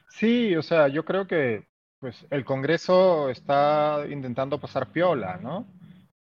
[0.09, 1.67] Sí, o sea, yo creo que
[1.99, 5.67] pues, el Congreso está intentando pasar piola, ¿no?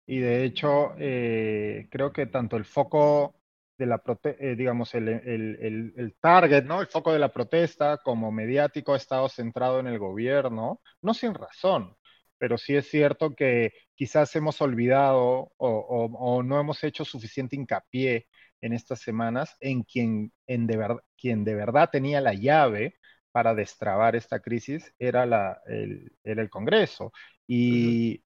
[0.06, 3.34] Y de hecho, eh, creo que tanto el foco
[3.76, 6.80] de la eh, digamos, el, el, el, target, ¿no?
[6.80, 11.34] El foco de la protesta como mediático ha estado centrado en el gobierno, no sin
[11.34, 11.96] razón,
[12.42, 18.26] pero sí es cierto que quizás hemos olvidado o, o, no hemos hecho suficiente hincapié
[18.60, 22.96] en estas semanas en quien, en de, ver, quien de verdad tenía la llave
[23.30, 27.12] para destrabar esta crisis era, la, el, era el Congreso.
[27.46, 28.24] Y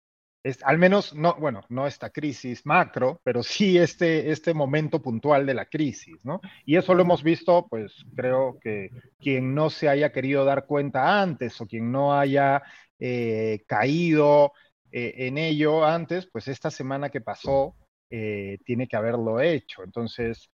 [0.62, 5.52] al menos, no, bueno, no esta crisis macro, pero sí este, este momento puntual de
[5.52, 6.40] la crisis, ¿no?
[6.64, 11.20] Y eso lo hemos visto, pues creo que quien no se haya querido dar cuenta
[11.20, 12.62] antes o quien no haya
[12.98, 14.52] eh, caído
[14.90, 17.76] eh, en ello antes, pues esta semana que pasó
[18.10, 19.82] eh, tiene que haberlo hecho.
[19.84, 20.50] Entonces,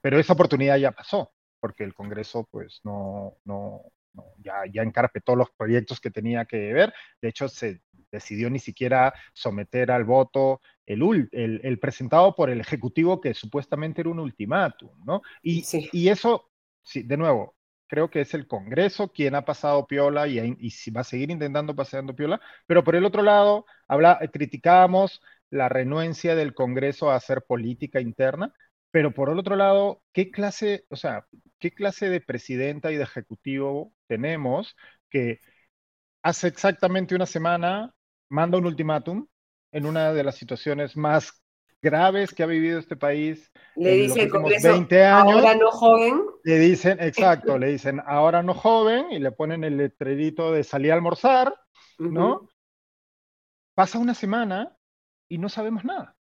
[0.00, 3.80] pero esa oportunidad ya pasó, porque el Congreso, pues no, no,
[4.38, 6.92] ya, ya encarpetó los proyectos que tenía que ver.
[7.22, 7.80] De hecho, se
[8.12, 14.10] decidió ni siquiera someter al voto el, el, presentado por el Ejecutivo, que supuestamente era
[14.10, 15.22] un ultimátum, ¿no?
[15.42, 16.50] Y, y eso,
[16.82, 17.56] sí, de nuevo,
[17.94, 21.76] creo que es el Congreso quien ha pasado piola y, y va a seguir intentando
[21.76, 27.42] pasando piola, pero por el otro lado, habla, criticábamos la renuencia del Congreso a hacer
[27.46, 28.52] política interna,
[28.90, 31.26] pero por el otro lado, ¿qué clase, o sea,
[31.60, 34.76] qué clase de presidenta y de ejecutivo tenemos
[35.08, 35.38] que
[36.22, 37.94] hace exactamente una semana
[38.28, 39.28] manda un ultimátum
[39.70, 41.43] en una de las situaciones más
[41.84, 45.34] graves que ha vivido este país le en los últimos 20 años.
[45.34, 46.22] Ahora no joven.
[46.42, 50.90] Le dicen, exacto, le dicen ahora no joven y le ponen el letrerito de salir
[50.90, 51.54] a almorzar,
[51.98, 52.48] ¿no?
[53.76, 54.76] Pasa una semana
[55.28, 56.16] y no sabemos nada.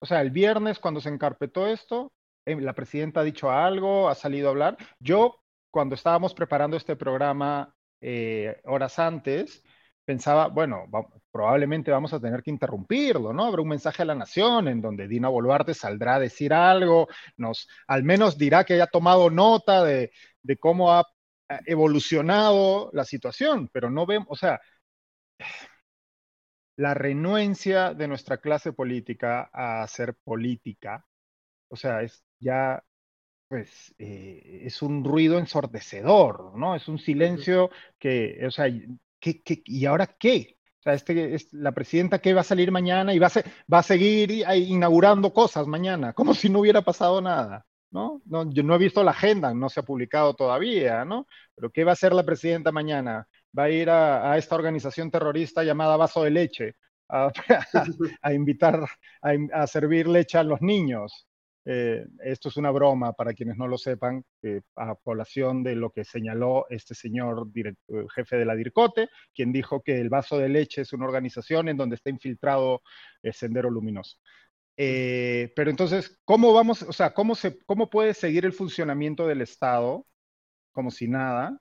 [0.00, 2.12] O sea, el viernes cuando se encarpetó esto,
[2.46, 4.78] eh, la presidenta ha dicho algo, ha salido a hablar.
[5.00, 5.42] Yo,
[5.72, 9.62] cuando estábamos preparando este programa eh, horas antes,
[10.04, 10.86] pensaba, bueno,
[11.30, 13.44] probablemente vamos a tener que interrumpirlo, ¿no?
[13.44, 17.68] Habrá un mensaje a la nación en donde Dina Boluarte saldrá a decir algo, nos,
[17.86, 20.12] al menos dirá que haya tomado nota de,
[20.42, 21.06] de cómo ha
[21.66, 24.60] evolucionado la situación, pero no vemos, o sea,
[26.76, 31.06] la renuencia de nuestra clase política a hacer política,
[31.68, 32.82] o sea, es ya,
[33.48, 36.74] pues, eh, es un ruido ensordecedor, ¿no?
[36.76, 38.66] Es un silencio que, o sea,
[39.20, 40.58] ¿qué, qué, y ahora qué?
[40.80, 43.30] O sea, este, es la presidenta que va a salir mañana y va a,
[43.72, 47.66] va a seguir inaugurando cosas mañana, como si no hubiera pasado nada.
[47.90, 48.22] ¿no?
[48.24, 48.50] ¿no?
[48.52, 51.26] Yo no he visto la agenda, no se ha publicado todavía, ¿no?
[51.54, 53.26] Pero ¿qué va a hacer la presidenta mañana?
[53.56, 56.76] Va a ir a, esta organización terrorista llamada Vaso de Leche
[57.08, 57.32] a,
[58.32, 58.86] invitar
[59.52, 61.26] a, servir leche a los niños.
[61.64, 64.24] Eh, esto es una broma para quienes no lo sepan,
[64.76, 67.48] a población de lo que señaló este señor
[68.14, 71.76] jefe de la DIRCOTE, quien dijo que el vaso de leche es una organización en
[71.76, 72.82] donde está infiltrado
[73.22, 74.18] el Sendero Luminoso.
[74.76, 79.42] Eh, pero entonces, ¿cómo vamos, o sea, cómo, se, cómo puede seguir el funcionamiento del
[79.42, 80.06] Estado
[80.72, 81.60] como si nada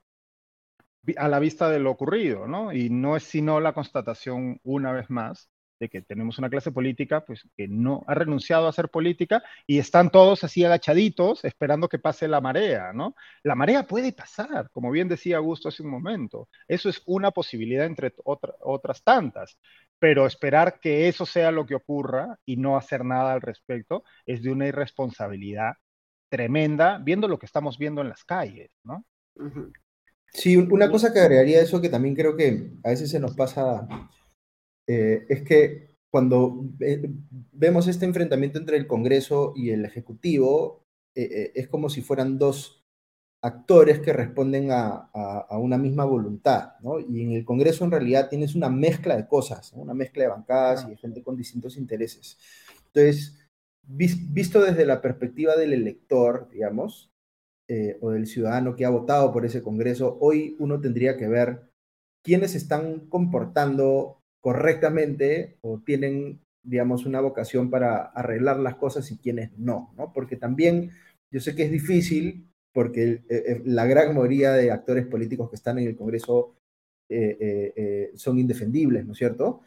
[1.18, 2.72] a la vista de lo ocurrido, ¿no?
[2.72, 5.50] Y no es sino la constatación una vez más
[5.80, 9.80] de que tenemos una clase política pues que no ha renunciado a hacer política y
[9.80, 13.16] están todos así agachaditos esperando que pase la marea, ¿no?
[13.44, 16.50] La marea puede pasar, como bien decía Augusto hace un momento.
[16.68, 19.58] Eso es una posibilidad entre otras tantas,
[19.98, 24.44] pero esperar que eso sea lo que ocurra y no hacer nada al respecto es
[24.44, 25.74] de una irresponsabilidad
[26.30, 29.06] tremenda, viendo lo que estamos viendo en las calles, ¿no?
[30.32, 33.88] Sí, una cosa que agregaría eso que también creo que a veces se nos pasa
[34.90, 36.66] eh, es que cuando
[37.52, 40.84] vemos este enfrentamiento entre el Congreso y el Ejecutivo,
[41.14, 42.80] es como si fueran dos
[43.42, 45.10] actores que responden a,
[45.52, 47.00] una misma voluntad, ¿no?
[47.00, 50.86] Y en el Congreso en realidad tienes una mezcla de cosas, una mezcla de bancadas
[50.86, 52.38] y de gente con distintos intereses.
[52.88, 53.38] Entonces,
[53.84, 57.12] visto desde la perspectiva del elector, digamos,
[57.68, 61.70] eh, o del ciudadano que ha votado por ese Congreso, hoy uno tendría que ver
[62.24, 69.58] quiénes están comportando correctamente o tienen, digamos, una vocación para arreglar las cosas y quiénes
[69.58, 70.14] no, ¿no?
[70.14, 70.92] Porque también
[71.32, 75.56] yo sé que es difícil porque eh, eh, la gran mayoría de actores políticos que
[75.56, 76.56] están en el Congreso
[77.10, 79.62] eh, son indefendibles, ¿no es cierto?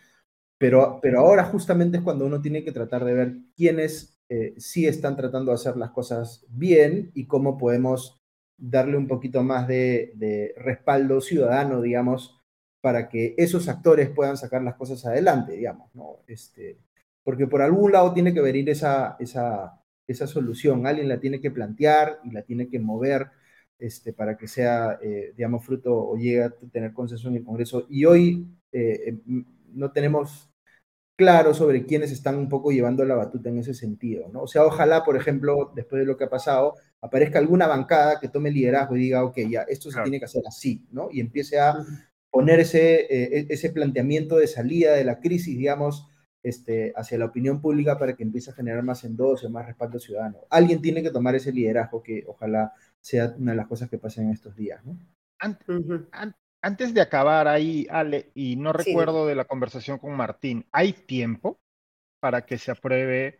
[0.58, 4.18] Pero, pero ahora justamente es cuando uno tiene que tratar de ver quiénes
[4.56, 8.22] sí están tratando de hacer las cosas bien y cómo podemos
[8.56, 12.41] darle un poquito más de, respaldo ciudadano, digamos,
[12.82, 16.18] para que esos actores puedan sacar las cosas adelante, digamos, ¿no?
[16.26, 16.76] Este,
[17.24, 20.86] porque por algún lado tiene que venir esa, esa, esa solución.
[20.86, 23.28] Alguien la tiene que plantear y la tiene que mover
[23.78, 27.86] este, para que sea, eh, digamos, fruto o llegue a tener consenso en el Congreso.
[27.88, 29.44] Y hoy eh, em,
[29.74, 30.50] no tenemos
[31.16, 34.42] claro sobre quiénes están un poco llevando la batuta en ese sentido, ¿no?
[34.42, 38.28] O sea, ojalá, por ejemplo, después de lo que ha pasado, aparezca alguna bancada que
[38.28, 41.09] tome liderazgo y diga, ok, ya, esto se tiene que hacer así, ¿no?
[41.12, 41.76] Y empiece a
[42.32, 46.09] poner ese, eh, e-, ese planteamiento de salida de la crisis, digamos,
[46.42, 50.38] este, hacia la opinión pública para que empiece a generar más endoso, más respaldo ciudadano.
[50.50, 54.24] Alguien tiene que tomar ese liderazgo que ojalá sea una de las cosas que pasen
[54.24, 54.84] en estos días.
[54.84, 54.98] ¿no?
[56.62, 61.60] Antes de acabar ahí, Ale, y no recuerdo de la conversación con Martín, ¿hay tiempo
[62.20, 63.38] para que se apruebe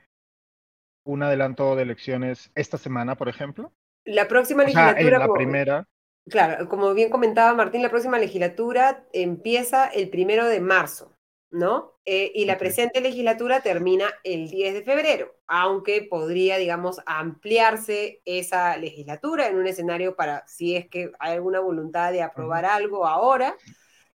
[1.05, 3.73] un adelanto de elecciones esta semana, por ejemplo?
[4.05, 5.19] La próxima legislatura.
[5.19, 5.89] la primera.
[6.29, 11.13] Claro, como bien comentaba Martín, la próxima legislatura empieza el primero de marzo.
[11.53, 11.93] ¿no?
[12.07, 18.77] Eh, y la presente legislatura termina el 10 de febrero, aunque podría, digamos, ampliarse esa
[18.79, 23.55] legislatura en un escenario para si es que hay alguna voluntad de aprobar algo ahora.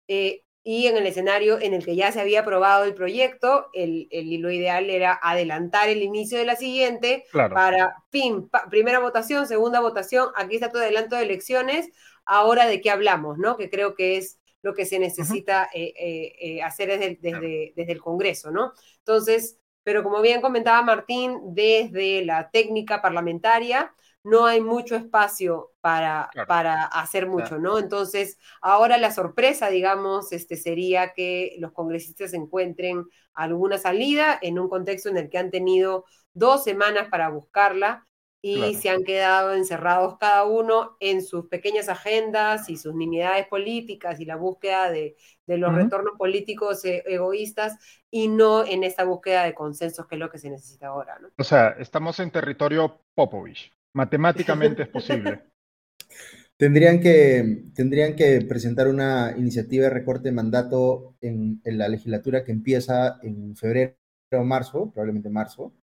[0.06, 4.08] Eh, y en el escenario en el que ya se había aprobado el proyecto, el,
[4.40, 10.30] lo ideal era adelantar el inicio de la siguiente para, fin, primera votación, segunda votación,
[10.34, 11.90] aquí está todo adelanto de elecciones,
[12.24, 13.58] ahora de qué hablamos, ¿no?
[13.58, 18.00] Que creo que es lo que se necesita eh, eh, eh, hacer desde, desde, el
[18.00, 18.72] Congreso, ¿no?
[19.00, 23.92] Entonces, pero como bien comentaba Martín, desde la técnica parlamentaria
[24.24, 27.78] no hay mucho espacio para, para hacer mucho, ¿no?
[27.78, 34.70] Entonces, ahora la sorpresa, digamos, este, sería que los congresistas encuentren alguna salida en un
[34.70, 38.08] contexto en el que han tenido dos semanas para buscarla
[38.46, 44.20] y se han quedado encerrados cada uno en sus pequeñas agendas y sus nimiedades políticas
[44.20, 47.78] y la búsqueda de, los retornos políticos eh, egoístas
[48.10, 51.18] y no en esta búsqueda de consensos que es lo que se necesita ahora.
[51.20, 51.28] ¿no?
[51.38, 53.72] O sea, estamos en territorio Popovich.
[53.94, 55.44] Matemáticamente es posible.
[56.56, 62.44] Tendrían que, tendrían que presentar una iniciativa de recorte de mandato en, en la legislatura
[62.44, 63.96] que empieza en febrero
[64.30, 65.74] o marzo, probablemente marzo,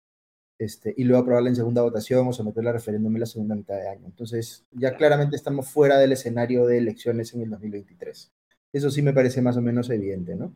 [0.61, 3.75] este, y luego aprobarla en segunda votación o someterla a referéndum en la segunda mitad
[3.75, 4.05] de año.
[4.05, 8.31] Entonces, ya claramente estamos fuera del escenario de elecciones en el 2023.
[8.71, 10.55] Eso sí me parece más o menos evidente, ¿no?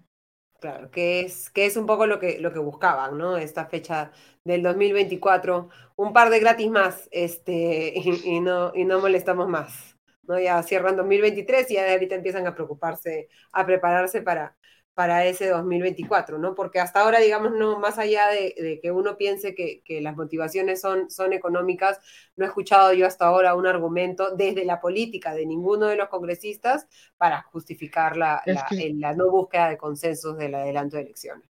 [0.66, 3.38] Claro, que es, que es un poco lo que, lo que buscaban, ¿no?
[3.38, 4.12] Esta fecha
[4.44, 7.94] del 2024, un par de gratis más, este,
[8.26, 9.96] y, no, y no molestamos más.
[10.24, 10.40] ¿no?
[10.40, 14.56] Ya cierran 2023 y ya de ahorita empiezan a preocuparse, a prepararse para,
[14.96, 16.56] para ese 2024, ¿no?
[16.56, 21.12] Porque hasta ahora, digamos, no, más allá de, que uno piense que, las motivaciones son,
[21.12, 22.00] son económicas,
[22.38, 26.08] no he escuchado yo hasta ahora un argumento desde la política de ninguno de los
[26.08, 31.48] congresistas para justificar la, la, no búsqueda de consensos del adelanto de elecciones.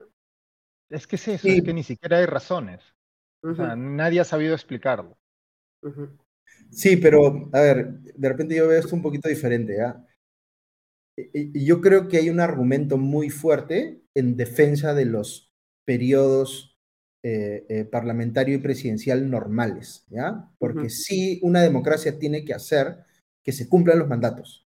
[0.90, 2.82] Es que es eso, es que ni siquiera hay razones.
[3.42, 5.16] O sea, nadie ha sabido explicarlo.
[6.70, 9.76] Sí, pero, a ver, de repente yo veo esto un poquito diferente,
[11.52, 15.52] yo creo que hay un argumento muy fuerte en defensa de los
[15.84, 16.76] periodos
[17.22, 20.50] eh, eh, parlamentario y presidencial normales, ¿ya?
[20.58, 22.98] Porque sí, una democracia tiene que hacer
[23.42, 24.66] que se cumplan los mandatos.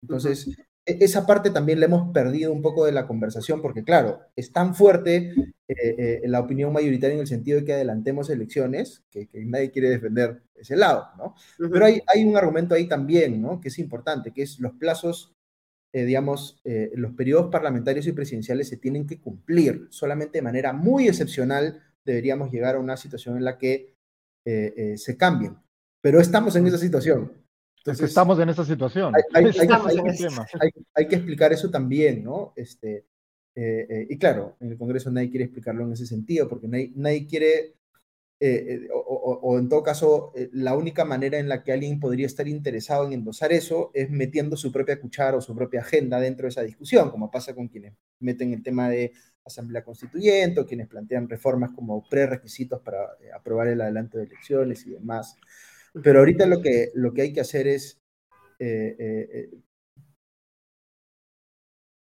[0.00, 0.48] Entonces,
[0.86, 4.52] e, esa parte también la hemos perdido un poco de la conversación, porque claro, es
[4.52, 5.34] tan fuerte
[5.68, 10.42] eh, la opinión mayoritaria en el sentido de que adelantemos elecciones, que, nadie quiere defender
[10.54, 11.34] ese lado, ¿no?
[11.58, 13.60] Pero hay, hay un argumento ahí también, ¿no?
[13.60, 15.34] Que es importante, que es los plazos
[15.92, 19.88] eh, digamos, eh, los periodos parlamentarios y presidenciales se tienen que cumplir.
[19.90, 23.96] Solamente de manera muy excepcional deberíamos llegar a una situación en la que
[24.44, 25.56] eh, se cambien.
[26.00, 27.32] Pero estamos en esa situación.
[27.78, 29.14] Entonces, estamos en esa situación.
[30.94, 32.52] Hay, que explicar eso también, ¿no?
[32.54, 33.06] Este,
[33.54, 37.79] y claro, en el Congreso nadie quiere explicarlo en ese sentido, porque nadie, nadie quiere
[38.42, 42.24] eh, eh, o, en todo caso, eh, la única manera en la que alguien podría
[42.24, 46.44] estar interesado en endosar eso es metiendo su propia cuchara o su propia agenda dentro
[46.44, 49.12] de esa discusión, como pasa con quienes meten el tema de
[49.44, 52.98] asamblea constituyente o quienes plantean reformas como prerequisitos para
[53.36, 55.36] aprobar el adelanto de elecciones y demás.
[56.02, 58.00] Pero ahorita lo que, lo que hay que hacer es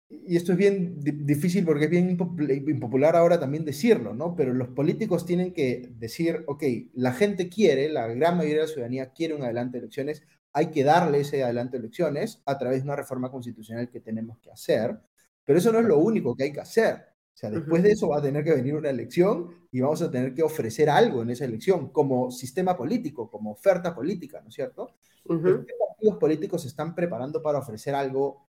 [0.10, 4.36] y esto es bien difícil porque es bien impopular ahora también decirlo, ¿no?
[4.36, 6.64] Pero los políticos tienen que decir, ok,
[6.94, 10.72] la gente quiere, la gran mayoría de la ciudadanía quiere un adelanto de elecciones, hay
[10.72, 14.52] que darle ese adelanto de elecciones a través de una reforma constitucional que tenemos que
[14.52, 15.00] hacer,
[15.46, 16.96] pero eso no es lo único que hay que hacer.
[16.96, 20.10] O sea, después de eso va a tener que venir una elección y vamos a
[20.12, 24.56] tener que ofrecer algo en esa elección como sistema político, como oferta política, ¿no es
[24.56, 24.96] cierto?
[25.24, 28.49] Los partidos políticos se están preparando para ofrecer algo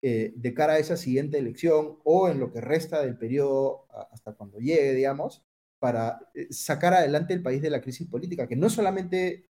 [0.00, 4.32] eh, de cara a esa siguiente elección o en lo que resta del periodo hasta
[4.32, 5.44] cuando llegue, digamos,
[5.80, 9.48] para eh, sacar adelante el país de la crisis política, que no solamente,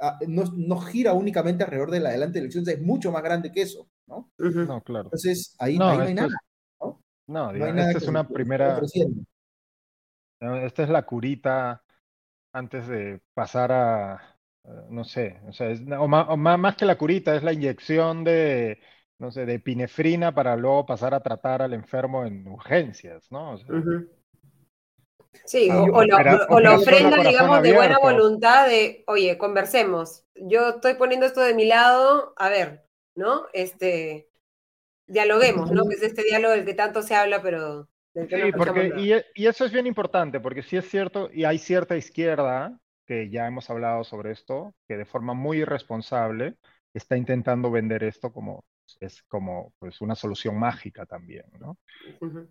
[0.00, 3.88] ah, no, gira únicamente alrededor de la adelante elección, es mucho más grande que eso,
[4.06, 4.30] ¿no?
[4.38, 5.06] No, claro.
[5.06, 6.28] Entonces, ahí no, hay nada.
[6.80, 7.02] ¿no?
[7.26, 8.80] No, esta es una primera...
[10.38, 11.82] Esta es la curita
[12.52, 14.38] antes de pasar a,
[14.90, 15.74] no sé, o sea,
[16.06, 18.78] más, que la curita, es la inyección de,
[19.18, 23.56] no sé, de epinefrina para luego pasar a tratar al enfermo en urgencias, ¿no?
[25.44, 30.24] sí, o, la ofrenda, digamos, de buena voluntad de, oye, conversemos.
[30.34, 33.46] Yo estoy poniendo esto de mi lado, a ver, ¿no?
[33.52, 34.28] Este,
[35.06, 35.84] dialoguemos, ¿no?
[35.88, 37.88] Que es este diálogo del que tanto se habla, pero...
[38.14, 41.96] sí, porque, y, y, eso es bien importante, porque sí es cierto, y hay cierta
[41.96, 46.56] izquierda, que ya hemos hablado sobre esto, que de forma muy irresponsable
[46.92, 48.64] está intentando vender esto como
[49.00, 51.78] es como pues, una solución mágica también, ¿no?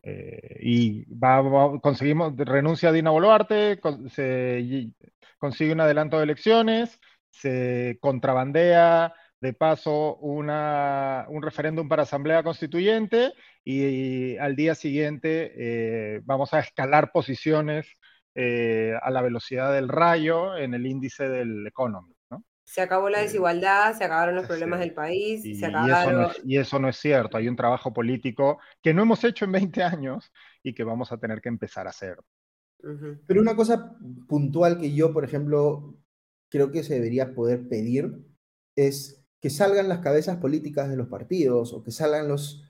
[0.03, 3.79] Eh, y va, conseguimos, renuncia a Dina Boluarte,
[4.09, 4.91] se
[5.37, 6.99] consigue un adelanto de elecciones,
[7.29, 13.33] se contrabandea de paso una, un referéndum para asamblea constituyente
[13.63, 17.87] y, al día siguiente eh, vamos a escalar posiciones
[18.33, 22.14] eh, a la velocidad del rayo en el índice del economy.
[22.65, 25.93] Se acabó la desigualdad, se acabaron los problemas del país, y, se acabaron...
[25.93, 29.03] Y eso, no es, y eso, no es, cierto, hay un trabajo político que no
[29.03, 30.31] hemos hecho en 20 años
[30.63, 32.17] y que vamos a tener que empezar a hacer.
[33.25, 33.95] Pero una cosa
[34.27, 35.97] puntual que yo, por ejemplo,
[36.49, 38.25] creo que se debería poder pedir
[38.75, 42.63] es que salgan las cabezas políticas de los partidos o que salgan los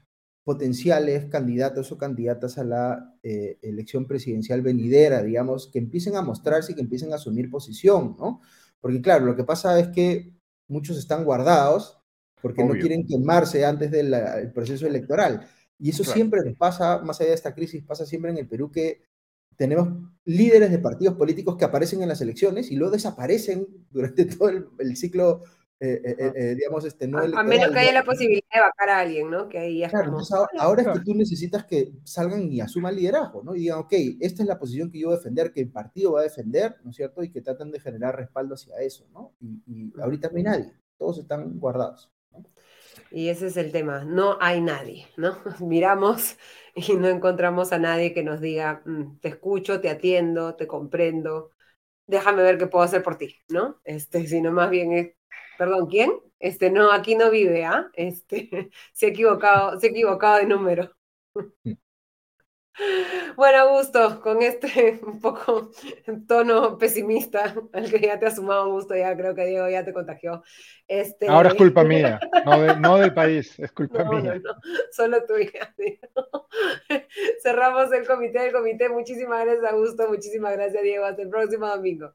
[0.44, 6.72] potenciales candidatos o candidatas a la eh, elección presidencial venidera, digamos, que empiecen a mostrarse
[6.72, 8.42] y que empiecen a asumir posición, ¿no?
[8.86, 10.32] Porque claro, lo que pasa es que
[10.68, 11.98] muchos están guardados
[12.40, 14.14] porque no quieren quemarse antes del
[14.54, 15.50] proceso electoral.
[15.80, 18.70] Y eso siempre nos pasa, más allá de esta crisis, pasa siempre en el Perú
[18.70, 19.02] que
[19.56, 19.90] tenemos
[20.26, 24.96] líderes de partidos políticos que aparecen en las elecciones y luego desaparecen durante todo el
[24.96, 25.42] ciclo
[25.78, 29.00] eh, eh, eh, digamos, este, no a, menos que haya la posibilidad de vacar a
[29.00, 29.50] alguien, ¿no?
[29.50, 30.18] Que ahí claro,
[30.58, 33.56] ahora, es que tú necesitas que salgan y asuman liderazgo, ¿no?
[33.56, 36.14] Y digan, ok, esta es la posición que yo voy a defender, que el partido
[36.14, 37.24] va a defender, ¿no es cierto?
[37.24, 39.36] Y que tratan de generar respaldo hacia eso, ¿no?
[39.42, 42.10] Y, ahorita no hay nadie, todos están guardados.
[43.12, 45.38] Y ese es el tema, no hay nadie, ¿no?
[45.60, 46.38] Miramos
[46.74, 51.52] y no encontramos a nadie que nos diga, mm, te escucho, te atiendo, te comprendo,
[52.08, 53.80] déjame ver qué puedo hacer por ti, ¿no?
[53.84, 55.16] Este, sino más bien es
[55.58, 56.14] Perdón, ¿quién?
[56.40, 57.90] Este, no, aquí no vive, ¿ah?
[57.94, 58.50] Este,
[58.94, 60.92] se ha equivocado, se ha equivocado de número.
[63.38, 65.72] Bueno, Augusto, con este un poco
[66.28, 69.94] tono pesimista al que ya te ha sumado Augusto, ya creo que Diego ya te
[69.94, 70.44] contagió.
[70.88, 71.28] Este...
[71.28, 72.20] Ahora es culpa mía,
[72.82, 74.42] no, del país, es culpa mía.
[74.44, 74.56] No,
[74.92, 75.74] solo tuya.
[77.42, 78.90] Cerramos el comité del comité.
[78.90, 80.08] Muchísimas gracias, Augusto.
[80.10, 81.06] Muchísimas gracias, Diego.
[81.06, 82.14] Hasta el próximo domingo.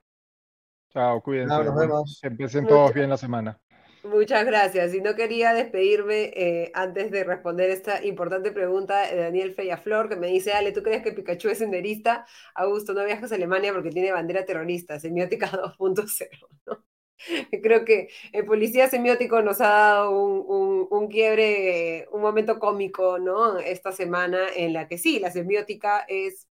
[0.93, 1.55] Chao, cuídense.
[1.65, 2.21] nos vemos.
[2.23, 3.59] Empiecen todos bien la semana.
[4.03, 4.95] Muchas gracias.
[4.95, 10.17] Y no quería despedirme eh, antes de responder esta importante pregunta de Daniel Feyaflor, que
[10.17, 12.27] me dice, Ale, ¿tú crees que Pikachu es senderista?
[12.55, 16.29] Augusto, no viajas a Alemania porque tiene bandera terrorista, semiótica 2.0.
[16.67, 16.85] ¿no?
[17.63, 23.59] Creo que el policía semiótico nos ha dado un, un, quiebre, un momento cómico, ¿no?
[23.59, 26.49] Esta semana en la que sí, la semiótica es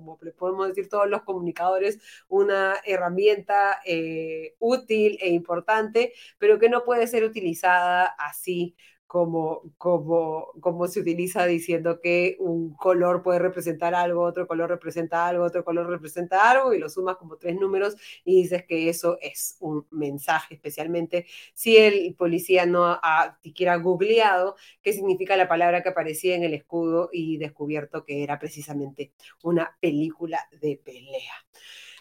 [0.00, 1.98] como podemos decir todos los comunicadores,
[2.28, 8.74] una herramienta eh, útil e importante, pero que no puede ser utilizada así
[9.10, 15.42] como, como, se utiliza diciendo que un color puede representar algo, otro color representa algo,
[15.42, 19.56] otro color representa algo, y lo sumas como tres números y dices que eso es
[19.58, 25.88] un mensaje, especialmente si el policía no ha siquiera googleado qué significa la palabra que
[25.88, 29.10] aparecía en el escudo y descubierto que era precisamente
[29.42, 31.34] una película de pelea.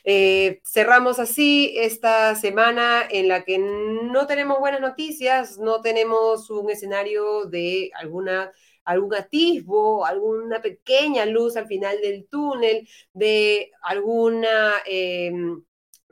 [0.04, 6.70] Eh, cerramos así esta semana en la que no tenemos buenas noticias, no tenemos un
[6.70, 8.52] escenario de alguna
[8.86, 15.62] algún atisbo, alguna pequeña luz al final del túnel, de alguna em,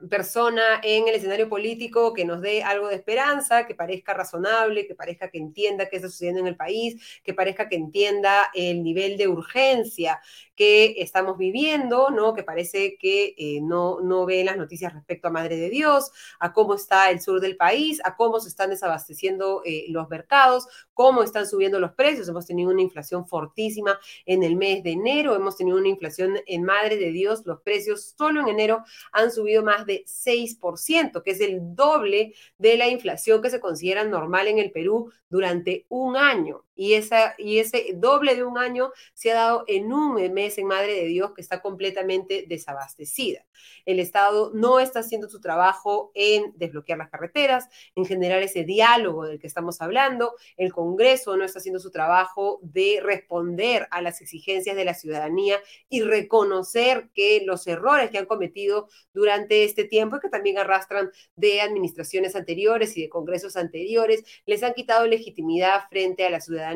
[0.08, 4.94] persona en el escenario político que nos dé algo de esperanza, que parezca razonable, que
[4.94, 9.16] parezca que entienda qué está sucediendo en el país, que parezca que entienda el nivel
[9.16, 10.20] de urgencia
[10.54, 12.34] que estamos viviendo, ¿no?
[12.34, 16.10] Que parece que eh, no, no ve las noticias respecto a Madre de Dios,
[16.40, 20.66] a cómo está el sur del país, a cómo se están desabasteciendo eh, los mercados,
[20.94, 22.28] cómo están subiendo los precios.
[22.28, 26.64] Hemos tenido una inflación fortísima en el mes de enero, hemos tenido una inflación en
[26.64, 31.40] Madre de Dios, los precios solo en enero han subido más de 6%, que es
[31.40, 36.64] el doble de la inflación que se considera normal en el Perú durante un año.
[36.78, 41.06] Y, ese doble de un año se ha dado en un mes en Madre de
[41.06, 43.44] Dios que está completamente desabastecida.
[43.84, 49.26] El Estado no está haciendo su trabajo en desbloquear las carreteras, en generar ese diálogo
[49.26, 50.36] del que estamos hablando.
[50.56, 55.58] El Congreso no está haciendo su trabajo de responder a las exigencias de la ciudadanía
[55.88, 61.10] y reconocer que los errores que han cometido durante este tiempo y que también arrastran
[61.34, 66.67] de administraciones anteriores y de congresos anteriores, les han quitado legitimidad frente a la ciudadanía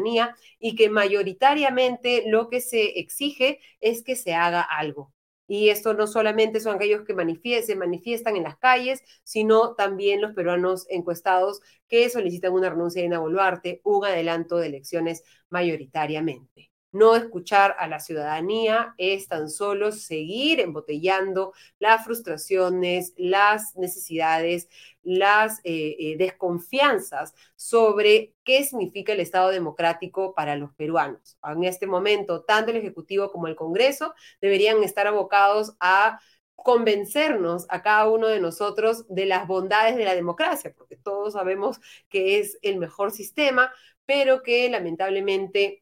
[0.59, 5.13] y que mayoritariamente lo que se exige es que se haga algo.
[5.47, 7.15] Y esto no solamente son aquellos que
[7.63, 13.07] se manifiestan en las calles, sino también los peruanos encuestados que solicitan una renuncia de
[13.09, 16.72] Ina Boluarte, un adelanto de elecciones mayoritariamente.
[16.93, 24.69] No escuchar a la ciudadanía es tan solo seguir embotellando las frustraciones, las necesidades,
[25.03, 31.39] las eh, eh, desconfianzas sobre qué significa el Estado democrático para los peruanos.
[31.43, 36.21] En este momento, tanto el Ejecutivo como el Congreso deberían estar abocados a
[36.55, 41.81] convencernos a cada uno de nosotros de las bondades de la democracia, porque todos sabemos
[42.09, 43.73] que es el mejor sistema,
[44.07, 45.82] pero que lamentablemente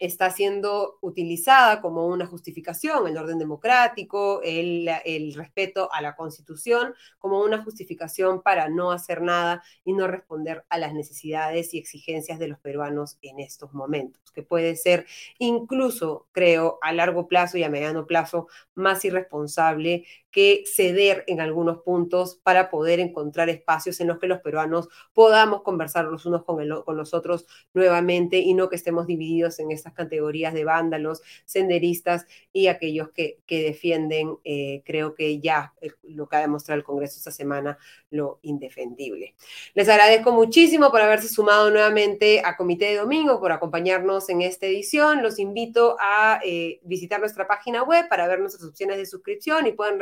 [0.00, 4.88] está siendo utilizada como una justificación, el orden democrático, el,
[5.34, 10.78] respeto a la constitución, como una justificación para no hacer nada y no responder a
[10.78, 15.06] las necesidades y exigencias de los peruanos en estos momentos, que puede ser
[15.38, 20.04] incluso, creo, a largo plazo y a mediano plazo más irresponsable
[20.34, 25.62] que ceder en algunos puntos para poder encontrar espacios en los que los peruanos podamos
[25.62, 29.92] conversar los unos con, con los otros nuevamente y no que estemos divididos en estas
[29.92, 36.28] categorías de vándalos, senderistas y aquellos que, que defienden, eh, creo que ya eh, lo
[36.28, 37.78] que ha demostrado el Congreso esta semana,
[38.10, 39.36] lo indefendible.
[39.74, 44.66] Les agradezco muchísimo por haberse sumado nuevamente a Comité de Domingo, por acompañarnos en esta
[44.66, 45.22] edición.
[45.22, 49.72] Los invito a eh, visitar nuestra página web para ver nuestras opciones de suscripción y
[49.72, 49.98] puedan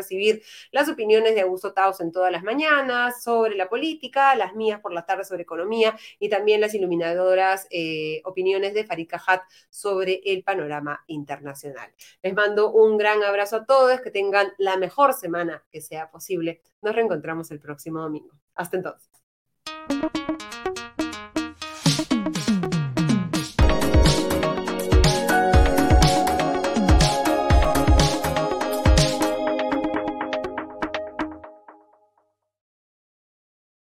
[0.70, 4.92] las opiniones de Augusto Taos en todas las mañanas sobre la política, las mías por
[4.92, 10.42] la tarde sobre economía y también las iluminadoras eh, opiniones de Farid Cajat sobre el
[10.42, 11.92] panorama internacional.
[12.22, 16.62] Les mando un gran abrazo a todos, que tengan la mejor semana que sea posible.
[16.80, 18.34] Nos reencontramos el próximo domingo.
[18.54, 19.10] Hasta entonces.